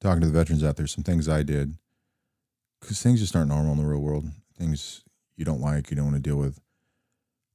Talking 0.00 0.20
to 0.20 0.26
the 0.26 0.32
veterans 0.32 0.64
out 0.64 0.76
there, 0.76 0.86
some 0.86 1.04
things 1.04 1.28
I 1.28 1.42
did 1.42 1.76
because 2.80 3.02
things 3.02 3.20
just 3.20 3.34
aren't 3.34 3.48
normal 3.48 3.72
in 3.72 3.78
the 3.78 3.84
real 3.84 4.00
world. 4.00 4.26
Things 4.56 5.02
you 5.36 5.44
don't 5.44 5.60
like, 5.60 5.90
you 5.90 5.96
don't 5.96 6.06
want 6.06 6.16
to 6.16 6.22
deal 6.22 6.36
with. 6.36 6.60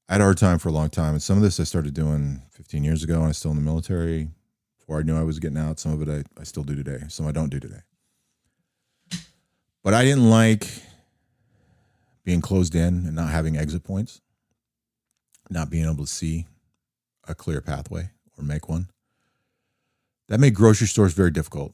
I 0.10 0.16
had 0.16 0.22
a 0.22 0.26
hard 0.26 0.38
time 0.38 0.60
for 0.60 0.70
a 0.70 0.74
long 0.74 0.90
time, 0.90 1.14
and 1.14 1.24
some 1.24 1.38
of 1.38 1.44
this 1.44 1.60
I 1.60 1.64
started 1.64 1.94
doing 1.94 2.42
15 2.52 2.84
years 2.84 3.04
ago, 3.04 3.16
and 3.16 3.28
I'm 3.28 3.34
still 3.34 3.52
in 3.52 3.58
the 3.58 3.64
military. 3.64 4.30
Before 4.78 5.00
I 5.00 5.04
knew 5.04 5.18
I 5.18 5.24
was 5.24 5.40
getting 5.40 5.58
out, 5.58 5.80
some 5.80 5.94
of 5.94 6.02
it 6.08 6.10
I, 6.10 6.42
I 6.42 6.44
still 6.44 6.64
do 6.64 6.76
today. 6.76 7.06
Some 7.08 7.28
I 7.28 7.32
don't 7.32 7.50
do 7.50 7.60
today. 7.60 7.80
But 9.84 9.94
I 9.94 10.04
didn't 10.04 10.30
like 10.30 10.68
being 12.24 12.42
closed 12.42 12.76
in 12.76 13.06
and 13.06 13.16
not 13.16 13.30
having 13.30 13.58
exit 13.58 13.84
points, 13.84 14.22
not 15.50 15.70
being 15.70 15.86
able 15.86 16.06
to 16.06 16.08
see 16.08 16.48
a 17.28 17.36
clear 17.36 17.62
pathway 17.62 18.10
or 18.38 18.44
make 18.44 18.70
one. 18.70 18.90
That 20.28 20.40
made 20.40 20.56
grocery 20.56 20.88
stores 20.88 21.14
very 21.14 21.32
difficult. 21.32 21.74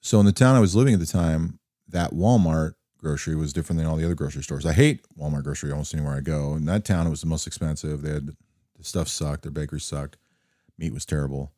So 0.00 0.20
in 0.20 0.26
the 0.26 0.32
town 0.32 0.54
I 0.54 0.60
was 0.60 0.76
living 0.76 0.94
at 0.94 1.00
the 1.00 1.06
time, 1.06 1.58
that 1.88 2.12
Walmart 2.12 2.74
grocery 2.98 3.34
was 3.34 3.52
different 3.52 3.78
than 3.78 3.88
all 3.88 3.96
the 3.96 4.04
other 4.04 4.14
grocery 4.14 4.42
stores. 4.42 4.66
I 4.66 4.72
hate 4.72 5.04
Walmart 5.18 5.44
grocery 5.44 5.72
almost 5.72 5.94
anywhere 5.94 6.16
I 6.16 6.20
go. 6.20 6.54
In 6.54 6.64
that 6.66 6.84
town, 6.84 7.06
it 7.06 7.10
was 7.10 7.20
the 7.20 7.26
most 7.26 7.46
expensive. 7.46 8.02
They 8.02 8.12
had 8.12 8.28
the 8.28 8.84
stuff 8.84 9.08
sucked. 9.08 9.42
Their 9.42 9.52
bakery 9.52 9.80
sucked. 9.80 10.16
Meat 10.78 10.92
was 10.92 11.06
terrible. 11.06 11.52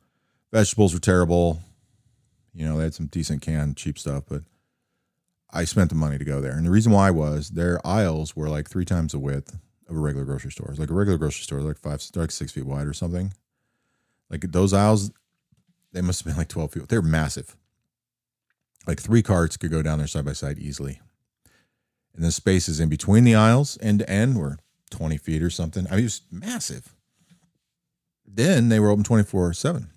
Vegetables 0.53 0.95
were 0.95 1.01
terrible. 1.01 1.61
You 2.55 2.65
know, 2.65 2.77
they 2.77 2.85
had 2.85 2.95
some 2.95 3.07
decent 3.07 3.43
canned 3.43 3.77
cheap 3.77 3.99
stuff, 3.99 4.25
but 4.29 4.43
I 5.51 5.65
spent 5.65 5.89
the 5.89 5.97
money 5.97 6.19
to 6.19 6.25
go 6.25 6.41
there. 6.41 6.53
And 6.53 6.67
the 6.67 6.71
reason 6.71 6.93
why 6.93 7.11
was 7.11 7.51
their 7.51 7.85
aisles 7.87 8.37
were 8.37 8.49
like 8.49 8.69
three 8.69 8.85
times 8.85 9.13
the 9.13 9.19
width 9.19 9.59
of 9.89 9.97
a 9.97 9.99
regular 9.99 10.27
grocery 10.27 10.51
store. 10.51 10.75
Like 10.77 10.91
a 10.91 10.95
regular 10.95 11.19
grocery 11.19 11.45
store, 11.45 11.61
like 11.61 11.79
five, 11.79 12.03
like 12.15 12.31
six 12.31 12.53
feet 12.53 12.67
wide 12.67 12.87
or 12.87 12.93
something. 12.93 13.33
Like 14.29 14.43
those 14.53 14.75
aisles, 14.75 15.11
they 15.93 16.03
must 16.03 16.21
have 16.21 16.27
been 16.27 16.39
like 16.39 16.49
12 16.49 16.73
feet. 16.73 16.89
They're 16.89 17.01
massive. 17.01 17.57
Like 18.87 19.01
three 19.01 19.23
carts 19.23 19.57
could 19.57 19.71
go 19.71 19.83
down 19.83 19.99
there 19.99 20.07
side 20.07 20.25
by 20.25 20.33
side 20.33 20.59
easily. 20.59 21.01
And 22.15 22.25
the 22.25 22.33
spaces 22.33 22.81
in 22.81 22.89
between 22.89 23.25
the 23.25 23.35
aisles, 23.35 23.79
end 23.81 24.01
to 24.01 24.11
end, 24.11 24.37
were 24.37 24.59
20 24.91 25.17
feet 25.19 25.43
or 25.43 25.51
something. 25.51 25.87
I 25.87 25.93
mean, 25.93 26.01
it 26.01 26.05
was 26.05 26.23
massive. 26.31 26.95
Then 28.27 28.69
they 28.69 28.81
were 28.81 28.91
open 28.91 29.05
24 29.05 29.55
7. 29.55 29.89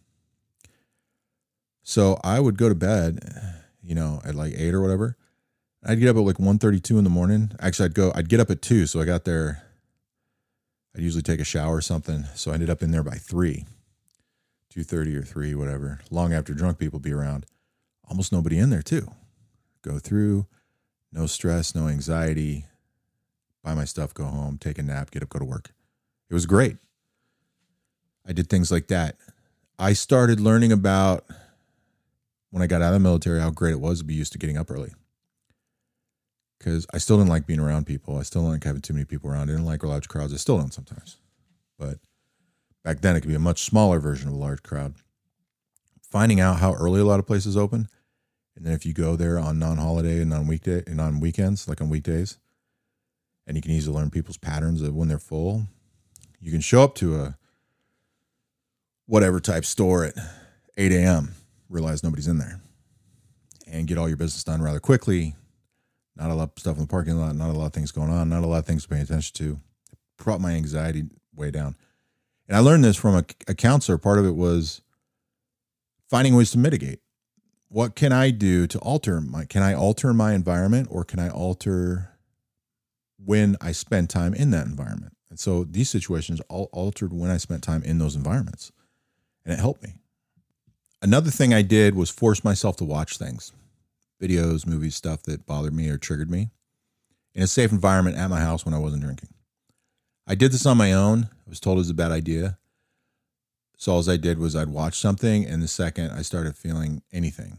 So 1.84 2.20
I 2.24 2.40
would 2.40 2.58
go 2.58 2.70
to 2.70 2.76
bed, 2.76 3.20
you 3.82 3.96
know, 3.96 4.22
at 4.24 4.36
like 4.36 4.54
eight 4.56 4.74
or 4.74 4.82
whatever. 4.82 5.18
I'd 5.84 6.00
get 6.00 6.10
up 6.10 6.18
at 6.18 6.24
like 6.24 6.38
1.32 6.38 6.98
in 6.98 7.04
the 7.04 7.10
morning. 7.10 7.52
Actually, 7.60 7.86
I'd 7.86 7.96
go, 7.96 8.12
I'd 8.14 8.30
get 8.30 8.40
up 8.40 8.52
at 8.52 8.62
two. 8.62 8.86
So 8.86 9.02
I 9.02 9.06
got 9.06 9.26
there. 9.26 9.64
I'd 10.96 11.02
usually 11.02 11.24
take 11.24 11.40
a 11.40 11.46
shower 11.46 11.78
or 11.78 11.82
something. 11.82 12.26
So 12.36 12.52
I 12.52 12.56
ended 12.56 12.70
up 12.70 12.84
in 12.84 12.92
there 12.92 13.04
by 13.04 13.16
three, 13.16 13.66
2.30 14.76 15.16
or 15.16 15.24
three, 15.24 15.56
whatever. 15.56 16.02
Long 16.12 16.34
after 16.34 16.54
drunk 16.54 16.78
people 16.78 17.00
be 17.00 17.14
around. 17.14 17.46
Almost 18.08 18.32
nobody 18.32 18.60
in 18.60 18.70
there 18.70 18.82
too. 18.82 19.12
Go 19.82 19.98
through, 19.98 20.46
no 21.12 21.26
stress, 21.26 21.74
no 21.74 21.88
anxiety. 21.88 22.66
Buy 23.64 23.74
my 23.74 23.86
stuff, 23.86 24.14
go 24.14 24.26
home, 24.26 24.58
take 24.58 24.78
a 24.78 24.84
nap, 24.84 25.12
get 25.12 25.24
up, 25.24 25.30
go 25.30 25.40
to 25.40 25.46
work. 25.46 25.72
It 26.30 26.34
was 26.34 26.46
great. 26.46 26.78
I 28.28 28.34
did 28.34 28.50
things 28.50 28.72
like 28.72 28.88
that. 28.88 29.18
I 29.80 29.94
started 29.94 30.40
learning 30.40 30.72
about 30.72 31.26
when 32.52 32.62
I 32.62 32.68
got 32.68 32.82
out 32.82 32.90
of 32.90 32.94
the 32.94 33.00
military 33.00 33.40
how 33.40 33.50
great 33.50 33.72
it 33.72 33.80
was 33.80 34.00
to 34.00 34.06
be 34.06 34.14
used 34.14 34.34
to 34.34 34.38
getting 34.38 34.58
up 34.58 34.70
early 34.70 34.92
because 36.62 36.86
I 36.94 37.00
still 37.00 37.18
didn't 37.18 37.32
like 37.32 37.48
being 37.48 37.60
around 37.60 37.88
people. 37.88 38.20
I 38.20 38.22
still 38.22 38.44
don't 38.44 38.52
like 38.52 38.64
having 38.64 38.84
too 38.84 38.94
many 38.94 39.06
people 39.06 39.32
around. 39.32 39.50
I 39.50 39.54
didn't 39.54 39.66
like 39.66 39.84
large 39.84 40.08
crowds. 40.08 40.32
I 40.32 40.38
still 40.38 40.60
don't 40.60 40.72
sometimes. 40.72 41.18
But 41.80 41.98
back 42.84 43.02
then, 43.02 43.16
it 43.16 43.22
could 43.22 43.30
be 43.30 43.36
a 43.36 43.40
much 43.40 43.64
smaller 43.64 44.00
version 44.00 44.28
of 44.28 44.36
a 44.36 44.38
large 44.38 44.62
crowd. 44.62 44.94
Finding 46.04 46.40
out 46.40 46.60
how 46.60 46.74
early 46.74 47.02
a 47.02 47.06
lot 47.06 47.20
of 47.20 47.26
places 47.26 47.58
open, 47.58 47.88
and 48.56 48.64
then 48.64 48.74
if 48.74 48.86
you 48.86 48.94
go 48.94 49.16
there 49.16 49.40
on 49.40 49.58
non-holiday 49.58 50.22
and 50.22 50.32
on 50.32 50.46
weekday 50.46 50.84
and 50.86 51.02
on 51.02 51.20
weekends, 51.20 51.68
like 51.68 51.82
on 51.82 51.90
weekdays, 51.90 52.38
and 53.48 53.58
you 53.58 53.64
can 53.64 53.72
easily 53.72 53.96
learn 53.96 54.12
people's 54.12 54.38
patterns 54.38 54.84
of 54.84 54.94
when 54.94 55.08
they're 55.08 55.18
full. 55.18 55.68
You 56.40 56.52
can 56.52 56.62
show 56.62 56.84
up 56.84 56.94
to 56.96 57.16
a 57.16 57.38
whatever 59.08 59.40
type 59.40 59.66
store 59.66 60.06
at 60.06 60.14
8 60.78 60.92
a.m., 60.92 61.34
realize 61.70 62.04
nobody's 62.04 62.28
in 62.28 62.38
there, 62.38 62.62
and 63.66 63.88
get 63.88 63.98
all 63.98 64.08
your 64.08 64.18
business 64.18 64.44
done 64.44 64.62
rather 64.62 64.80
quickly 64.80 65.36
not 66.16 66.30
a 66.30 66.34
lot 66.34 66.52
of 66.56 66.60
stuff 66.60 66.76
in 66.78 66.84
the 66.84 66.88
parking 66.88 67.18
lot, 67.18 67.36
not 67.36 67.50
a 67.50 67.58
lot 67.58 67.68
of 67.68 67.74
things 67.74 67.92
going 67.92 68.10
on, 68.10 68.30
not 68.30 68.44
a 68.44 68.48
lot 68.48 68.60
of 68.60 68.66
things 68.66 68.84
to 68.84 68.90
pay 68.90 69.02
attention 69.02 69.34
to. 69.36 69.60
It 69.92 70.00
brought 70.18 70.42
my 70.42 70.52
anxiety 70.52 71.06
way 71.36 71.52
down. 71.52 71.76
And 72.48 72.58
I 72.58 72.60
learned 72.60 72.84
this 72.84 72.98
from 72.98 73.16
a, 73.16 73.26
a 73.48 73.56
counselor. 73.56 73.98
Part 73.98 74.20
of 74.20 74.26
it 74.26 74.36
was 74.36 74.82
finding 76.10 76.36
ways 76.36 76.52
to 76.52 76.58
mitigate. 76.58 77.00
What 77.70 77.96
can 77.96 78.12
I 78.12 78.32
do 78.32 78.68
to 78.68 78.80
alter 78.80 79.22
my 79.22 79.46
can 79.46 79.64
I 79.64 79.74
alter 79.74 80.14
my 80.14 80.34
environment 80.34 80.90
or 80.92 81.06
can 81.06 81.20
I 81.20 81.30
alter 81.30 82.10
when 83.18 83.56
I 83.62 83.72
spend 83.72 84.10
time 84.10 84.34
in 84.34 84.52
that 84.52 84.66
environment? 84.66 85.16
And 85.30 85.40
so 85.40 85.64
these 85.64 85.90
situations 85.90 86.42
all 86.50 86.68
altered 86.74 87.14
when 87.14 87.32
I 87.32 87.38
spent 87.38 87.64
time 87.64 87.84
in 87.84 87.98
those 87.98 88.18
environments. 88.18 88.74
And 89.46 89.54
it 89.54 89.60
helped 89.60 89.82
me. 89.82 89.96
Another 91.02 91.32
thing 91.32 91.54
I 91.54 91.62
did 91.62 91.96
was 91.96 92.10
force 92.10 92.44
myself 92.44 92.76
to 92.78 92.84
watch 92.84 93.18
things 93.18 93.54
videos, 94.22 94.66
movies, 94.68 94.96
stuff 94.96 95.24
that 95.24 95.46
bothered 95.46 95.74
me 95.74 95.90
or 95.90 95.98
triggered 95.98 96.30
me 96.30 96.52
in 97.34 97.44
a 97.44 97.48
safe 97.48 97.72
environment 97.72 98.18
at 98.18 98.30
my 98.30 98.40
house 98.40 98.64
when 98.66 98.74
I 98.74 98.80
wasn't 98.80 99.04
drinking. 99.04 99.30
I 100.28 100.36
did 100.36 100.52
this 100.52 100.66
on 100.66 100.78
my 100.78 100.94
own. 100.94 101.30
I 101.46 101.50
was 101.50 101.60
told 101.60 101.78
it 101.78 101.80
was 101.80 101.90
a 101.90 101.96
bad 101.96 102.12
idea. 102.12 102.58
So 103.78 103.94
all 103.94 104.10
I 104.10 104.18
did 104.18 104.38
was 104.38 104.56
I'd 104.56 104.70
watch 104.70 105.00
something, 105.00 105.46
and 105.46 105.62
the 105.62 105.68
second 105.68 106.12
I 106.12 106.22
started 106.22 106.56
feeling 106.56 107.02
anything, 107.12 107.58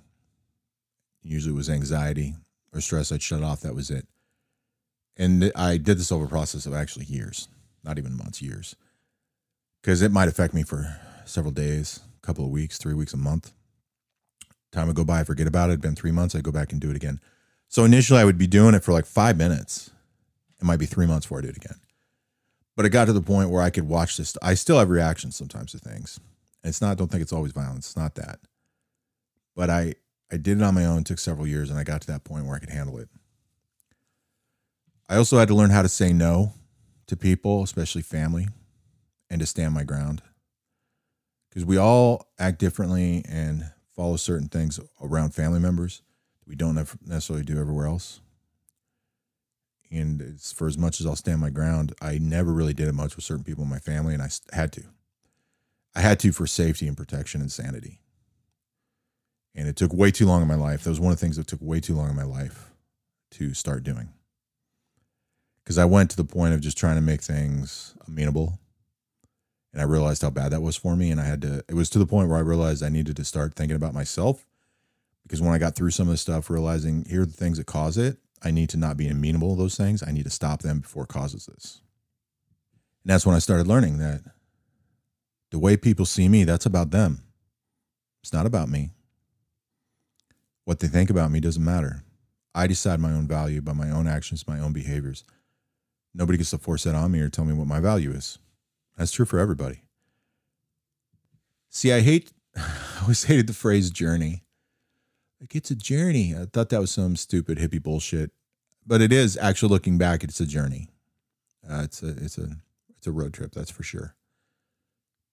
usually 1.20 1.52
it 1.52 1.56
was 1.56 1.68
anxiety 1.68 2.36
or 2.72 2.80
stress, 2.80 3.10
I'd 3.10 3.22
shut 3.22 3.42
off. 3.42 3.60
That 3.60 3.74
was 3.74 3.90
it. 3.90 4.06
And 5.16 5.50
I 5.56 5.76
did 5.76 5.98
this 5.98 6.12
over 6.12 6.26
a 6.26 6.28
process 6.28 6.64
of 6.64 6.74
actually 6.74 7.06
years, 7.06 7.48
not 7.82 7.98
even 7.98 8.16
months, 8.16 8.40
years, 8.40 8.76
because 9.82 10.00
it 10.00 10.12
might 10.12 10.28
affect 10.28 10.54
me 10.54 10.62
for 10.62 10.96
several 11.24 11.52
days, 11.52 12.00
a 12.22 12.26
couple 12.26 12.44
of 12.44 12.50
weeks, 12.50 12.78
three 12.78 12.94
weeks, 12.94 13.12
a 13.12 13.18
month. 13.18 13.52
Time 14.72 14.86
would 14.86 14.96
go 14.96 15.04
by, 15.04 15.20
I 15.20 15.24
forget 15.24 15.46
about 15.46 15.68
it. 15.68 15.74
It'd 15.74 15.82
been 15.82 15.94
three 15.94 16.10
months, 16.10 16.34
I'd 16.34 16.42
go 16.42 16.50
back 16.50 16.72
and 16.72 16.80
do 16.80 16.90
it 16.90 16.96
again. 16.96 17.20
So 17.68 17.84
initially, 17.84 18.20
I 18.20 18.24
would 18.24 18.38
be 18.38 18.46
doing 18.46 18.74
it 18.74 18.82
for 18.82 18.92
like 18.92 19.06
five 19.06 19.36
minutes. 19.36 19.90
It 20.60 20.64
might 20.64 20.78
be 20.78 20.86
three 20.86 21.06
months 21.06 21.26
before 21.26 21.38
I 21.38 21.42
do 21.42 21.48
it 21.48 21.56
again. 21.56 21.78
But 22.76 22.86
it 22.86 22.90
got 22.90 23.04
to 23.06 23.12
the 23.12 23.22
point 23.22 23.50
where 23.50 23.62
I 23.62 23.70
could 23.70 23.88
watch 23.88 24.16
this. 24.16 24.36
I 24.42 24.54
still 24.54 24.78
have 24.78 24.88
reactions 24.88 25.36
sometimes 25.36 25.72
to 25.72 25.78
things. 25.78 26.18
And 26.62 26.70
it's 26.70 26.80
not, 26.80 26.96
don't 26.96 27.10
think 27.10 27.22
it's 27.22 27.32
always 27.32 27.52
violence. 27.52 27.88
It's 27.88 27.96
not 27.96 28.14
that. 28.14 28.40
But 29.54 29.68
I, 29.68 29.94
I 30.30 30.38
did 30.38 30.58
it 30.58 30.62
on 30.62 30.74
my 30.74 30.86
own, 30.86 31.00
It 31.00 31.06
took 31.06 31.18
several 31.18 31.46
years, 31.46 31.68
and 31.68 31.78
I 31.78 31.84
got 31.84 32.00
to 32.02 32.06
that 32.08 32.24
point 32.24 32.46
where 32.46 32.56
I 32.56 32.58
could 32.58 32.70
handle 32.70 32.98
it. 32.98 33.08
I 35.08 35.16
also 35.16 35.38
had 35.38 35.48
to 35.48 35.54
learn 35.54 35.70
how 35.70 35.82
to 35.82 35.88
say 35.88 36.12
no 36.14 36.54
to 37.06 37.16
people, 37.16 37.62
especially 37.62 38.00
family, 38.00 38.48
and 39.28 39.40
to 39.40 39.46
stand 39.46 39.74
my 39.74 39.84
ground. 39.84 40.22
Because 41.50 41.66
we 41.66 41.76
all 41.76 42.28
act 42.38 42.58
differently 42.58 43.22
and 43.28 43.70
follow 44.02 44.16
certain 44.16 44.48
things 44.48 44.80
around 45.00 45.32
family 45.32 45.60
members 45.60 46.02
that 46.40 46.48
we 46.48 46.56
don't 46.56 46.74
necessarily 47.06 47.44
do 47.44 47.60
everywhere 47.60 47.86
else. 47.86 48.20
And 49.92 50.40
for 50.40 50.66
as 50.66 50.76
much 50.76 50.98
as 50.98 51.06
I'll 51.06 51.14
stand 51.14 51.40
my 51.40 51.50
ground, 51.50 51.94
I 52.02 52.18
never 52.18 52.52
really 52.52 52.74
did 52.74 52.88
it 52.88 52.94
much 52.94 53.14
with 53.14 53.24
certain 53.24 53.44
people 53.44 53.62
in 53.62 53.70
my 53.70 53.78
family, 53.78 54.12
and 54.12 54.20
I 54.20 54.28
had 54.52 54.72
to. 54.72 54.82
I 55.94 56.00
had 56.00 56.18
to 56.20 56.32
for 56.32 56.48
safety 56.48 56.88
and 56.88 56.96
protection 56.96 57.40
and 57.40 57.52
sanity. 57.52 58.00
And 59.54 59.68
it 59.68 59.76
took 59.76 59.92
way 59.92 60.10
too 60.10 60.26
long 60.26 60.42
in 60.42 60.48
my 60.48 60.56
life. 60.56 60.82
That 60.82 60.90
was 60.90 60.98
one 60.98 61.12
of 61.12 61.20
the 61.20 61.24
things 61.24 61.36
that 61.36 61.46
took 61.46 61.62
way 61.62 61.78
too 61.78 61.94
long 61.94 62.10
in 62.10 62.16
my 62.16 62.24
life 62.24 62.72
to 63.32 63.54
start 63.54 63.84
doing. 63.84 64.08
Because 65.62 65.78
I 65.78 65.84
went 65.84 66.10
to 66.10 66.16
the 66.16 66.24
point 66.24 66.54
of 66.54 66.60
just 66.60 66.76
trying 66.76 66.96
to 66.96 67.02
make 67.02 67.20
things 67.20 67.94
amenable. 68.08 68.58
And 69.72 69.80
I 69.80 69.84
realized 69.84 70.22
how 70.22 70.30
bad 70.30 70.52
that 70.52 70.60
was 70.60 70.76
for 70.76 70.96
me. 70.96 71.10
And 71.10 71.20
I 71.20 71.24
had 71.24 71.42
to, 71.42 71.64
it 71.68 71.74
was 71.74 71.88
to 71.90 71.98
the 71.98 72.06
point 72.06 72.28
where 72.28 72.38
I 72.38 72.42
realized 72.42 72.82
I 72.82 72.88
needed 72.88 73.16
to 73.16 73.24
start 73.24 73.54
thinking 73.54 73.76
about 73.76 73.94
myself. 73.94 74.46
Because 75.22 75.40
when 75.40 75.54
I 75.54 75.58
got 75.58 75.74
through 75.74 75.90
some 75.90 76.08
of 76.08 76.12
the 76.12 76.18
stuff, 76.18 76.50
realizing 76.50 77.06
here 77.08 77.22
are 77.22 77.26
the 77.26 77.32
things 77.32 77.58
that 77.58 77.66
cause 77.66 77.96
it, 77.96 78.18
I 78.42 78.50
need 78.50 78.68
to 78.70 78.76
not 78.76 78.96
be 78.96 79.08
amenable 79.08 79.54
to 79.54 79.62
those 79.62 79.76
things. 79.76 80.02
I 80.06 80.10
need 80.10 80.24
to 80.24 80.30
stop 80.30 80.62
them 80.62 80.80
before 80.80 81.04
it 81.04 81.08
causes 81.08 81.46
this. 81.46 81.80
And 83.04 83.12
that's 83.12 83.24
when 83.24 83.36
I 83.36 83.38
started 83.38 83.66
learning 83.66 83.98
that 83.98 84.22
the 85.50 85.58
way 85.58 85.76
people 85.76 86.06
see 86.06 86.28
me, 86.28 86.44
that's 86.44 86.66
about 86.66 86.90
them. 86.90 87.22
It's 88.22 88.32
not 88.32 88.46
about 88.46 88.68
me. 88.68 88.90
What 90.64 90.80
they 90.80 90.88
think 90.88 91.10
about 91.10 91.30
me 91.30 91.40
doesn't 91.40 91.64
matter. 91.64 92.04
I 92.54 92.66
decide 92.66 93.00
my 93.00 93.12
own 93.12 93.26
value 93.26 93.60
by 93.60 93.72
my 93.72 93.90
own 93.90 94.06
actions, 94.06 94.46
my 94.46 94.60
own 94.60 94.72
behaviors. 94.72 95.24
Nobody 96.14 96.38
gets 96.38 96.50
to 96.50 96.58
force 96.58 96.84
that 96.84 96.94
on 96.94 97.10
me 97.10 97.20
or 97.20 97.28
tell 97.28 97.44
me 97.44 97.54
what 97.54 97.66
my 97.66 97.80
value 97.80 98.12
is. 98.12 98.38
That's 98.96 99.12
true 99.12 99.24
for 99.24 99.38
everybody. 99.38 99.82
See, 101.68 101.92
I 101.92 102.00
hate, 102.00 102.32
I 102.56 103.00
always 103.02 103.24
hated 103.24 103.46
the 103.46 103.54
phrase 103.54 103.90
journey. 103.90 104.44
Like, 105.40 105.54
it's 105.56 105.70
a 105.70 105.74
journey. 105.74 106.34
I 106.34 106.44
thought 106.44 106.68
that 106.68 106.80
was 106.80 106.90
some 106.90 107.16
stupid 107.16 107.58
hippie 107.58 107.82
bullshit, 107.82 108.30
but 108.86 109.00
it 109.00 109.12
is 109.12 109.36
actually 109.36 109.70
looking 109.70 109.98
back, 109.98 110.22
it's 110.22 110.40
a 110.40 110.46
journey. 110.46 110.88
Uh, 111.68 111.82
it's 111.84 112.02
a, 112.02 112.08
it's 112.08 112.38
a, 112.38 112.56
it's 112.96 113.06
a 113.06 113.12
road 113.12 113.32
trip, 113.32 113.52
that's 113.52 113.70
for 113.70 113.82
sure. 113.82 114.14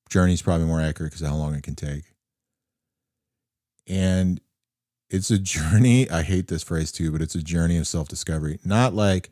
Journey 0.09 0.33
is 0.33 0.41
probably 0.41 0.65
more 0.65 0.81
accurate 0.81 1.11
because 1.11 1.21
of 1.21 1.29
how 1.29 1.35
long 1.35 1.53
it 1.53 1.63
can 1.63 1.75
take. 1.75 2.15
And 3.87 4.41
it's 5.09 5.31
a 5.31 5.37
journey. 5.39 6.09
I 6.09 6.23
hate 6.23 6.47
this 6.47 6.63
phrase 6.63 6.91
too, 6.91 7.11
but 7.11 7.21
it's 7.21 7.35
a 7.35 7.43
journey 7.43 7.77
of 7.77 7.87
self 7.87 8.07
discovery. 8.07 8.59
Not 8.63 8.93
like 8.93 9.29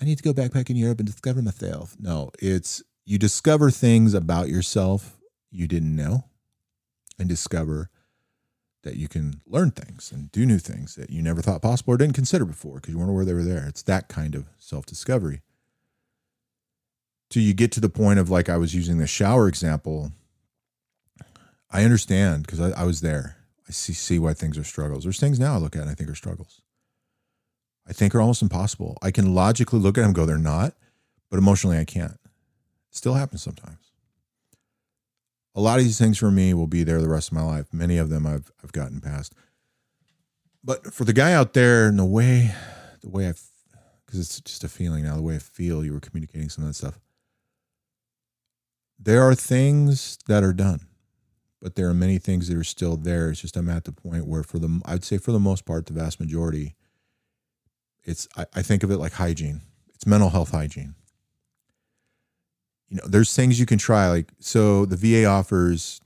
I 0.00 0.04
need 0.04 0.18
to 0.18 0.22
go 0.22 0.32
backpack 0.32 0.70
in 0.70 0.76
Europe 0.76 0.98
and 0.98 1.06
discover 1.06 1.42
myself. 1.42 1.96
No, 1.98 2.30
it's 2.40 2.82
you 3.04 3.18
discover 3.18 3.70
things 3.70 4.14
about 4.14 4.48
yourself 4.48 5.16
you 5.50 5.66
didn't 5.66 5.94
know 5.94 6.24
and 7.18 7.28
discover 7.28 7.90
that 8.82 8.96
you 8.96 9.08
can 9.08 9.40
learn 9.46 9.70
things 9.70 10.10
and 10.10 10.32
do 10.32 10.46
new 10.46 10.58
things 10.58 10.94
that 10.94 11.10
you 11.10 11.20
never 11.20 11.42
thought 11.42 11.60
possible 11.60 11.92
or 11.92 11.96
didn't 11.96 12.14
consider 12.14 12.44
before 12.44 12.76
because 12.76 12.92
you 12.94 12.98
weren't 12.98 13.10
aware 13.10 13.24
they 13.24 13.34
were 13.34 13.42
there. 13.42 13.66
It's 13.66 13.82
that 13.82 14.08
kind 14.08 14.34
of 14.34 14.46
self 14.58 14.86
discovery. 14.86 15.42
Till 17.28 17.42
you 17.42 17.52
get 17.52 17.72
to 17.72 17.80
the 17.80 17.90
point 17.90 18.18
of 18.18 18.30
like 18.30 18.48
I 18.48 18.56
was 18.56 18.74
using 18.74 18.98
the 18.98 19.06
shower 19.06 19.48
example, 19.48 20.12
I 21.70 21.84
understand 21.84 22.46
because 22.46 22.60
I, 22.60 22.70
I 22.70 22.84
was 22.84 23.02
there 23.02 23.36
I 23.70 23.72
see 23.72 23.92
see 23.92 24.18
why 24.18 24.34
things 24.34 24.58
are 24.58 24.64
struggles. 24.64 25.04
There's 25.04 25.20
things 25.20 25.38
now 25.38 25.54
I 25.54 25.58
look 25.58 25.76
at 25.76 25.82
and 25.82 25.90
I 25.90 25.94
think 25.94 26.10
are 26.10 26.14
struggles. 26.16 26.60
I 27.86 27.92
think 27.92 28.16
are 28.16 28.20
almost 28.20 28.42
impossible. 28.42 28.98
I 29.00 29.12
can 29.12 29.32
logically 29.32 29.78
look 29.78 29.96
at 29.96 30.02
them 30.02 30.12
go, 30.12 30.26
they're 30.26 30.38
not, 30.38 30.74
but 31.30 31.38
emotionally 31.38 31.78
I 31.78 31.84
can't. 31.84 32.18
Still 32.90 33.14
happens 33.14 33.42
sometimes. 33.42 33.92
A 35.54 35.60
lot 35.60 35.78
of 35.78 35.84
these 35.84 35.98
things 35.98 36.18
for 36.18 36.30
me 36.30 36.54
will 36.54 36.66
be 36.66 36.84
there 36.84 37.00
the 37.00 37.08
rest 37.08 37.28
of 37.28 37.34
my 37.34 37.42
life. 37.42 37.66
Many 37.72 37.98
of 37.98 38.08
them 38.08 38.26
I've 38.26 38.50
I've 38.62 38.72
gotten 38.72 39.00
past. 39.00 39.34
But 40.62 40.92
for 40.92 41.04
the 41.04 41.12
guy 41.12 41.32
out 41.32 41.54
there 41.54 41.88
and 41.88 41.98
the 41.98 42.04
way 42.04 42.54
the 43.02 43.10
way 43.10 43.28
I 43.28 43.32
because 44.06 44.20
it's 44.20 44.40
just 44.40 44.64
a 44.64 44.68
feeling 44.68 45.04
now, 45.04 45.16
the 45.16 45.22
way 45.22 45.36
I 45.36 45.40
feel 45.40 45.84
you 45.84 45.92
were 45.92 46.00
communicating 46.00 46.48
some 46.48 46.64
of 46.64 46.70
that 46.70 46.74
stuff. 46.74 46.98
There 48.98 49.22
are 49.22 49.34
things 49.34 50.18
that 50.26 50.42
are 50.42 50.52
done 50.52 50.80
but 51.60 51.74
there 51.74 51.88
are 51.88 51.94
many 51.94 52.18
things 52.18 52.48
that 52.48 52.56
are 52.56 52.64
still 52.64 52.96
there. 52.96 53.30
It's 53.30 53.40
just 53.40 53.56
I'm 53.56 53.68
at 53.68 53.84
the 53.84 53.92
point 53.92 54.26
where, 54.26 54.42
for 54.42 54.58
the 54.58 54.80
I'd 54.84 55.04
say 55.04 55.18
for 55.18 55.32
the 55.32 55.38
most 55.38 55.64
part, 55.64 55.86
the 55.86 55.92
vast 55.92 56.18
majority, 56.18 56.74
it's 58.02 58.26
I, 58.36 58.46
I 58.54 58.62
think 58.62 58.82
of 58.82 58.90
it 58.90 58.96
like 58.96 59.12
hygiene. 59.12 59.60
It's 59.94 60.06
mental 60.06 60.30
health 60.30 60.52
hygiene. 60.52 60.94
You 62.90 62.98
know, 62.98 63.04
there's 63.06 63.34
things 63.34 63.58
you 63.58 63.66
can 63.66 63.78
try. 63.78 64.08
Like 64.08 64.30
so, 64.40 64.84
the 64.84 64.96
VA 64.96 65.24
offers 65.24 66.00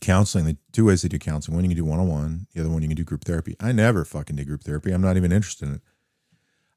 counseling. 0.00 0.44
The 0.44 0.56
two 0.72 0.84
ways 0.84 1.02
they 1.02 1.08
do 1.08 1.18
counseling. 1.18 1.56
One 1.56 1.64
you 1.64 1.70
can 1.70 1.76
do 1.76 1.84
one 1.84 2.00
on 2.00 2.08
one. 2.08 2.46
The 2.52 2.60
other 2.60 2.70
one 2.70 2.82
you 2.82 2.88
can 2.88 2.96
do 2.96 3.04
group 3.04 3.24
therapy. 3.24 3.56
I 3.60 3.72
never 3.72 4.04
fucking 4.04 4.36
did 4.36 4.46
group 4.46 4.62
therapy. 4.62 4.92
I'm 4.92 5.00
not 5.00 5.16
even 5.16 5.32
interested 5.32 5.68
in 5.68 5.74
it. 5.76 5.80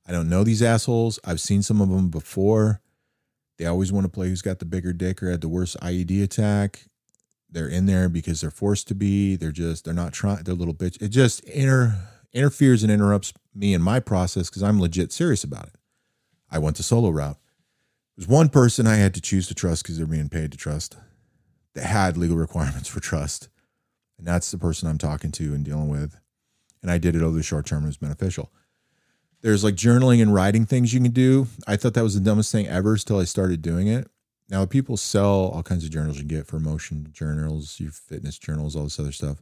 I 0.08 0.12
don't 0.12 0.30
know 0.30 0.44
these 0.44 0.64
assholes. 0.64 1.20
I've 1.26 1.42
seen 1.42 1.62
some 1.62 1.82
of 1.82 1.90
them 1.90 2.10
before. 2.10 2.82
They 3.58 3.66
always 3.66 3.92
want 3.92 4.06
to 4.06 4.12
play 4.12 4.30
who's 4.30 4.42
got 4.42 4.60
the 4.60 4.66
bigger 4.66 4.94
dick 4.94 5.22
or 5.22 5.30
had 5.30 5.42
the 5.42 5.50
worst 5.50 5.78
IED 5.82 6.24
attack 6.24 6.86
they're 7.52 7.68
in 7.68 7.86
there 7.86 8.10
because 8.10 8.42
they're 8.42 8.52
forced 8.52 8.88
to 8.90 8.96
be. 8.96 9.36
They're 9.36 9.52
just 9.52 9.86
they're 9.86 9.94
not 9.94 10.14
trying. 10.14 10.44
They're 10.44 10.54
little 10.54 10.74
bitch. 10.74 11.02
It 11.02 11.10
just 11.10 11.44
inter 11.46 11.96
interferes 12.34 12.84
and 12.84 12.92
interrupts 12.92 13.34
me 13.56 13.74
and 13.74 13.84
my 13.84 14.00
process 14.00 14.50
because 14.50 14.64
I'm 14.64 14.80
legit 14.80 15.12
serious 15.12 15.44
about 15.44 15.68
it. 15.68 15.76
I 16.52 16.60
went 16.60 16.78
the 16.78 16.84
solo 16.84 17.10
route. 17.10 17.38
There's 18.20 18.28
one 18.28 18.50
person 18.50 18.86
I 18.86 18.96
had 18.96 19.14
to 19.14 19.22
choose 19.22 19.48
to 19.48 19.54
trust 19.54 19.82
because 19.82 19.96
they're 19.96 20.06
being 20.06 20.28
paid 20.28 20.52
to 20.52 20.58
trust. 20.58 20.98
That 21.74 21.86
had 21.86 22.18
legal 22.18 22.36
requirements 22.36 22.90
for 22.90 23.00
trust, 23.00 23.48
and 24.18 24.28
that's 24.28 24.52
the 24.52 24.58
person 24.58 24.90
I'm 24.90 24.98
talking 24.98 25.32
to 25.32 25.54
and 25.54 25.64
dealing 25.64 25.88
with. 25.88 26.20
And 26.82 26.92
I 26.92 26.98
did 26.98 27.16
it 27.16 27.22
over 27.22 27.38
the 27.38 27.44
short 27.44 27.66
term. 27.66 27.84
It 27.84 27.88
was 27.88 27.96
beneficial. 27.96 28.52
There's 29.40 29.64
like 29.64 29.76
journaling 29.76 30.22
and 30.22 30.34
writing 30.34 30.66
things 30.66 30.94
you 30.94 31.00
can 31.00 31.14
do. 31.14 31.48
I 31.66 31.78
thought 31.78 31.94
that 31.94 32.04
was 32.04 32.14
the 32.14 32.20
dumbest 32.20 32.52
thing 32.52 32.68
ever 32.68 32.92
until 32.92 33.20
I 33.20 33.24
started 33.24 33.62
doing 33.62 33.88
it. 33.88 34.10
Now, 34.50 34.66
people 34.66 34.98
sell 34.98 35.54
all 35.54 35.64
kinds 35.64 35.86
of 35.86 35.92
journals 35.92 36.18
you 36.18 36.26
get 36.26 36.46
for 36.46 36.60
motion 36.60 37.08
journals, 37.14 37.80
your 37.80 37.92
fitness 37.92 38.38
journals, 38.38 38.76
all 38.76 38.84
this 38.84 39.00
other 39.00 39.14
stuff. 39.14 39.42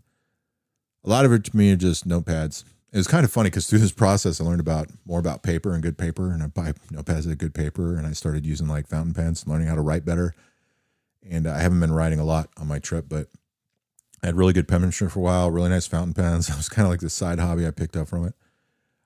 A 1.04 1.10
lot 1.10 1.26
of 1.26 1.34
it 1.34 1.46
to 1.46 1.58
me 1.58 1.72
are 1.72 1.78
just 1.78 2.08
notepads. 2.08 2.64
It's 2.94 3.08
kind 3.08 3.26
of 3.26 3.32
funny 3.32 3.50
because 3.50 3.68
through 3.68 3.80
this 3.80 3.92
process, 3.92 4.40
I 4.40 4.46
learned 4.46 4.62
about 4.62 4.90
more 5.06 5.20
about 5.20 5.44
paper 5.44 5.74
and 5.74 5.84
good 5.84 5.98
paper, 5.98 6.32
and 6.32 6.42
I 6.42 6.48
buy 6.48 6.72
notepads 6.92 7.28
that 7.28 7.38
good 7.38 7.54
paper, 7.54 7.98
and 7.98 8.08
I 8.08 8.14
started 8.14 8.46
using 8.46 8.68
like 8.68 8.88
fountain 8.88 9.14
pens, 9.14 9.46
learning 9.46 9.68
how 9.68 9.76
to 9.76 9.82
write 9.82 10.06
better. 10.06 10.34
And 11.30 11.48
I 11.48 11.60
haven't 11.60 11.82
been 11.82 11.92
writing 11.92 12.20
a 12.20 12.24
lot 12.24 12.50
on 12.58 12.68
my 12.68 12.80
trip, 12.80 13.06
but 13.10 13.28
I 14.24 14.28
had 14.28 14.38
really 14.38 14.54
good 14.54 14.68
penmanship 14.68 15.12
for 15.12 15.20
a 15.20 15.24
while, 15.24 15.52
really 15.52 15.70
nice 15.70 15.86
fountain 15.86 16.14
pens. 16.14 16.50
It 16.50 16.56
was 16.56 16.70
kind 16.70 16.86
of 16.86 16.92
like 16.92 17.02
the 17.02 17.10
side 17.10 17.40
hobby 17.40 17.68
I 17.68 17.72
picked 17.72 17.98
up 17.98 18.08
from 18.08 18.26
it. 18.26 18.34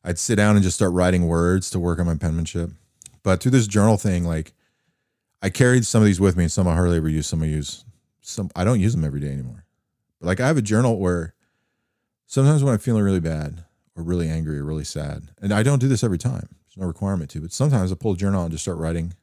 I'd 0.03 0.19
sit 0.19 0.35
down 0.35 0.55
and 0.55 0.63
just 0.63 0.75
start 0.75 0.93
writing 0.93 1.27
words 1.27 1.69
to 1.71 1.79
work 1.79 1.99
on 1.99 2.05
my 2.05 2.15
penmanship. 2.15 2.71
But 3.23 3.41
through 3.41 3.51
this 3.51 3.67
journal 3.67 3.97
thing, 3.97 4.25
like 4.25 4.53
I 5.41 5.49
carried 5.49 5.85
some 5.87 6.03
of 6.03 6.05
these 6.05 6.21
with 6.21 6.37
me, 6.37 6.43
and 6.43 6.51
some 6.51 6.67
I 6.67 6.75
hardly 6.75 6.97
ever 6.97 7.09
use. 7.09 7.27
Some 7.27 7.41
I 7.41 7.47
use. 7.47 7.83
Some 8.21 8.51
I 8.55 8.63
don't 8.63 8.79
use 8.79 8.93
them 8.93 9.03
every 9.03 9.19
day 9.19 9.31
anymore. 9.31 9.65
But 10.19 10.27
like 10.27 10.39
I 10.39 10.47
have 10.47 10.57
a 10.57 10.61
journal 10.61 10.99
where 10.99 11.33
sometimes 12.27 12.63
when 12.63 12.73
I'm 12.73 12.79
feeling 12.79 13.03
really 13.03 13.19
bad 13.19 13.65
or 13.95 14.03
really 14.03 14.29
angry 14.29 14.59
or 14.59 14.63
really 14.63 14.83
sad, 14.83 15.29
and 15.41 15.53
I 15.53 15.63
don't 15.63 15.79
do 15.79 15.87
this 15.87 16.03
every 16.03 16.17
time. 16.17 16.47
There's 16.49 16.77
no 16.77 16.87
requirement 16.87 17.29
to, 17.31 17.41
but 17.41 17.51
sometimes 17.51 17.91
I 17.91 17.95
pull 17.95 18.13
a 18.13 18.17
journal 18.17 18.43
and 18.43 18.51
just 18.51 18.63
start 18.63 18.77
writing 18.77 19.13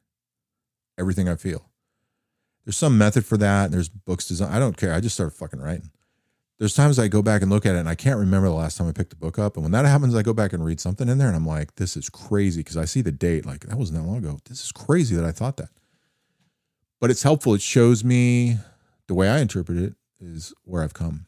everything 0.98 1.28
I 1.28 1.36
feel. 1.36 1.70
There's 2.64 2.76
some 2.76 2.98
method 2.98 3.24
for 3.24 3.38
that. 3.38 3.66
And 3.66 3.74
there's 3.74 3.88
books 3.88 4.28
designed. 4.28 4.54
I 4.54 4.58
don't 4.58 4.76
care. 4.76 4.92
I 4.92 5.00
just 5.00 5.14
start 5.14 5.32
fucking 5.32 5.60
writing. 5.60 5.90
There's 6.58 6.74
times 6.74 6.98
I 6.98 7.08
go 7.08 7.22
back 7.22 7.40
and 7.40 7.50
look 7.50 7.64
at 7.64 7.74
it 7.74 7.78
and 7.78 7.88
I 7.88 7.94
can't 7.94 8.18
remember 8.18 8.48
the 8.48 8.54
last 8.54 8.76
time 8.76 8.88
I 8.88 8.92
picked 8.92 9.08
the 9.10 9.16
book 9.16 9.38
up. 9.38 9.56
And 9.56 9.62
when 9.62 9.72
that 9.72 9.86
happens, 9.86 10.14
I 10.14 10.22
go 10.22 10.34
back 10.34 10.52
and 10.52 10.62
read 10.62 10.80
something 10.80 11.08
in 11.08 11.16
there 11.16 11.28
and 11.28 11.36
I'm 11.36 11.46
like, 11.46 11.76
this 11.76 11.96
is 11.96 12.10
crazy 12.10 12.60
because 12.60 12.76
I 12.76 12.84
see 12.84 13.00
the 13.00 13.12
date. 13.12 13.46
Like 13.46 13.60
that 13.60 13.78
wasn't 13.78 14.00
that 14.00 14.04
long 14.04 14.18
ago. 14.18 14.38
This 14.46 14.64
is 14.64 14.72
crazy 14.72 15.16
that 15.16 15.24
I 15.24 15.32
thought 15.32 15.56
that 15.56 15.70
but 17.00 17.10
it's 17.10 17.22
helpful. 17.22 17.54
It 17.54 17.62
shows 17.62 18.04
me 18.04 18.58
the 19.06 19.14
way 19.14 19.28
I 19.28 19.38
interpret 19.38 19.78
it 19.78 19.94
is 20.20 20.52
where 20.64 20.82
I've 20.82 20.94
come. 20.94 21.26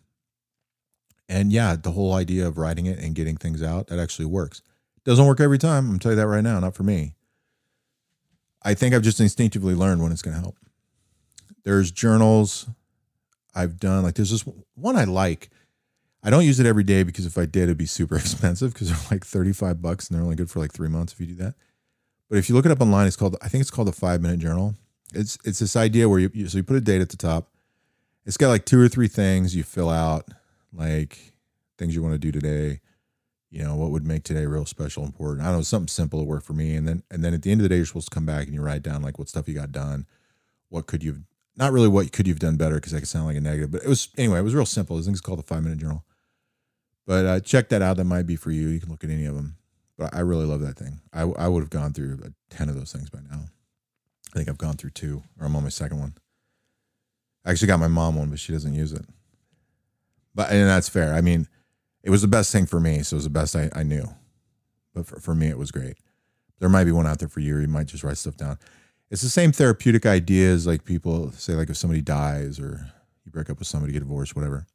And 1.31 1.53
yeah, 1.53 1.76
the 1.76 1.93
whole 1.93 2.12
idea 2.12 2.45
of 2.45 2.59
writing 2.59 2.87
it 2.87 2.99
and 2.99 3.14
getting 3.14 3.37
things 3.37 3.62
out, 3.62 3.87
that 3.87 4.01
actually 4.01 4.24
works. 4.24 4.62
Doesn't 5.05 5.24
work 5.24 5.39
every 5.39 5.59
time. 5.59 5.89
I'm 5.89 5.99
telling 6.01 6.18
you 6.18 6.22
that 6.24 6.28
right 6.28 6.43
now, 6.43 6.59
not 6.59 6.74
for 6.74 6.83
me. 6.83 7.14
I 8.62 8.74
think 8.74 8.95
I've 8.95 9.03
just 9.03 9.20
instinctively 9.20 9.76
learned 9.76 10.03
when 10.03 10.11
it's 10.11 10.22
going 10.22 10.35
to 10.35 10.43
help. 10.43 10.57
There's 11.62 11.93
journals 11.93 12.68
I've 13.55 13.78
done. 13.78 14.03
Like 14.03 14.16
there's 14.16 14.33
this 14.33 14.45
one 14.74 14.97
I 14.97 15.05
like. 15.05 15.51
I 16.24 16.31
don't 16.31 16.45
use 16.45 16.59
it 16.59 16.66
every 16.66 16.83
day 16.83 17.05
because 17.05 17.26
if 17.26 17.39
I 17.39 17.47
did, 17.47 17.64
it'd 17.64 17.78
be 17.78 17.87
super 17.87 18.16
expensive 18.18 18.74
because 18.74 18.89
they're 18.89 19.11
like 19.16 19.24
35 19.24 19.81
bucks 19.81 20.09
and 20.09 20.16
they're 20.18 20.24
only 20.24 20.37
good 20.37 20.51
for 20.51 20.59
like 20.59 20.72
three 20.72 20.89
months 20.89 21.12
if 21.12 21.20
you 21.20 21.26
do 21.26 21.37
that. 21.37 21.55
But 22.28 22.39
if 22.39 22.49
you 22.49 22.57
look 22.57 22.66
it 22.66 22.72
up 22.72 22.81
online, 22.81 23.07
it's 23.07 23.16
called, 23.16 23.37
I 23.41 23.49
think 23.49 23.62
it's 23.62 23.70
called 23.70 23.87
the 23.87 23.93
five 23.93 24.20
minute 24.20 24.41
journal. 24.41 24.74
It's 25.14 25.39
it's 25.45 25.61
this 25.61 25.76
idea 25.76 26.09
where 26.09 26.18
you, 26.18 26.31
you 26.35 26.49
so 26.49 26.59
you 26.59 26.64
put 26.64 26.76
a 26.76 26.81
date 26.81 27.01
at 27.01 27.09
the 27.09 27.16
top. 27.16 27.53
It's 28.26 28.37
got 28.37 28.49
like 28.49 28.64
two 28.64 28.81
or 28.81 28.89
three 28.89 29.09
things 29.09 29.57
you 29.57 29.62
fill 29.62 29.91
out, 29.91 30.28
like 30.73 31.35
things 31.79 31.95
you 31.95 32.03
want 32.03 32.14
to 32.14 32.18
do 32.18 32.33
today. 32.33 32.81
You 33.51 33.64
know 33.64 33.75
what 33.75 33.91
would 33.91 34.07
make 34.07 34.23
today 34.23 34.47
real 34.47 34.64
special, 34.64 35.05
important. 35.05 35.45
I 35.47 35.51
know 35.51 35.62
something 35.62 35.89
simple 35.89 36.21
to 36.21 36.25
work 36.25 36.45
for 36.45 36.53
me, 36.53 36.77
and 36.77 36.87
then 36.87 37.03
and 37.11 37.25
then 37.25 37.35
at 37.35 37.43
the 37.43 37.51
end 37.51 37.61
of 37.61 37.62
the 37.64 37.68
day, 37.68 37.77
you're 37.77 37.87
supposed 37.87 38.09
to 38.09 38.14
come 38.14 38.27
back 38.27 38.47
and 38.47 38.55
you 38.55 38.62
write 38.62 38.83
down 38.83 39.03
like 39.03 39.18
what 39.18 39.29
stuff 39.29 39.49
you 39.49 39.55
got 39.55 39.73
done, 39.73 40.07
what 40.68 40.87
could 40.87 41.03
you've 41.03 41.23
not 41.57 41.73
really 41.73 41.89
what 41.89 42.12
could 42.12 42.29
you've 42.29 42.39
done 42.39 42.57
better 42.57 42.77
because 42.77 42.93
that 42.93 43.01
could 43.01 43.09
sound 43.09 43.27
like 43.27 43.37
a 43.37 43.41
negative, 43.41 43.73
but 43.73 43.83
it 43.83 43.89
was 43.89 44.09
anyway. 44.16 44.39
It 44.39 44.43
was 44.43 44.55
real 44.55 44.66
simple. 44.66 44.97
This 44.97 45.07
thing's 45.07 45.21
called 45.21 45.41
the 45.41 45.45
five 45.45 45.64
minute 45.64 45.79
journal. 45.79 46.05
But 47.07 47.27
uh, 47.27 47.41
check 47.41 47.71
that 47.71 47.83
out. 47.83 47.97
That 47.97 48.05
might 48.05 48.27
be 48.27 48.37
for 48.37 48.53
you. 48.53 48.68
You 48.68 48.79
can 48.79 48.89
look 48.89 49.03
at 49.03 49.11
any 49.11 49.27
of 49.27 49.35
them. 49.35 49.57
But 49.99 50.14
I 50.14 50.21
really 50.21 50.47
love 50.47 50.61
that 50.61 50.79
thing. 50.79 51.01
I 51.12 51.23
I 51.23 51.49
would 51.49 51.61
have 51.61 51.71
gone 51.71 51.93
through 51.93 52.21
ten 52.51 52.68
of 52.68 52.77
those 52.77 52.93
things 52.93 53.11
by 53.11 53.18
now. 53.29 53.41
I 54.33 54.37
think 54.37 54.49
I've 54.49 54.59
gone 54.59 54.77
through 54.77 54.91
two, 54.91 55.25
or 55.41 55.47
I'm 55.47 55.57
on 55.57 55.64
my 55.64 55.71
second 55.71 55.99
one. 55.99 56.14
I 57.45 57.51
actually 57.51 57.66
got 57.66 57.81
my 57.81 57.89
mom 57.89 58.14
one, 58.14 58.31
but 58.31 58.39
she 58.39 58.53
doesn't 58.53 58.75
use 58.75 58.93
it. 58.93 59.05
But 60.41 60.53
and 60.53 60.66
that's 60.66 60.88
fair. 60.88 61.12
I 61.12 61.20
mean, 61.20 61.47
it 62.03 62.09
was 62.09 62.22
the 62.22 62.28
best 62.28 62.51
thing 62.51 62.64
for 62.64 62.80
me, 62.80 63.03
so 63.03 63.14
it 63.14 63.18
was 63.18 63.24
the 63.24 63.30
best 63.30 63.55
I, 63.55 63.68
I 63.74 63.82
knew. 63.82 64.09
But 64.95 65.07
for, 65.07 65.20
for 65.20 65.34
me, 65.34 65.49
it 65.49 65.59
was 65.59 65.70
great. 65.70 65.99
There 66.61 66.70
might 66.70 66.84
be 66.84 66.93
one 66.93 67.07
out 67.07 67.18
there 67.18 67.28
for 67.28 67.41
you, 67.41 67.57
or 67.57 67.61
you 67.61 67.68
might 67.68 67.88
just 67.88 68.03
write 68.03 68.16
stuff 68.16 68.38
down. 68.38 68.59
It's 69.11 69.20
the 69.20 69.28
same 69.28 69.53
therapeutic 69.53 70.07
ideas 70.07 70.66
like 70.66 70.86
people 70.86 71.30
say, 71.32 71.53
like 71.53 71.68
if 71.68 71.76
somebody 71.76 72.01
dies 72.01 72.59
or 72.59 72.91
you 73.26 73.30
break 73.30 73.51
up 73.51 73.59
with 73.59 73.68
somebody, 73.68 73.93
get 73.93 73.99
divorced, 73.99 74.34
whatever, 74.34 74.66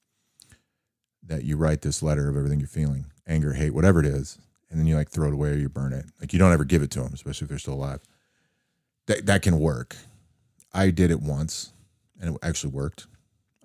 that 1.24 1.46
you 1.46 1.58
write 1.58 1.82
this 1.82 2.04
letter 2.04 2.30
of 2.30 2.38
everything 2.38 2.60
you're 2.60 2.68
feeling, 2.68 3.08
anger, 3.26 3.54
hate, 3.54 3.74
whatever 3.74 4.00
it 4.00 4.06
is, 4.06 4.38
and 4.70 4.80
then 4.80 4.86
you 4.86 4.96
like 4.96 5.10
throw 5.10 5.30
it 5.30 5.34
away 5.34 5.50
or 5.50 5.56
you 5.56 5.68
burn 5.68 5.94
it. 5.94 6.06
Like 6.22 6.32
you 6.32 6.38
don't 6.38 6.54
ever 6.54 6.64
give 6.64 6.84
it 6.84 6.92
to 6.92 7.02
them, 7.02 7.12
especially 7.16 7.46
if 7.46 7.50
they're 7.50 7.58
still 7.58 7.74
alive. 7.74 8.02
That 9.08 9.26
that 9.26 9.42
can 9.42 9.60
work. 9.60 9.96
I 10.72 10.92
did 10.92 11.10
it 11.10 11.22
once 11.22 11.74
and 12.22 12.36
it 12.36 12.40
actually 12.44 12.72
worked. 12.72 13.08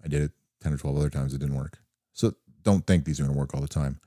I 0.02 0.08
did 0.08 0.22
it 0.22 0.30
10 0.62 0.72
or 0.72 0.78
12 0.78 0.96
other 0.96 1.10
times, 1.10 1.34
it 1.34 1.40
didn't 1.40 1.56
work. 1.56 1.76
Don't 2.62 2.86
think 2.86 3.04
these 3.04 3.20
are 3.20 3.24
going 3.24 3.34
to 3.34 3.38
work 3.38 3.54
all 3.54 3.60
the 3.60 3.68
time. 3.68 4.00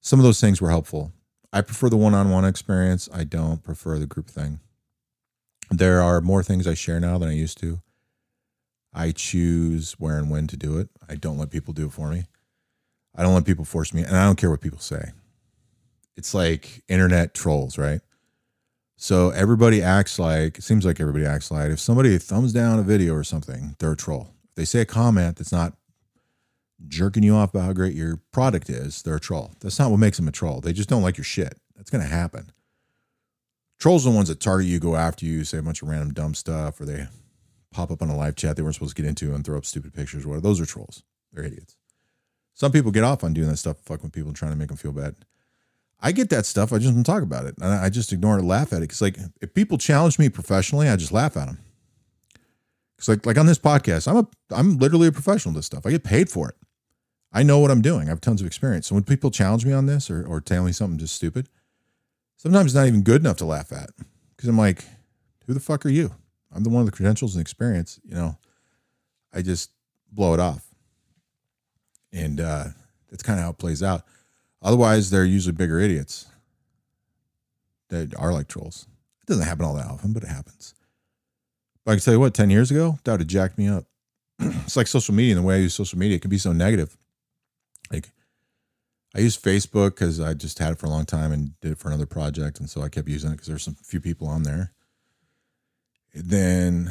Some 0.00 0.18
of 0.18 0.24
those 0.24 0.40
things 0.40 0.60
were 0.60 0.70
helpful. 0.70 1.12
I 1.52 1.60
prefer 1.60 1.88
the 1.88 1.96
one 1.96 2.14
on 2.14 2.30
one 2.30 2.44
experience. 2.44 3.08
I 3.12 3.24
don't 3.24 3.62
prefer 3.62 3.98
the 3.98 4.06
group 4.06 4.28
thing. 4.28 4.60
There 5.70 6.02
are 6.02 6.20
more 6.20 6.42
things 6.42 6.66
I 6.66 6.74
share 6.74 7.00
now 7.00 7.18
than 7.18 7.28
I 7.28 7.34
used 7.34 7.58
to. 7.58 7.80
I 8.92 9.10
choose 9.10 9.92
where 9.98 10.18
and 10.18 10.30
when 10.30 10.46
to 10.48 10.56
do 10.56 10.78
it. 10.78 10.88
I 11.08 11.16
don't 11.16 11.38
let 11.38 11.50
people 11.50 11.72
do 11.72 11.86
it 11.86 11.92
for 11.92 12.10
me. 12.10 12.24
I 13.14 13.22
don't 13.22 13.34
let 13.34 13.44
people 13.44 13.64
force 13.64 13.94
me, 13.94 14.02
and 14.02 14.16
I 14.16 14.24
don't 14.24 14.36
care 14.36 14.50
what 14.50 14.60
people 14.60 14.78
say. 14.78 15.12
It's 16.16 16.34
like 16.34 16.82
internet 16.88 17.34
trolls, 17.34 17.78
right? 17.78 18.00
So 18.96 19.30
everybody 19.30 19.82
acts 19.82 20.18
like, 20.18 20.58
it 20.58 20.62
seems 20.62 20.84
like 20.86 21.00
everybody 21.00 21.26
acts 21.26 21.50
like 21.50 21.70
if 21.70 21.80
somebody 21.80 22.16
thumbs 22.18 22.52
down 22.52 22.78
a 22.78 22.82
video 22.82 23.14
or 23.14 23.24
something, 23.24 23.74
they're 23.78 23.92
a 23.92 23.96
troll. 23.96 24.30
If 24.50 24.54
they 24.54 24.64
say 24.64 24.80
a 24.80 24.86
comment 24.86 25.36
that's 25.36 25.52
not 25.52 25.74
jerking 26.88 27.22
you 27.22 27.34
off 27.34 27.50
about 27.50 27.64
how 27.64 27.72
great 27.72 27.94
your 27.94 28.20
product 28.32 28.68
is, 28.68 29.02
they're 29.02 29.16
a 29.16 29.20
troll. 29.20 29.52
That's 29.60 29.78
not 29.78 29.90
what 29.90 29.98
makes 30.00 30.16
them 30.16 30.28
a 30.28 30.32
troll. 30.32 30.60
They 30.60 30.72
just 30.72 30.88
don't 30.88 31.02
like 31.02 31.16
your 31.16 31.24
shit. 31.24 31.58
That's 31.76 31.90
going 31.90 32.02
to 32.02 32.10
happen. 32.10 32.52
Trolls 33.78 34.06
are 34.06 34.10
the 34.10 34.16
ones 34.16 34.28
that 34.28 34.40
target 34.40 34.66
you, 34.66 34.78
go 34.78 34.96
after 34.96 35.26
you, 35.26 35.44
say 35.44 35.58
a 35.58 35.62
bunch 35.62 35.82
of 35.82 35.88
random 35.88 36.12
dumb 36.12 36.34
stuff, 36.34 36.80
or 36.80 36.84
they 36.84 37.06
pop 37.70 37.90
up 37.90 38.02
on 38.02 38.08
a 38.08 38.16
live 38.16 38.36
chat 38.36 38.56
they 38.56 38.62
weren't 38.62 38.74
supposed 38.74 38.96
to 38.96 39.02
get 39.02 39.08
into 39.08 39.34
and 39.34 39.44
throw 39.44 39.58
up 39.58 39.64
stupid 39.64 39.92
pictures. 39.92 40.26
Whatever. 40.26 40.42
Those 40.42 40.60
are 40.60 40.66
trolls. 40.66 41.02
They're 41.32 41.44
idiots. 41.44 41.76
Some 42.54 42.70
people 42.70 42.92
get 42.92 43.02
off 43.02 43.24
on 43.24 43.34
doing 43.34 43.48
that 43.48 43.56
stuff, 43.56 43.78
fucking 43.78 44.04
with 44.04 44.12
people, 44.12 44.32
trying 44.32 44.52
to 44.52 44.56
make 44.56 44.68
them 44.68 44.76
feel 44.76 44.92
bad. 44.92 45.16
I 46.00 46.12
get 46.12 46.30
that 46.30 46.46
stuff. 46.46 46.72
I 46.72 46.78
just 46.78 46.94
don't 46.94 47.04
talk 47.04 47.22
about 47.22 47.46
it. 47.46 47.56
I 47.60 47.88
just 47.88 48.12
ignore 48.12 48.38
it, 48.38 48.44
laugh 48.44 48.72
at 48.72 48.78
it. 48.78 48.82
Because 48.82 49.02
like 49.02 49.18
if 49.40 49.54
people 49.54 49.78
challenge 49.78 50.18
me 50.18 50.28
professionally, 50.28 50.88
I 50.88 50.96
just 50.96 51.12
laugh 51.12 51.36
at 51.36 51.46
them. 51.46 51.58
Because 52.94 53.08
like 53.08 53.26
like 53.26 53.38
on 53.38 53.46
this 53.46 53.58
podcast, 53.58 54.06
I'm 54.06 54.18
a 54.18 54.28
I'm 54.50 54.78
literally 54.78 55.08
a 55.08 55.12
professional 55.12 55.54
this 55.54 55.66
stuff. 55.66 55.86
I 55.86 55.90
get 55.90 56.04
paid 56.04 56.28
for 56.28 56.50
it. 56.50 56.54
I 57.34 57.42
know 57.42 57.58
what 57.58 57.72
I'm 57.72 57.82
doing. 57.82 58.06
I 58.06 58.10
have 58.10 58.20
tons 58.20 58.40
of 58.40 58.46
experience. 58.46 58.86
So 58.86 58.94
when 58.94 59.02
people 59.02 59.30
challenge 59.32 59.66
me 59.66 59.72
on 59.72 59.86
this 59.86 60.08
or 60.08 60.24
or 60.24 60.40
tell 60.40 60.64
me 60.64 60.72
something 60.72 60.98
just 60.98 61.16
stupid, 61.16 61.48
sometimes 62.36 62.66
it's 62.66 62.74
not 62.74 62.86
even 62.86 63.02
good 63.02 63.20
enough 63.20 63.36
to 63.38 63.44
laugh 63.44 63.72
at. 63.72 63.90
Because 64.36 64.48
I'm 64.48 64.56
like, 64.56 64.84
who 65.46 65.52
the 65.52 65.60
fuck 65.60 65.84
are 65.84 65.90
you? 65.90 66.12
I'm 66.54 66.62
the 66.62 66.70
one 66.70 66.84
with 66.84 66.92
the 66.92 66.96
credentials 66.96 67.34
and 67.34 67.42
experience. 67.42 67.98
You 68.04 68.14
know, 68.14 68.38
I 69.32 69.42
just 69.42 69.70
blow 70.12 70.32
it 70.32 70.40
off. 70.40 70.64
And 72.12 72.40
uh, 72.40 72.66
that's 73.10 73.24
kind 73.24 73.40
of 73.40 73.44
how 73.44 73.50
it 73.50 73.58
plays 73.58 73.82
out. 73.82 74.02
Otherwise, 74.62 75.10
they're 75.10 75.24
usually 75.24 75.52
bigger 75.52 75.80
idiots 75.80 76.26
that 77.88 78.14
are 78.16 78.32
like 78.32 78.46
trolls. 78.46 78.86
It 79.22 79.26
doesn't 79.26 79.44
happen 79.44 79.64
all 79.64 79.74
that 79.74 79.86
often, 79.86 80.12
but 80.12 80.22
it 80.22 80.28
happens. 80.28 80.74
But 81.84 81.92
I 81.92 81.94
can 81.96 82.04
tell 82.04 82.14
you 82.14 82.20
what, 82.20 82.32
10 82.32 82.50
years 82.50 82.70
ago, 82.70 82.98
that 83.02 83.12
would 83.12 83.20
have 83.20 83.28
jacked 83.28 83.58
me 83.58 83.68
up. 83.68 83.84
it's 84.38 84.76
like 84.76 84.86
social 84.86 85.14
media 85.14 85.34
and 85.34 85.42
the 85.44 85.46
way 85.46 85.56
I 85.56 85.58
use 85.58 85.74
social 85.74 85.98
media. 85.98 86.16
It 86.16 86.22
can 86.22 86.30
be 86.30 86.38
so 86.38 86.52
negative. 86.52 86.96
I 89.14 89.20
use 89.20 89.36
Facebook 89.38 89.90
because 89.90 90.18
I 90.20 90.34
just 90.34 90.58
had 90.58 90.72
it 90.72 90.78
for 90.78 90.86
a 90.86 90.90
long 90.90 91.06
time 91.06 91.30
and 91.30 91.58
did 91.60 91.72
it 91.72 91.78
for 91.78 91.88
another 91.88 92.06
project. 92.06 92.58
And 92.58 92.68
so 92.68 92.82
I 92.82 92.88
kept 92.88 93.08
using 93.08 93.30
it 93.30 93.34
because 93.34 93.46
there's 93.46 93.62
some 93.62 93.76
few 93.76 94.00
people 94.00 94.26
on 94.26 94.42
there. 94.42 94.72
then, 96.14 96.90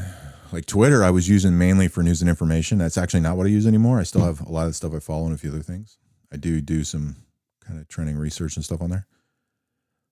like 0.51 0.65
Twitter, 0.65 1.03
I 1.03 1.09
was 1.09 1.27
using 1.27 1.57
mainly 1.57 1.87
for 1.87 2.03
news 2.03 2.21
and 2.21 2.29
information. 2.29 2.77
That's 2.77 2.97
actually 2.97 3.21
not 3.21 3.37
what 3.37 3.47
I 3.47 3.49
use 3.49 3.65
anymore. 3.65 3.99
I 3.99 4.03
still 4.03 4.21
hmm. 4.21 4.27
have 4.27 4.41
a 4.41 4.51
lot 4.51 4.67
of 4.67 4.75
stuff 4.75 4.93
I 4.93 4.99
follow 4.99 5.25
and 5.25 5.33
a 5.33 5.37
few 5.37 5.49
other 5.49 5.63
things. 5.63 5.97
I 6.31 6.37
do 6.37 6.61
do 6.61 6.83
some 6.83 7.17
kind 7.59 7.79
of 7.79 7.87
trending 7.87 8.17
research 8.17 8.55
and 8.55 8.63
stuff 8.63 8.81
on 8.81 8.89
there. 8.89 9.07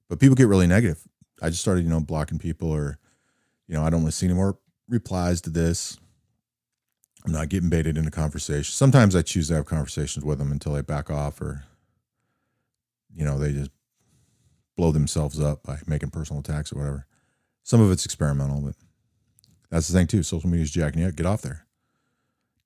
But 0.10 0.20
people 0.20 0.36
get 0.36 0.48
really 0.48 0.68
negative. 0.68 1.08
I 1.42 1.50
just 1.50 1.62
started, 1.62 1.84
you 1.84 1.90
know, 1.90 2.00
blocking 2.00 2.40
people 2.40 2.70
or, 2.70 2.98
you 3.68 3.76
know, 3.76 3.84
I 3.84 3.90
don't 3.90 4.02
want 4.02 4.14
to 4.14 4.18
see 4.18 4.26
any 4.26 4.36
more 4.36 4.58
replies 4.90 5.42
to 5.42 5.50
this. 5.50 5.98
I'm 7.26 7.32
not 7.32 7.50
getting 7.50 7.70
baited 7.70 7.98
into 7.98 8.12
conversation. 8.12 8.74
Sometimes 8.74 9.16
I 9.16 9.22
choose 9.22 9.48
to 9.48 9.56
have 9.56 9.66
conversations 9.66 10.26
with 10.26 10.40
them 10.40 10.52
until 10.52 10.74
they 10.74 10.82
back 10.82 11.10
off 11.10 11.40
or, 11.40 11.64
you 13.16 13.26
know, 13.26 13.38
they 13.38 13.52
just 13.52 13.72
blow 14.76 14.92
themselves 14.92 15.40
up 15.40 15.64
by 15.64 15.78
making 15.88 16.10
personal 16.10 16.40
attacks 16.40 16.72
or 16.72 16.78
whatever. 16.78 17.06
Some 17.64 17.82
of 17.82 17.92
it's 17.92 18.06
experimental, 18.06 18.62
but 18.62 18.76
that's 19.70 19.88
the 19.88 19.98
thing 19.98 20.08
too. 20.08 20.24
Social 20.24 20.50
media 20.50 20.64
is 20.64 20.72
jacking 20.72 21.02
you 21.02 21.08
up. 21.08 21.16
Get 21.16 21.26
off 21.26 21.42
there. 21.42 21.66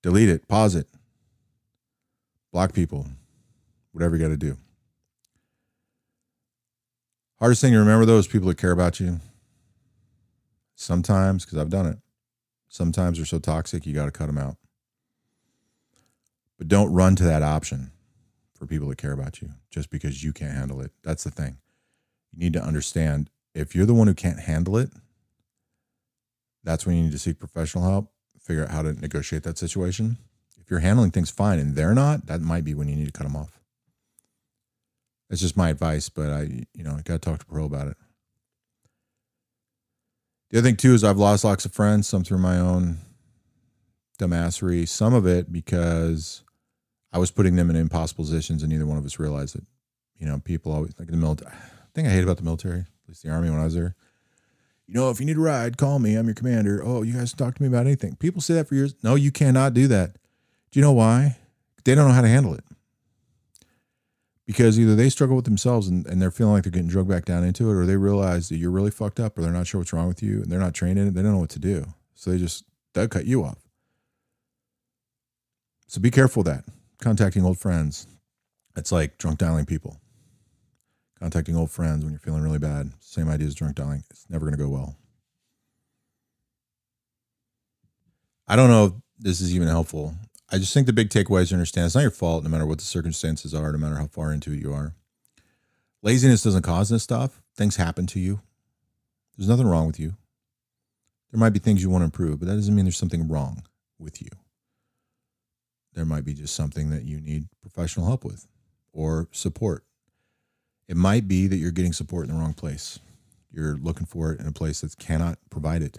Delete 0.02 0.28
it. 0.28 0.48
Pause 0.48 0.76
it. 0.76 0.88
Block 2.52 2.72
people. 2.72 3.06
Whatever 3.92 4.16
you 4.16 4.22
got 4.22 4.28
to 4.28 4.36
do. 4.36 4.56
Hardest 7.38 7.60
thing 7.60 7.72
to 7.72 7.78
remember 7.78 8.06
though 8.06 8.18
is 8.18 8.26
people 8.26 8.48
that 8.48 8.58
care 8.58 8.72
about 8.72 8.98
you. 9.00 9.20
Sometimes, 10.74 11.44
because 11.44 11.58
I've 11.58 11.70
done 11.70 11.86
it, 11.86 11.98
sometimes 12.68 13.18
they're 13.18 13.26
so 13.26 13.38
toxic 13.38 13.86
you 13.86 13.94
got 13.94 14.04
to 14.06 14.10
cut 14.10 14.26
them 14.26 14.38
out. 14.38 14.56
But 16.58 16.68
don't 16.68 16.92
run 16.92 17.16
to 17.16 17.24
that 17.24 17.42
option 17.42 17.92
for 18.56 18.66
people 18.66 18.88
that 18.88 18.98
care 18.98 19.12
about 19.12 19.40
you 19.40 19.50
just 19.70 19.90
because 19.90 20.24
you 20.24 20.32
can't 20.32 20.54
handle 20.54 20.80
it. 20.80 20.90
That's 21.02 21.24
the 21.24 21.30
thing. 21.30 21.58
You 22.32 22.40
need 22.40 22.52
to 22.54 22.62
understand 22.62 23.30
if 23.54 23.74
you're 23.74 23.86
the 23.86 23.94
one 23.94 24.06
who 24.06 24.14
can't 24.14 24.40
handle 24.40 24.76
it, 24.76 24.90
that's 26.64 26.84
when 26.84 26.96
you 26.96 27.04
need 27.04 27.12
to 27.12 27.18
seek 27.18 27.38
professional 27.38 27.88
help, 27.88 28.12
figure 28.40 28.64
out 28.64 28.70
how 28.70 28.82
to 28.82 28.92
negotiate 28.92 29.44
that 29.44 29.58
situation. 29.58 30.18
If 30.60 30.70
you're 30.70 30.80
handling 30.80 31.12
things 31.12 31.30
fine 31.30 31.58
and 31.58 31.76
they're 31.76 31.94
not, 31.94 32.26
that 32.26 32.40
might 32.40 32.64
be 32.64 32.74
when 32.74 32.88
you 32.88 32.96
need 32.96 33.06
to 33.06 33.12
cut 33.12 33.24
them 33.24 33.36
off. 33.36 33.60
That's 35.28 35.40
just 35.40 35.56
my 35.56 35.70
advice, 35.70 36.08
but 36.08 36.30
I, 36.30 36.42
you 36.74 36.84
know, 36.84 36.92
I 36.92 37.02
got 37.02 37.14
to 37.14 37.18
talk 37.18 37.38
to 37.40 37.46
pro 37.46 37.64
about 37.64 37.88
it. 37.88 37.96
The 40.50 40.58
other 40.58 40.68
thing 40.68 40.76
too 40.76 40.94
is 40.94 41.02
I've 41.02 41.18
lost 41.18 41.44
lots 41.44 41.64
of 41.64 41.72
friends, 41.72 42.06
some 42.06 42.24
through 42.24 42.38
my 42.38 42.58
own 42.58 42.98
dumbassery, 44.18 44.88
some 44.88 45.14
of 45.14 45.26
it 45.26 45.52
because 45.52 46.42
I 47.16 47.18
was 47.18 47.30
putting 47.30 47.56
them 47.56 47.70
in 47.70 47.76
impossible 47.76 48.24
positions 48.24 48.62
and 48.62 48.70
neither 48.70 48.84
one 48.84 48.98
of 48.98 49.06
us 49.06 49.18
realized 49.18 49.56
it. 49.56 49.64
You 50.18 50.26
know, 50.26 50.38
people 50.38 50.70
always 50.70 50.92
like 50.98 51.08
the 51.08 51.16
military. 51.16 51.50
Thing 51.94 52.06
I 52.06 52.10
hate 52.10 52.22
about 52.22 52.36
the 52.36 52.42
military, 52.42 52.80
at 52.80 53.08
least 53.08 53.22
the 53.22 53.30
army 53.30 53.48
when 53.48 53.58
I 53.58 53.64
was 53.64 53.74
there. 53.74 53.94
You 54.86 54.92
know, 54.92 55.08
if 55.08 55.18
you 55.18 55.24
need 55.24 55.38
a 55.38 55.40
ride, 55.40 55.78
call 55.78 55.98
me. 55.98 56.14
I'm 56.14 56.26
your 56.26 56.34
commander. 56.34 56.82
Oh, 56.84 57.00
you 57.00 57.14
guys 57.14 57.32
talk 57.32 57.54
to 57.54 57.62
me 57.62 57.68
about 57.68 57.86
anything. 57.86 58.16
People 58.16 58.42
say 58.42 58.52
that 58.52 58.68
for 58.68 58.74
years. 58.74 58.94
No, 59.02 59.14
you 59.14 59.32
cannot 59.32 59.72
do 59.72 59.88
that. 59.88 60.18
Do 60.70 60.78
you 60.78 60.82
know 60.82 60.92
why? 60.92 61.38
They 61.84 61.94
don't 61.94 62.06
know 62.06 62.12
how 62.12 62.20
to 62.20 62.28
handle 62.28 62.52
it 62.52 62.64
because 64.44 64.78
either 64.78 64.94
they 64.94 65.08
struggle 65.08 65.36
with 65.36 65.46
themselves 65.46 65.88
and, 65.88 66.06
and 66.06 66.20
they're 66.20 66.30
feeling 66.30 66.52
like 66.52 66.64
they're 66.64 66.70
getting 66.70 66.86
drugged 66.86 67.08
back 67.08 67.24
down 67.24 67.44
into 67.44 67.70
it, 67.70 67.74
or 67.74 67.86
they 67.86 67.96
realize 67.96 68.50
that 68.50 68.58
you're 68.58 68.70
really 68.70 68.90
fucked 68.90 69.20
up, 69.20 69.38
or 69.38 69.40
they're 69.40 69.52
not 69.52 69.66
sure 69.66 69.80
what's 69.80 69.94
wrong 69.94 70.06
with 70.06 70.22
you, 70.22 70.42
and 70.42 70.52
they're 70.52 70.60
not 70.60 70.74
trained 70.74 70.98
in 70.98 71.08
it. 71.08 71.14
They 71.14 71.22
don't 71.22 71.32
know 71.32 71.38
what 71.38 71.48
to 71.50 71.58
do, 71.58 71.86
so 72.14 72.30
they 72.30 72.36
just 72.36 72.64
they'll 72.92 73.08
cut 73.08 73.24
you 73.24 73.42
off. 73.42 73.66
So 75.86 75.98
be 75.98 76.10
careful 76.10 76.42
that. 76.42 76.64
Contacting 77.00 77.44
old 77.44 77.58
friends, 77.58 78.06
it's 78.76 78.92
like 78.92 79.18
drunk 79.18 79.38
dialing 79.38 79.66
people. 79.66 80.00
Contacting 81.20 81.56
old 81.56 81.70
friends 81.70 82.04
when 82.04 82.12
you're 82.12 82.20
feeling 82.20 82.42
really 82.42 82.58
bad, 82.58 82.90
same 83.00 83.28
idea 83.28 83.46
as 83.46 83.54
drunk 83.54 83.76
dialing. 83.76 84.04
It's 84.10 84.28
never 84.28 84.44
going 84.44 84.56
to 84.56 84.62
go 84.62 84.68
well. 84.68 84.96
I 88.48 88.56
don't 88.56 88.70
know 88.70 88.84
if 88.86 88.92
this 89.18 89.40
is 89.40 89.54
even 89.54 89.68
helpful. 89.68 90.14
I 90.50 90.58
just 90.58 90.72
think 90.72 90.86
the 90.86 90.92
big 90.92 91.08
takeaway 91.08 91.42
is 91.42 91.48
to 91.48 91.56
understand 91.56 91.86
it's 91.86 91.94
not 91.94 92.02
your 92.02 92.10
fault, 92.10 92.44
no 92.44 92.50
matter 92.50 92.66
what 92.66 92.78
the 92.78 92.84
circumstances 92.84 93.52
are, 93.52 93.72
no 93.72 93.78
matter 93.78 93.96
how 93.96 94.06
far 94.06 94.32
into 94.32 94.52
it 94.52 94.60
you 94.60 94.72
are. 94.72 94.94
Laziness 96.02 96.42
doesn't 96.42 96.62
cause 96.62 96.88
this 96.88 97.02
stuff. 97.02 97.42
Things 97.56 97.76
happen 97.76 98.06
to 98.08 98.20
you. 98.20 98.40
There's 99.36 99.48
nothing 99.48 99.66
wrong 99.66 99.86
with 99.86 99.98
you. 99.98 100.14
There 101.32 101.40
might 101.40 101.50
be 101.50 101.58
things 101.58 101.82
you 101.82 101.90
want 101.90 102.02
to 102.02 102.06
improve, 102.06 102.38
but 102.38 102.46
that 102.46 102.54
doesn't 102.54 102.74
mean 102.74 102.84
there's 102.84 102.96
something 102.96 103.28
wrong 103.28 103.64
with 103.98 104.22
you. 104.22 104.28
There 105.96 106.04
might 106.04 106.24
be 106.24 106.34
just 106.34 106.54
something 106.54 106.90
that 106.90 107.04
you 107.04 107.20
need 107.20 107.48
professional 107.62 108.06
help 108.06 108.22
with 108.22 108.46
or 108.92 109.28
support. 109.32 109.82
It 110.88 110.96
might 110.96 111.26
be 111.26 111.46
that 111.46 111.56
you're 111.56 111.72
getting 111.72 111.94
support 111.94 112.28
in 112.28 112.34
the 112.34 112.38
wrong 112.38 112.52
place. 112.52 113.00
You're 113.50 113.78
looking 113.78 114.06
for 114.06 114.30
it 114.30 114.38
in 114.38 114.46
a 114.46 114.52
place 114.52 114.82
that 114.82 114.96
cannot 114.98 115.38
provide 115.50 115.82
it. 115.82 115.98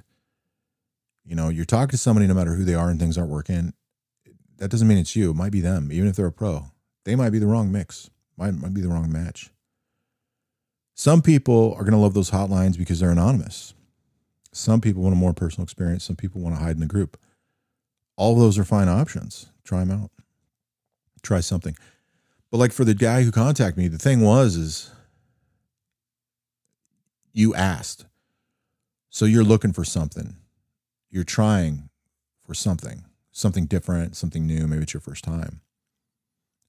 You 1.25 1.35
know, 1.35 1.49
you're 1.49 1.65
talking 1.65 1.89
to 1.89 1.97
somebody, 1.97 2.27
no 2.27 2.35
matter 2.35 2.53
who 2.53 2.63
they 2.63 2.75
are, 2.75 2.89
and 2.89 2.99
things 2.99 3.17
aren't 3.17 3.31
working, 3.31 3.73
that 4.57 4.69
doesn't 4.69 4.87
mean 4.87 4.99
it's 4.99 5.15
you. 5.15 5.31
It 5.31 5.35
might 5.35 5.51
be 5.51 5.61
them, 5.61 5.91
even 5.91 6.07
if 6.07 6.15
they're 6.15 6.27
a 6.27 6.31
pro. 6.31 6.67
They 7.03 7.15
might 7.15 7.31
be 7.31 7.39
the 7.39 7.47
wrong 7.47 7.71
mix. 7.71 8.11
Might 8.37 8.53
might 8.53 8.75
be 8.75 8.81
the 8.81 8.89
wrong 8.89 9.11
match. 9.11 9.49
Some 10.93 11.23
people 11.23 11.73
are 11.73 11.81
going 11.81 11.91
to 11.91 11.97
love 11.97 12.13
those 12.13 12.31
hotlines 12.31 12.77
because 12.77 12.99
they're 12.99 13.11
anonymous. 13.11 13.73
Some 14.51 14.79
people 14.79 15.01
want 15.01 15.13
a 15.13 15.17
more 15.17 15.33
personal 15.33 15.63
experience. 15.63 16.03
Some 16.03 16.15
people 16.15 16.39
want 16.39 16.55
to 16.55 16.61
hide 16.61 16.75
in 16.75 16.81
the 16.81 16.85
group. 16.85 17.17
All 18.17 18.35
those 18.35 18.57
are 18.57 18.65
fine 18.65 18.89
options. 18.89 19.47
Try 19.63 19.85
them 19.85 19.91
out. 19.91 20.11
Try 21.21 21.39
something. 21.39 21.75
But 22.51 22.57
like 22.57 22.71
for 22.73 22.83
the 22.83 22.93
guy 22.93 23.23
who 23.23 23.31
contacted 23.31 23.77
me, 23.77 23.87
the 23.87 23.97
thing 23.97 24.21
was 24.21 24.55
is 24.55 24.91
you 27.33 27.53
asked. 27.53 28.05
So 29.09 29.25
you're 29.25 29.43
looking 29.43 29.73
for 29.73 29.83
something. 29.83 30.35
You're 31.09 31.23
trying 31.23 31.89
for 32.43 32.53
something, 32.53 33.05
something 33.31 33.65
different, 33.65 34.15
something 34.15 34.45
new. 34.45 34.67
Maybe 34.67 34.83
it's 34.83 34.93
your 34.93 35.01
first 35.01 35.23
time. 35.23 35.61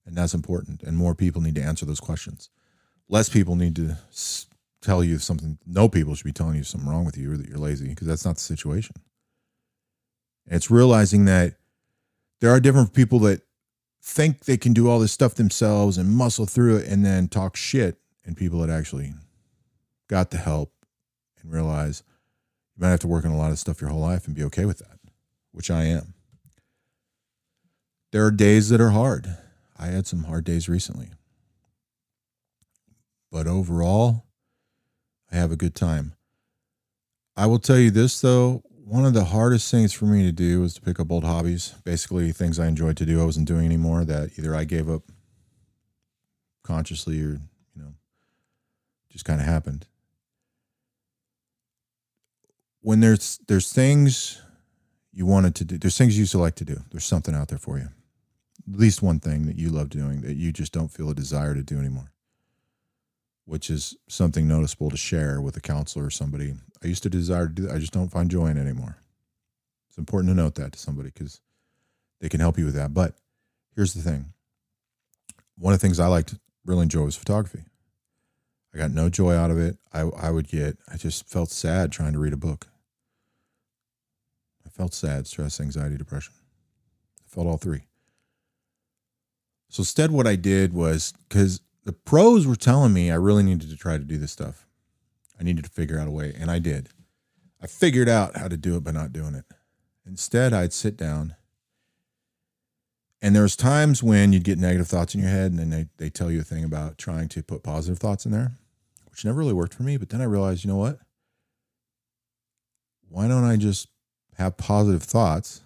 And 0.07 0.17
that's 0.17 0.35
important. 0.35 0.83
And 0.83 0.97
more 0.97 1.15
people 1.15 1.43
need 1.43 1.55
to 1.57 1.63
answer 1.63 1.85
those 1.85 2.01
questions. 2.01 2.51
Less 3.09 3.29
people 3.29 3.57
need 3.57 3.77
to 3.77 3.97
tell 4.81 5.03
you 5.03 5.19
something. 5.19 5.59
No 5.67 5.89
people 5.89 6.15
should 6.15 6.25
be 6.25 6.33
telling 6.33 6.57
you 6.57 6.65
something 6.65 6.89
wrong 6.89 7.05
with 7.05 7.17
you 7.17 7.33
or 7.33 7.37
that 7.37 7.49
you're 7.49 7.59
lazy 7.59 7.89
because 7.89 8.07
that's 8.07 8.25
not 8.25 8.37
the 8.37 8.41
situation. 8.41 8.97
It's 10.57 10.71
realizing 10.71 11.25
that 11.27 11.55
there 12.41 12.51
are 12.51 12.61
different 12.61 12.95
people 12.95 13.19
that 13.21 13.43
think 14.01 14.41
they 14.41 14.57
can 14.57 14.73
do 14.73 14.89
all 14.89 14.99
this 14.99 15.13
stuff 15.13 15.35
themselves 15.35 15.99
and 15.99 16.11
muscle 16.11 16.47
through 16.47 16.77
it 16.77 16.89
and 16.89 17.05
then 17.05 17.29
talk 17.29 17.57
shit 17.57 17.99
and 18.25 18.37
people 18.37 18.61
that 18.61 18.71
actually 18.71 19.13
got 20.09 20.31
the 20.31 20.39
help 20.39 20.73
and 21.43 21.53
realize 21.53 22.03
you 22.77 22.83
might 22.83 22.91
have 22.91 23.01
to 23.01 23.09
work 23.09 23.25
on 23.25 23.33
a 23.33 23.37
lot 23.37 23.51
of 23.51 23.59
stuff 23.59 23.81
your 23.81 23.91
whole 23.91 24.01
life 24.01 24.27
and 24.27 24.37
be 24.37 24.45
okay 24.45 24.65
with 24.65 24.79
that, 24.79 24.99
which 25.53 25.71
I 25.71 25.85
am. 25.85 26.15
There 28.13 28.25
are 28.25 28.31
days 28.31 28.71
that 28.71 28.81
are 28.81 28.91
hard. 28.91 29.37
I 29.79 29.87
had 29.87 30.07
some 30.07 30.25
hard 30.25 30.45
days 30.45 30.69
recently. 30.69 31.11
But 33.31 33.47
overall, 33.47 34.25
I 35.31 35.37
have 35.37 35.53
a 35.53 35.57
good 35.57 35.75
time. 35.75 36.15
I 37.37 37.47
will 37.47 37.59
tell 37.59 37.79
you 37.79 37.91
this 37.91 38.21
though, 38.21 38.63
one 38.89 39.05
of 39.05 39.13
the 39.13 39.25
hardest 39.25 39.71
things 39.71 39.93
for 39.93 40.07
me 40.07 40.25
to 40.25 40.33
do 40.33 40.63
was 40.63 40.73
to 40.75 40.81
pick 40.81 40.99
up 40.99 41.13
old 41.13 41.25
hobbies, 41.25 41.75
basically 41.85 42.33
things 42.33 42.59
I 42.59 42.69
enjoyed 42.69 42.97
to 42.97 43.05
do 43.05 43.21
I 43.21 43.25
wasn't 43.25 43.47
doing 43.47 43.67
anymore 43.67 44.05
that 44.07 44.39
either 44.39 44.55
I 44.55 44.65
gave 44.65 44.89
up 44.89 45.03
consciously 46.65 47.21
or, 47.21 47.39
you 47.75 47.83
know, 47.83 47.93
just 49.11 49.27
kind 49.27 49.41
of 49.41 49.47
happened. 49.47 49.87
When 52.81 53.01
there's 53.01 53.39
there's 53.47 53.71
things 53.71 54.41
you 55.13 55.27
wanted 55.27 55.55
to 55.57 55.65
do, 55.67 55.77
there's 55.77 55.99
things 55.99 56.17
you 56.17 56.21
used 56.21 56.33
to 56.33 56.39
like 56.39 56.55
to 56.55 56.65
do. 56.65 56.81
There's 56.91 57.05
something 57.05 57.35
out 57.35 57.49
there 57.49 57.59
for 57.59 57.77
you. 57.77 57.89
At 58.73 58.79
least 58.79 59.03
one 59.03 59.21
thing 59.21 59.47
that 59.47 59.57
you 59.57 59.69
love 59.69 59.91
doing 59.91 60.23
that 60.23 60.37
you 60.37 60.51
just 60.51 60.73
don't 60.73 60.89
feel 60.89 61.11
a 61.11 61.15
desire 61.15 61.55
to 61.55 61.63
do 61.63 61.79
anymore 61.79 62.11
which 63.49 63.71
is 63.71 63.97
something 64.11 64.47
noticeable 64.47 64.91
to 64.91 64.97
share 64.99 65.41
with 65.41 65.57
a 65.57 65.61
counselor 65.61 66.05
or 66.05 66.11
somebody. 66.11 66.53
I 66.83 66.87
used 66.87 67.03
to 67.03 67.11
desire 67.11 67.49
to 67.49 67.53
do 67.53 67.63
that. 67.63 67.75
I 67.75 67.79
just 67.79 67.93
don't 67.93 68.11
find 68.11 68.31
joy 68.31 68.47
in 68.47 68.57
it 68.57 68.61
anymore. 68.61 68.99
It's 69.89 69.99
important 69.99 70.31
to 70.31 70.37
note 70.37 70.55
that 70.57 70.73
to 70.73 70.79
somebody 70.79 71.11
because 71.13 71.41
they 72.21 72.29
can 72.29 72.41
help 72.41 72.59
you 72.59 72.65
with 72.65 72.75
that. 72.75 72.95
But 72.95 73.15
here's 73.75 73.95
the 73.95 74.03
thing 74.03 74.33
one 75.57 75.75
of 75.75 75.81
the 75.81 75.87
things 75.87 75.99
I 75.99 76.07
liked 76.07 76.35
really 76.65 76.83
enjoy 76.83 77.03
was 77.03 77.17
photography. 77.17 77.65
I 78.75 78.79
got 78.79 78.91
no 78.91 79.09
joy 79.09 79.35
out 79.35 79.51
of 79.51 79.59
it. 79.59 79.79
I, 79.93 80.01
I 80.01 80.31
would 80.31 80.47
get, 80.47 80.79
I 80.93 80.97
just 80.97 81.29
felt 81.29 81.51
sad 81.51 81.91
trying 81.91 82.13
to 82.13 82.19
read 82.19 82.33
a 82.33 82.39
book. 82.39 82.69
I 84.65 84.69
felt 84.69 84.95
sad, 84.95 85.27
stress, 85.27 85.61
anxiety, 85.61 85.97
depression. 85.97 86.35
I 87.25 87.29
felt 87.29 87.47
all 87.47 87.57
three. 87.57 87.83
So 89.71 89.81
instead, 89.81 90.11
what 90.11 90.27
I 90.27 90.37
did 90.37 90.73
was 90.73 91.13
because 91.29 91.61
the 91.85 91.93
pros 91.93 92.47
were 92.47 92.57
telling 92.57 92.93
me 92.93 93.11
I 93.11 93.17
really 93.17 93.43
needed 93.43 93.71
to 93.71 93.77
try 93.77 93.99
to 93.99 94.05
do 94.05 94.19
this 94.19 94.33
stuff. 94.33 94.68
I 95.39 95.45
needed 95.45 95.65
to 95.65 95.71
figure 95.71 95.99
out 95.99 96.09
a 96.09 96.11
way, 96.11 96.35
and 96.39 96.51
I 96.51 96.59
did. 96.59 96.89
I 97.61 97.67
figured 97.67 98.09
out 98.09 98.37
how 98.37 98.49
to 98.49 98.57
do 98.57 98.77
it 98.77 98.85
by 98.85 98.93
not 98.93 99.13
doing 99.13 99.35
it. 99.35 99.45
Instead, 100.07 100.53
I'd 100.53 100.73
sit 100.73 100.97
down, 100.97 101.35
and 103.21 103.35
there 103.35 103.43
was 103.43 103.57
times 103.57 104.03
when 104.03 104.33
you'd 104.33 104.45
get 104.45 104.59
negative 104.59 104.89
thoughts 104.89 105.15
in 105.15 105.21
your 105.21 105.31
head, 105.31 105.51
and 105.51 105.59
then 105.59 105.71
they, 105.71 105.87
they 105.99 106.11
tell 106.11 106.31
you 106.31 106.41
a 106.41 106.45
thing 106.45 106.65
about 106.65 106.99
trying 106.99 107.29
to 107.29 107.43
put 107.43 107.63
positive 107.63 107.99
thoughts 107.99 108.25
in 108.25 108.33
there, 108.33 108.53
which 109.11 109.25
never 109.25 109.39
really 109.39 109.53
worked 109.53 109.75
for 109.75 109.83
me. 109.83 109.97
But 109.97 110.09
then 110.09 110.21
I 110.21 110.25
realized, 110.25 110.65
you 110.65 110.71
know 110.71 110.77
what? 110.77 110.99
Why 113.09 113.27
don't 113.27 113.45
I 113.45 113.57
just 113.57 113.89
have 114.37 114.57
positive 114.57 115.03
thoughts? 115.03 115.63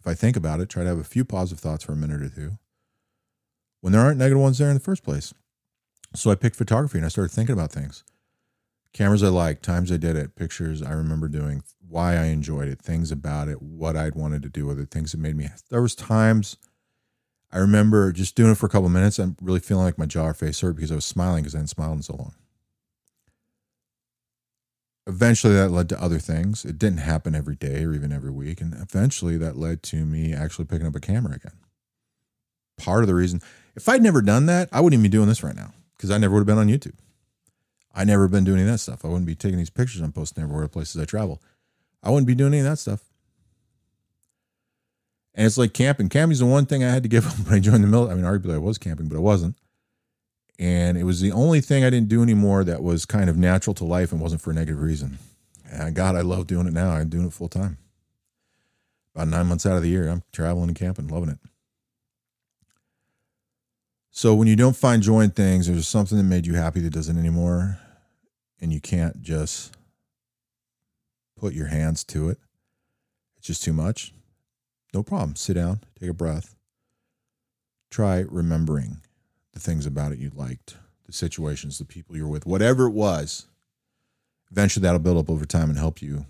If 0.00 0.06
I 0.06 0.14
think 0.14 0.36
about 0.36 0.60
it, 0.60 0.68
try 0.68 0.84
to 0.84 0.88
have 0.88 0.98
a 0.98 1.04
few 1.04 1.24
positive 1.24 1.60
thoughts 1.60 1.84
for 1.84 1.92
a 1.92 1.96
minute 1.96 2.22
or 2.22 2.28
two 2.28 2.58
when 3.80 3.92
there 3.92 4.02
aren't 4.02 4.18
negative 4.18 4.40
ones 4.40 4.58
there 4.58 4.68
in 4.68 4.74
the 4.74 4.80
first 4.80 5.02
place. 5.02 5.32
So 6.14 6.30
I 6.30 6.34
picked 6.34 6.56
photography 6.56 6.98
and 6.98 7.04
I 7.04 7.08
started 7.08 7.32
thinking 7.32 7.52
about 7.52 7.72
things. 7.72 8.04
Cameras 8.92 9.22
I 9.22 9.28
liked, 9.28 9.62
times 9.62 9.92
I 9.92 9.96
did 9.96 10.16
it, 10.16 10.34
pictures 10.34 10.82
I 10.82 10.92
remember 10.92 11.28
doing, 11.28 11.62
why 11.86 12.16
I 12.16 12.24
enjoyed 12.26 12.68
it, 12.68 12.80
things 12.80 13.12
about 13.12 13.48
it, 13.48 13.62
what 13.62 13.96
I'd 13.96 14.14
wanted 14.14 14.42
to 14.42 14.48
do 14.48 14.66
with 14.66 14.80
it, 14.80 14.90
things 14.90 15.12
that 15.12 15.18
made 15.18 15.36
me. 15.36 15.48
There 15.70 15.82
was 15.82 15.94
times 15.94 16.56
I 17.50 17.58
remember 17.58 18.12
just 18.12 18.34
doing 18.34 18.52
it 18.52 18.58
for 18.58 18.66
a 18.66 18.70
couple 18.70 18.88
minutes. 18.88 19.18
I'm 19.18 19.36
really 19.40 19.60
feeling 19.60 19.84
like 19.84 19.98
my 19.98 20.06
jaw 20.06 20.26
or 20.26 20.34
face 20.34 20.60
hurt 20.60 20.76
because 20.76 20.92
I 20.92 20.96
was 20.96 21.04
smiling 21.04 21.42
because 21.42 21.54
I 21.54 21.58
hadn't 21.58 21.68
smiled 21.68 21.96
in 21.96 22.02
so 22.02 22.16
long. 22.16 22.34
Eventually, 25.06 25.54
that 25.54 25.70
led 25.70 25.88
to 25.88 26.02
other 26.02 26.18
things. 26.18 26.66
It 26.66 26.78
didn't 26.78 26.98
happen 26.98 27.34
every 27.34 27.56
day 27.56 27.82
or 27.84 27.94
even 27.94 28.12
every 28.12 28.30
week, 28.30 28.60
and 28.60 28.74
eventually, 28.74 29.38
that 29.38 29.56
led 29.56 29.82
to 29.84 30.04
me 30.04 30.34
actually 30.34 30.66
picking 30.66 30.86
up 30.86 30.94
a 30.94 31.00
camera 31.00 31.34
again. 31.34 31.56
Part 32.76 33.02
of 33.02 33.06
the 33.06 33.14
reason 33.14 33.40
if 33.74 33.88
I'd 33.88 34.02
never 34.02 34.20
done 34.20 34.46
that, 34.46 34.68
I 34.70 34.80
wouldn't 34.80 34.98
even 34.98 35.10
be 35.10 35.16
doing 35.16 35.28
this 35.28 35.42
right 35.42 35.56
now 35.56 35.72
because 35.96 36.10
I 36.10 36.18
never 36.18 36.34
would 36.34 36.40
have 36.40 36.46
been 36.46 36.58
on 36.58 36.68
YouTube. 36.68 36.96
I 37.98 38.04
never 38.04 38.28
been 38.28 38.44
doing 38.44 38.60
any 38.60 38.68
of 38.68 38.72
that 38.72 38.78
stuff. 38.78 39.04
I 39.04 39.08
wouldn't 39.08 39.26
be 39.26 39.34
taking 39.34 39.58
these 39.58 39.70
pictures 39.70 40.00
and 40.02 40.14
posting 40.14 40.44
everywhere 40.44 40.62
the 40.62 40.68
places 40.68 41.02
I 41.02 41.04
travel. 41.04 41.42
I 42.00 42.10
wouldn't 42.10 42.28
be 42.28 42.36
doing 42.36 42.54
any 42.54 42.60
of 42.60 42.66
that 42.66 42.78
stuff. 42.78 43.02
And 45.34 45.44
it's 45.44 45.58
like 45.58 45.74
camping. 45.74 46.08
Camping's 46.08 46.38
the 46.38 46.46
one 46.46 46.64
thing 46.64 46.84
I 46.84 46.90
had 46.90 47.02
to 47.02 47.08
give 47.08 47.26
up 47.26 47.36
when 47.40 47.56
I 47.56 47.58
joined 47.58 47.82
the 47.82 47.88
military. 47.88 48.20
I 48.20 48.22
mean, 48.22 48.32
arguably 48.32 48.54
I 48.54 48.58
was 48.58 48.78
camping, 48.78 49.08
but 49.08 49.16
I 49.16 49.20
wasn't. 49.20 49.56
And 50.60 50.96
it 50.96 51.02
was 51.02 51.20
the 51.20 51.32
only 51.32 51.60
thing 51.60 51.82
I 51.82 51.90
didn't 51.90 52.08
do 52.08 52.22
anymore 52.22 52.62
that 52.62 52.84
was 52.84 53.04
kind 53.04 53.28
of 53.28 53.36
natural 53.36 53.74
to 53.74 53.84
life 53.84 54.12
and 54.12 54.20
wasn't 54.20 54.42
for 54.42 54.52
a 54.52 54.54
negative 54.54 54.80
reason. 54.80 55.18
And 55.68 55.96
God, 55.96 56.14
I 56.14 56.20
love 56.20 56.46
doing 56.46 56.68
it 56.68 56.72
now. 56.72 56.90
I'm 56.90 57.08
doing 57.08 57.26
it 57.26 57.32
full 57.32 57.48
time. 57.48 57.78
About 59.12 59.26
nine 59.26 59.46
months 59.46 59.66
out 59.66 59.76
of 59.76 59.82
the 59.82 59.88
year, 59.88 60.08
I'm 60.08 60.22
traveling 60.30 60.68
and 60.68 60.78
camping, 60.78 61.08
loving 61.08 61.30
it. 61.30 61.38
So 64.12 64.36
when 64.36 64.46
you 64.46 64.54
don't 64.54 64.76
find 64.76 65.02
joy 65.02 65.22
in 65.22 65.30
things, 65.30 65.66
there's 65.66 65.88
something 65.88 66.16
that 66.16 66.24
made 66.24 66.46
you 66.46 66.54
happy 66.54 66.78
that 66.80 66.92
doesn't 66.92 67.18
anymore, 67.18 67.80
and 68.60 68.72
you 68.72 68.80
can't 68.80 69.22
just 69.22 69.76
put 71.36 71.54
your 71.54 71.68
hands 71.68 72.04
to 72.04 72.28
it. 72.28 72.38
It's 73.38 73.46
just 73.46 73.62
too 73.62 73.72
much. 73.72 74.12
No 74.92 75.02
problem. 75.02 75.36
Sit 75.36 75.54
down, 75.54 75.80
take 75.98 76.10
a 76.10 76.14
breath. 76.14 76.56
Try 77.90 78.24
remembering 78.28 79.00
the 79.52 79.60
things 79.60 79.86
about 79.86 80.12
it 80.12 80.18
you 80.18 80.30
liked, 80.34 80.76
the 81.06 81.12
situations, 81.12 81.78
the 81.78 81.84
people 81.84 82.16
you're 82.16 82.28
with, 82.28 82.46
whatever 82.46 82.86
it 82.86 82.92
was. 82.92 83.46
Eventually, 84.50 84.82
that'll 84.82 84.98
build 84.98 85.18
up 85.18 85.30
over 85.30 85.44
time 85.44 85.68
and 85.68 85.78
help 85.78 86.00
you 86.00 86.26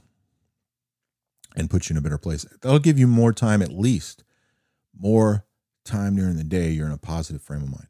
and 1.56 1.70
put 1.70 1.88
you 1.88 1.94
in 1.94 1.98
a 1.98 2.02
better 2.02 2.18
place. 2.18 2.44
That'll 2.60 2.78
give 2.78 2.98
you 2.98 3.06
more 3.06 3.32
time, 3.32 3.62
at 3.62 3.72
least, 3.72 4.24
more 4.98 5.44
time 5.84 6.16
during 6.16 6.36
the 6.36 6.44
day 6.44 6.70
you're 6.70 6.86
in 6.86 6.92
a 6.92 6.98
positive 6.98 7.42
frame 7.42 7.62
of 7.62 7.70
mind. 7.70 7.88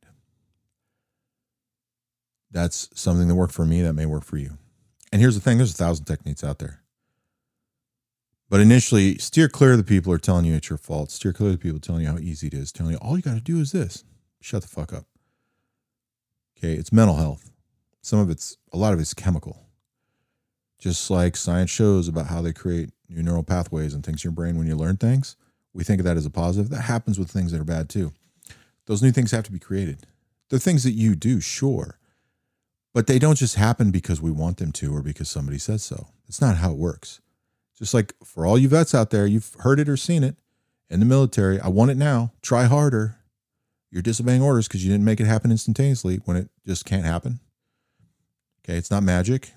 That's 2.51 2.89
something 2.95 3.29
that 3.29 3.35
worked 3.35 3.55
for 3.55 3.65
me 3.65 3.83
that 3.83 3.93
may 3.93 4.07
work 4.07 4.25
for 4.25 4.37
you. 4.37 4.59
And 5.13 5.21
here's 5.21 5.35
the 5.35 5.41
thing 5.41 5.59
there's 5.59 5.73
a 5.73 5.77
thousand 5.77 6.07
techniques 6.07 6.45
out 6.45 6.59
there. 6.59 6.83
But 8.51 8.61
initially, 8.61 9.19
steer 9.19 9.49
clear 9.49 9.73
of 9.73 9.79
the 9.79 9.85
people 9.85 10.11
who 10.11 10.17
are 10.17 10.19
telling 10.19 10.47
you 10.47 10.55
it's 10.55 10.71
your 10.71 10.79
fault. 10.79 11.11
Steer 11.11 11.33
clear 11.33 11.51
of 11.51 11.59
the 11.59 11.63
people 11.63 11.81
telling 11.81 12.03
you 12.03 12.09
how 12.09 12.19
easy 12.19 12.47
it 12.47 12.55
is, 12.55 12.73
telling 12.73 12.93
you 12.93 12.99
all 12.99 13.17
you 13.17 13.23
got 13.23 13.35
to 13.35 13.41
do 13.41 13.61
is 13.61 13.73
this. 13.73 14.05
Shut 14.41 14.63
the 14.63 14.69
fuck 14.69 14.93
up. 14.93 15.05
Okay, 16.57 16.73
it's 16.75 16.93
mental 16.93 17.17
health. 17.17 17.51
Some 18.01 18.19
of 18.19 18.31
it's, 18.31 18.57
a 18.73 18.79
lot 18.79 18.95
of 18.95 19.01
it's 19.01 19.13
chemical. 19.13 19.67
Just 20.79 21.11
like 21.11 21.37
science 21.37 21.71
shows 21.71 22.09
about 22.09 22.29
how 22.29 22.41
they 22.41 22.53
create 22.53 22.91
new 23.09 23.23
neural 23.23 23.43
pathways 23.43 23.93
and 23.93 24.05
things 24.05 24.25
in 24.25 24.31
your 24.31 24.35
brain 24.35 24.57
when 24.57 24.67
you 24.67 24.77
learn 24.77 24.97
things 24.97 25.37
we 25.79 25.85
think 25.85 26.01
of 26.01 26.05
that 26.05 26.17
as 26.17 26.27
a 26.27 26.31
positive. 26.31 26.71
That 26.71 26.83
happens 26.83 27.19
with 27.19 27.31
things 27.31 27.53
that 27.53 27.61
are 27.61 27.65
bad 27.65 27.89
too. 27.89 28.13
Those 28.87 29.01
new 29.01 29.13
things 29.13 29.31
have 29.31 29.45
to 29.45 29.53
be 29.53 29.61
created. 29.61 30.07
They're 30.49 30.59
things 30.59 30.83
that 30.83 30.93
you 30.93 31.15
do, 31.15 31.41
sure, 31.41 31.99
but 32.95 33.07
they 33.07 33.19
don't 33.19 33.39
just 33.39 33.57
happen 33.57 33.91
because 33.91 34.21
we 34.21 34.31
want 34.31 34.57
them 34.59 34.73
to 34.73 34.95
or 34.95 35.03
because 35.03 35.29
somebody 35.29 35.59
says 35.59 35.83
so. 35.83 36.09
It's 36.29 36.41
not 36.41 36.57
how 36.57 36.73
it 36.73 36.79
works. 36.79 37.21
Just 37.79 37.95
like 37.95 38.15
for 38.25 38.45
all 38.45 38.59
you 38.59 38.69
vets 38.69 38.95
out 38.95 39.11
there, 39.11 39.27
you've 39.27 39.55
heard 39.61 39.79
it 39.79 39.89
or 39.89 39.97
seen 39.97 40.25
it 40.25 40.37
in 40.91 41.01
the 41.01 41.07
military. 41.07 41.61
I 41.61 41.69
want 41.69 41.91
it 41.91 41.97
now. 41.97 42.33
Try 42.43 42.65
harder. 42.65 43.17
You're 43.91 44.03
disobeying 44.03 44.43
orders 44.43 44.69
because 44.69 44.85
you 44.85 44.91
didn't 44.91 45.05
make 45.05 45.21
it 45.21 45.27
happen 45.27 45.51
instantaneously 45.51 46.17
when 46.25 46.37
it 46.37 46.51
just 46.67 46.85
can't 46.85 47.05
happen. 47.05 47.41
Okay, 48.65 48.77
it's 48.77 48.91
not 48.91 49.03
magic. 49.03 49.53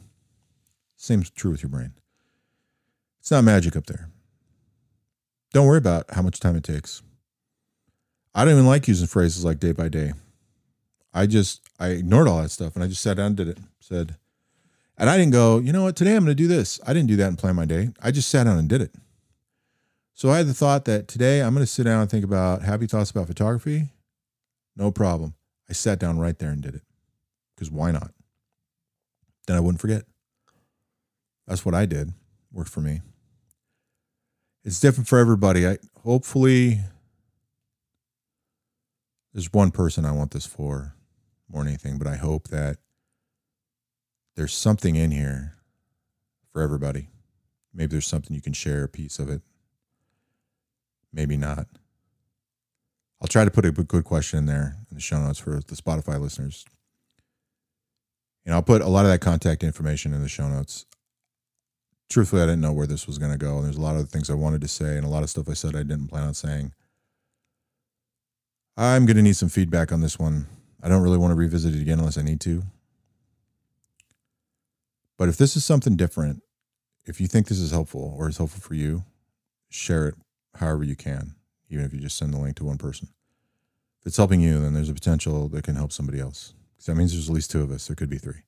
Same 0.95 1.23
true 1.23 1.51
with 1.51 1.63
your 1.63 1.69
brain. 1.69 1.93
It's 3.19 3.31
not 3.31 3.43
magic 3.43 3.75
up 3.75 3.87
there. 3.87 4.09
Don't 5.53 5.65
worry 5.65 5.79
about 5.79 6.05
how 6.11 6.21
much 6.21 6.39
time 6.39 6.55
it 6.55 6.63
takes. 6.63 7.01
I 8.33 8.45
don't 8.45 8.53
even 8.53 8.65
like 8.67 8.87
using 8.87 9.07
phrases 9.07 9.43
like 9.43 9.59
day 9.59 9.73
by 9.73 9.89
day. 9.89 10.13
I 11.13 11.25
just 11.25 11.61
I 11.79 11.89
ignored 11.89 12.27
all 12.27 12.41
that 12.41 12.51
stuff 12.51 12.75
and 12.75 12.83
I 12.83 12.87
just 12.87 13.01
sat 13.01 13.17
down 13.17 13.27
and 13.27 13.37
did 13.37 13.47
it. 13.47 13.57
Said, 13.79 14.15
and 14.97 15.09
I 15.09 15.17
didn't 15.17 15.33
go, 15.33 15.59
you 15.59 15.73
know 15.73 15.83
what, 15.83 15.95
today 15.95 16.15
I'm 16.15 16.23
gonna 16.23 16.35
do 16.35 16.47
this. 16.47 16.79
I 16.85 16.93
didn't 16.93 17.09
do 17.09 17.15
that 17.17 17.27
and 17.27 17.37
plan 17.37 17.55
my 17.55 17.65
day. 17.65 17.89
I 18.01 18.11
just 18.11 18.29
sat 18.29 18.45
down 18.45 18.57
and 18.57 18.69
did 18.69 18.81
it. 18.81 18.93
So 20.21 20.29
I 20.29 20.37
had 20.37 20.45
the 20.45 20.53
thought 20.53 20.85
that 20.85 21.07
today 21.07 21.41
I'm 21.41 21.55
going 21.55 21.65
to 21.65 21.71
sit 21.71 21.85
down 21.85 21.99
and 21.99 22.07
think 22.07 22.23
about 22.23 22.61
happy 22.61 22.85
thoughts 22.85 23.09
about 23.09 23.25
photography. 23.25 23.89
No 24.75 24.91
problem. 24.91 25.33
I 25.67 25.73
sat 25.73 25.97
down 25.97 26.19
right 26.19 26.37
there 26.37 26.51
and 26.51 26.61
did 26.61 26.75
it 26.75 26.83
because 27.55 27.71
why 27.71 27.89
not? 27.89 28.11
Then 29.47 29.57
I 29.57 29.61
wouldn't 29.61 29.81
forget. 29.81 30.03
That's 31.47 31.65
what 31.65 31.73
I 31.73 31.87
did. 31.87 32.13
Worked 32.51 32.69
for 32.69 32.81
me. 32.81 33.01
It's 34.63 34.79
different 34.79 35.07
for 35.07 35.17
everybody. 35.17 35.67
I 35.67 35.79
hopefully 36.03 36.81
there's 39.33 39.51
one 39.51 39.71
person 39.71 40.05
I 40.05 40.11
want 40.11 40.29
this 40.31 40.45
for 40.45 40.93
more 41.51 41.63
than 41.63 41.69
anything, 41.69 41.97
but 41.97 42.07
I 42.07 42.15
hope 42.15 42.47
that 42.49 42.77
there's 44.35 44.53
something 44.53 44.95
in 44.95 45.11
here 45.11 45.55
for 46.51 46.61
everybody. 46.61 47.09
Maybe 47.73 47.91
there's 47.91 48.07
something 48.07 48.35
you 48.35 48.41
can 48.41 48.53
share 48.53 48.83
a 48.83 48.89
piece 48.89 49.19
of 49.19 49.29
it. 49.29 49.41
Maybe 51.13 51.37
not. 51.37 51.67
I'll 53.21 53.27
try 53.27 53.45
to 53.45 53.51
put 53.51 53.65
a 53.65 53.71
good 53.71 54.03
question 54.03 54.39
in 54.39 54.45
there 54.45 54.77
in 54.89 54.95
the 54.95 55.01
show 55.01 55.19
notes 55.19 55.39
for 55.39 55.59
the 55.59 55.75
Spotify 55.75 56.19
listeners. 56.19 56.65
And 58.45 58.55
I'll 58.55 58.63
put 58.63 58.81
a 58.81 58.87
lot 58.87 59.05
of 59.05 59.11
that 59.11 59.21
contact 59.21 59.63
information 59.63 60.13
in 60.13 60.21
the 60.21 60.27
show 60.27 60.47
notes. 60.47 60.85
Truthfully, 62.09 62.41
I 62.41 62.45
didn't 62.45 62.61
know 62.61 62.73
where 62.73 62.87
this 62.87 63.05
was 63.05 63.19
going 63.19 63.31
to 63.31 63.37
go. 63.37 63.57
And 63.57 63.65
there's 63.65 63.77
a 63.77 63.81
lot 63.81 63.95
of 63.95 64.09
things 64.09 64.29
I 64.29 64.33
wanted 64.33 64.61
to 64.61 64.67
say 64.67 64.97
and 64.97 65.05
a 65.05 65.09
lot 65.09 65.23
of 65.23 65.29
stuff 65.29 65.47
I 65.47 65.53
said 65.53 65.75
I 65.75 65.83
didn't 65.83 66.07
plan 66.07 66.23
on 66.23 66.33
saying. 66.33 66.73
I'm 68.75 69.05
going 69.05 69.17
to 69.17 69.21
need 69.21 69.35
some 69.35 69.49
feedback 69.49 69.91
on 69.91 70.01
this 70.01 70.17
one. 70.17 70.47
I 70.81 70.89
don't 70.89 71.03
really 71.03 71.17
want 71.17 71.31
to 71.31 71.35
revisit 71.35 71.75
it 71.75 71.81
again 71.81 71.99
unless 71.99 72.17
I 72.17 72.23
need 72.23 72.41
to. 72.41 72.63
But 75.17 75.29
if 75.29 75.37
this 75.37 75.55
is 75.55 75.63
something 75.63 75.95
different, 75.95 76.41
if 77.05 77.21
you 77.21 77.27
think 77.27 77.47
this 77.47 77.59
is 77.59 77.71
helpful 77.71 78.15
or 78.17 78.27
is 78.27 78.37
helpful 78.37 78.61
for 78.61 78.73
you, 78.73 79.03
share 79.69 80.07
it 80.07 80.15
however 80.55 80.83
you 80.83 80.95
can, 80.95 81.35
even 81.69 81.85
if 81.85 81.93
you 81.93 81.99
just 81.99 82.17
send 82.17 82.33
the 82.33 82.37
link 82.37 82.55
to 82.57 82.65
one 82.65 82.77
person. 82.77 83.09
If 84.01 84.07
it's 84.07 84.17
helping 84.17 84.41
you, 84.41 84.59
then 84.59 84.73
there's 84.73 84.89
a 84.89 84.93
potential 84.93 85.47
that 85.49 85.63
can 85.63 85.75
help 85.75 85.91
somebody 85.91 86.19
else. 86.19 86.53
Because 86.75 86.87
that 86.87 86.95
means 86.95 87.13
there's 87.13 87.29
at 87.29 87.35
least 87.35 87.51
two 87.51 87.61
of 87.61 87.71
us. 87.71 87.87
There 87.87 87.95
could 87.95 88.09
be 88.09 88.17
three. 88.17 88.41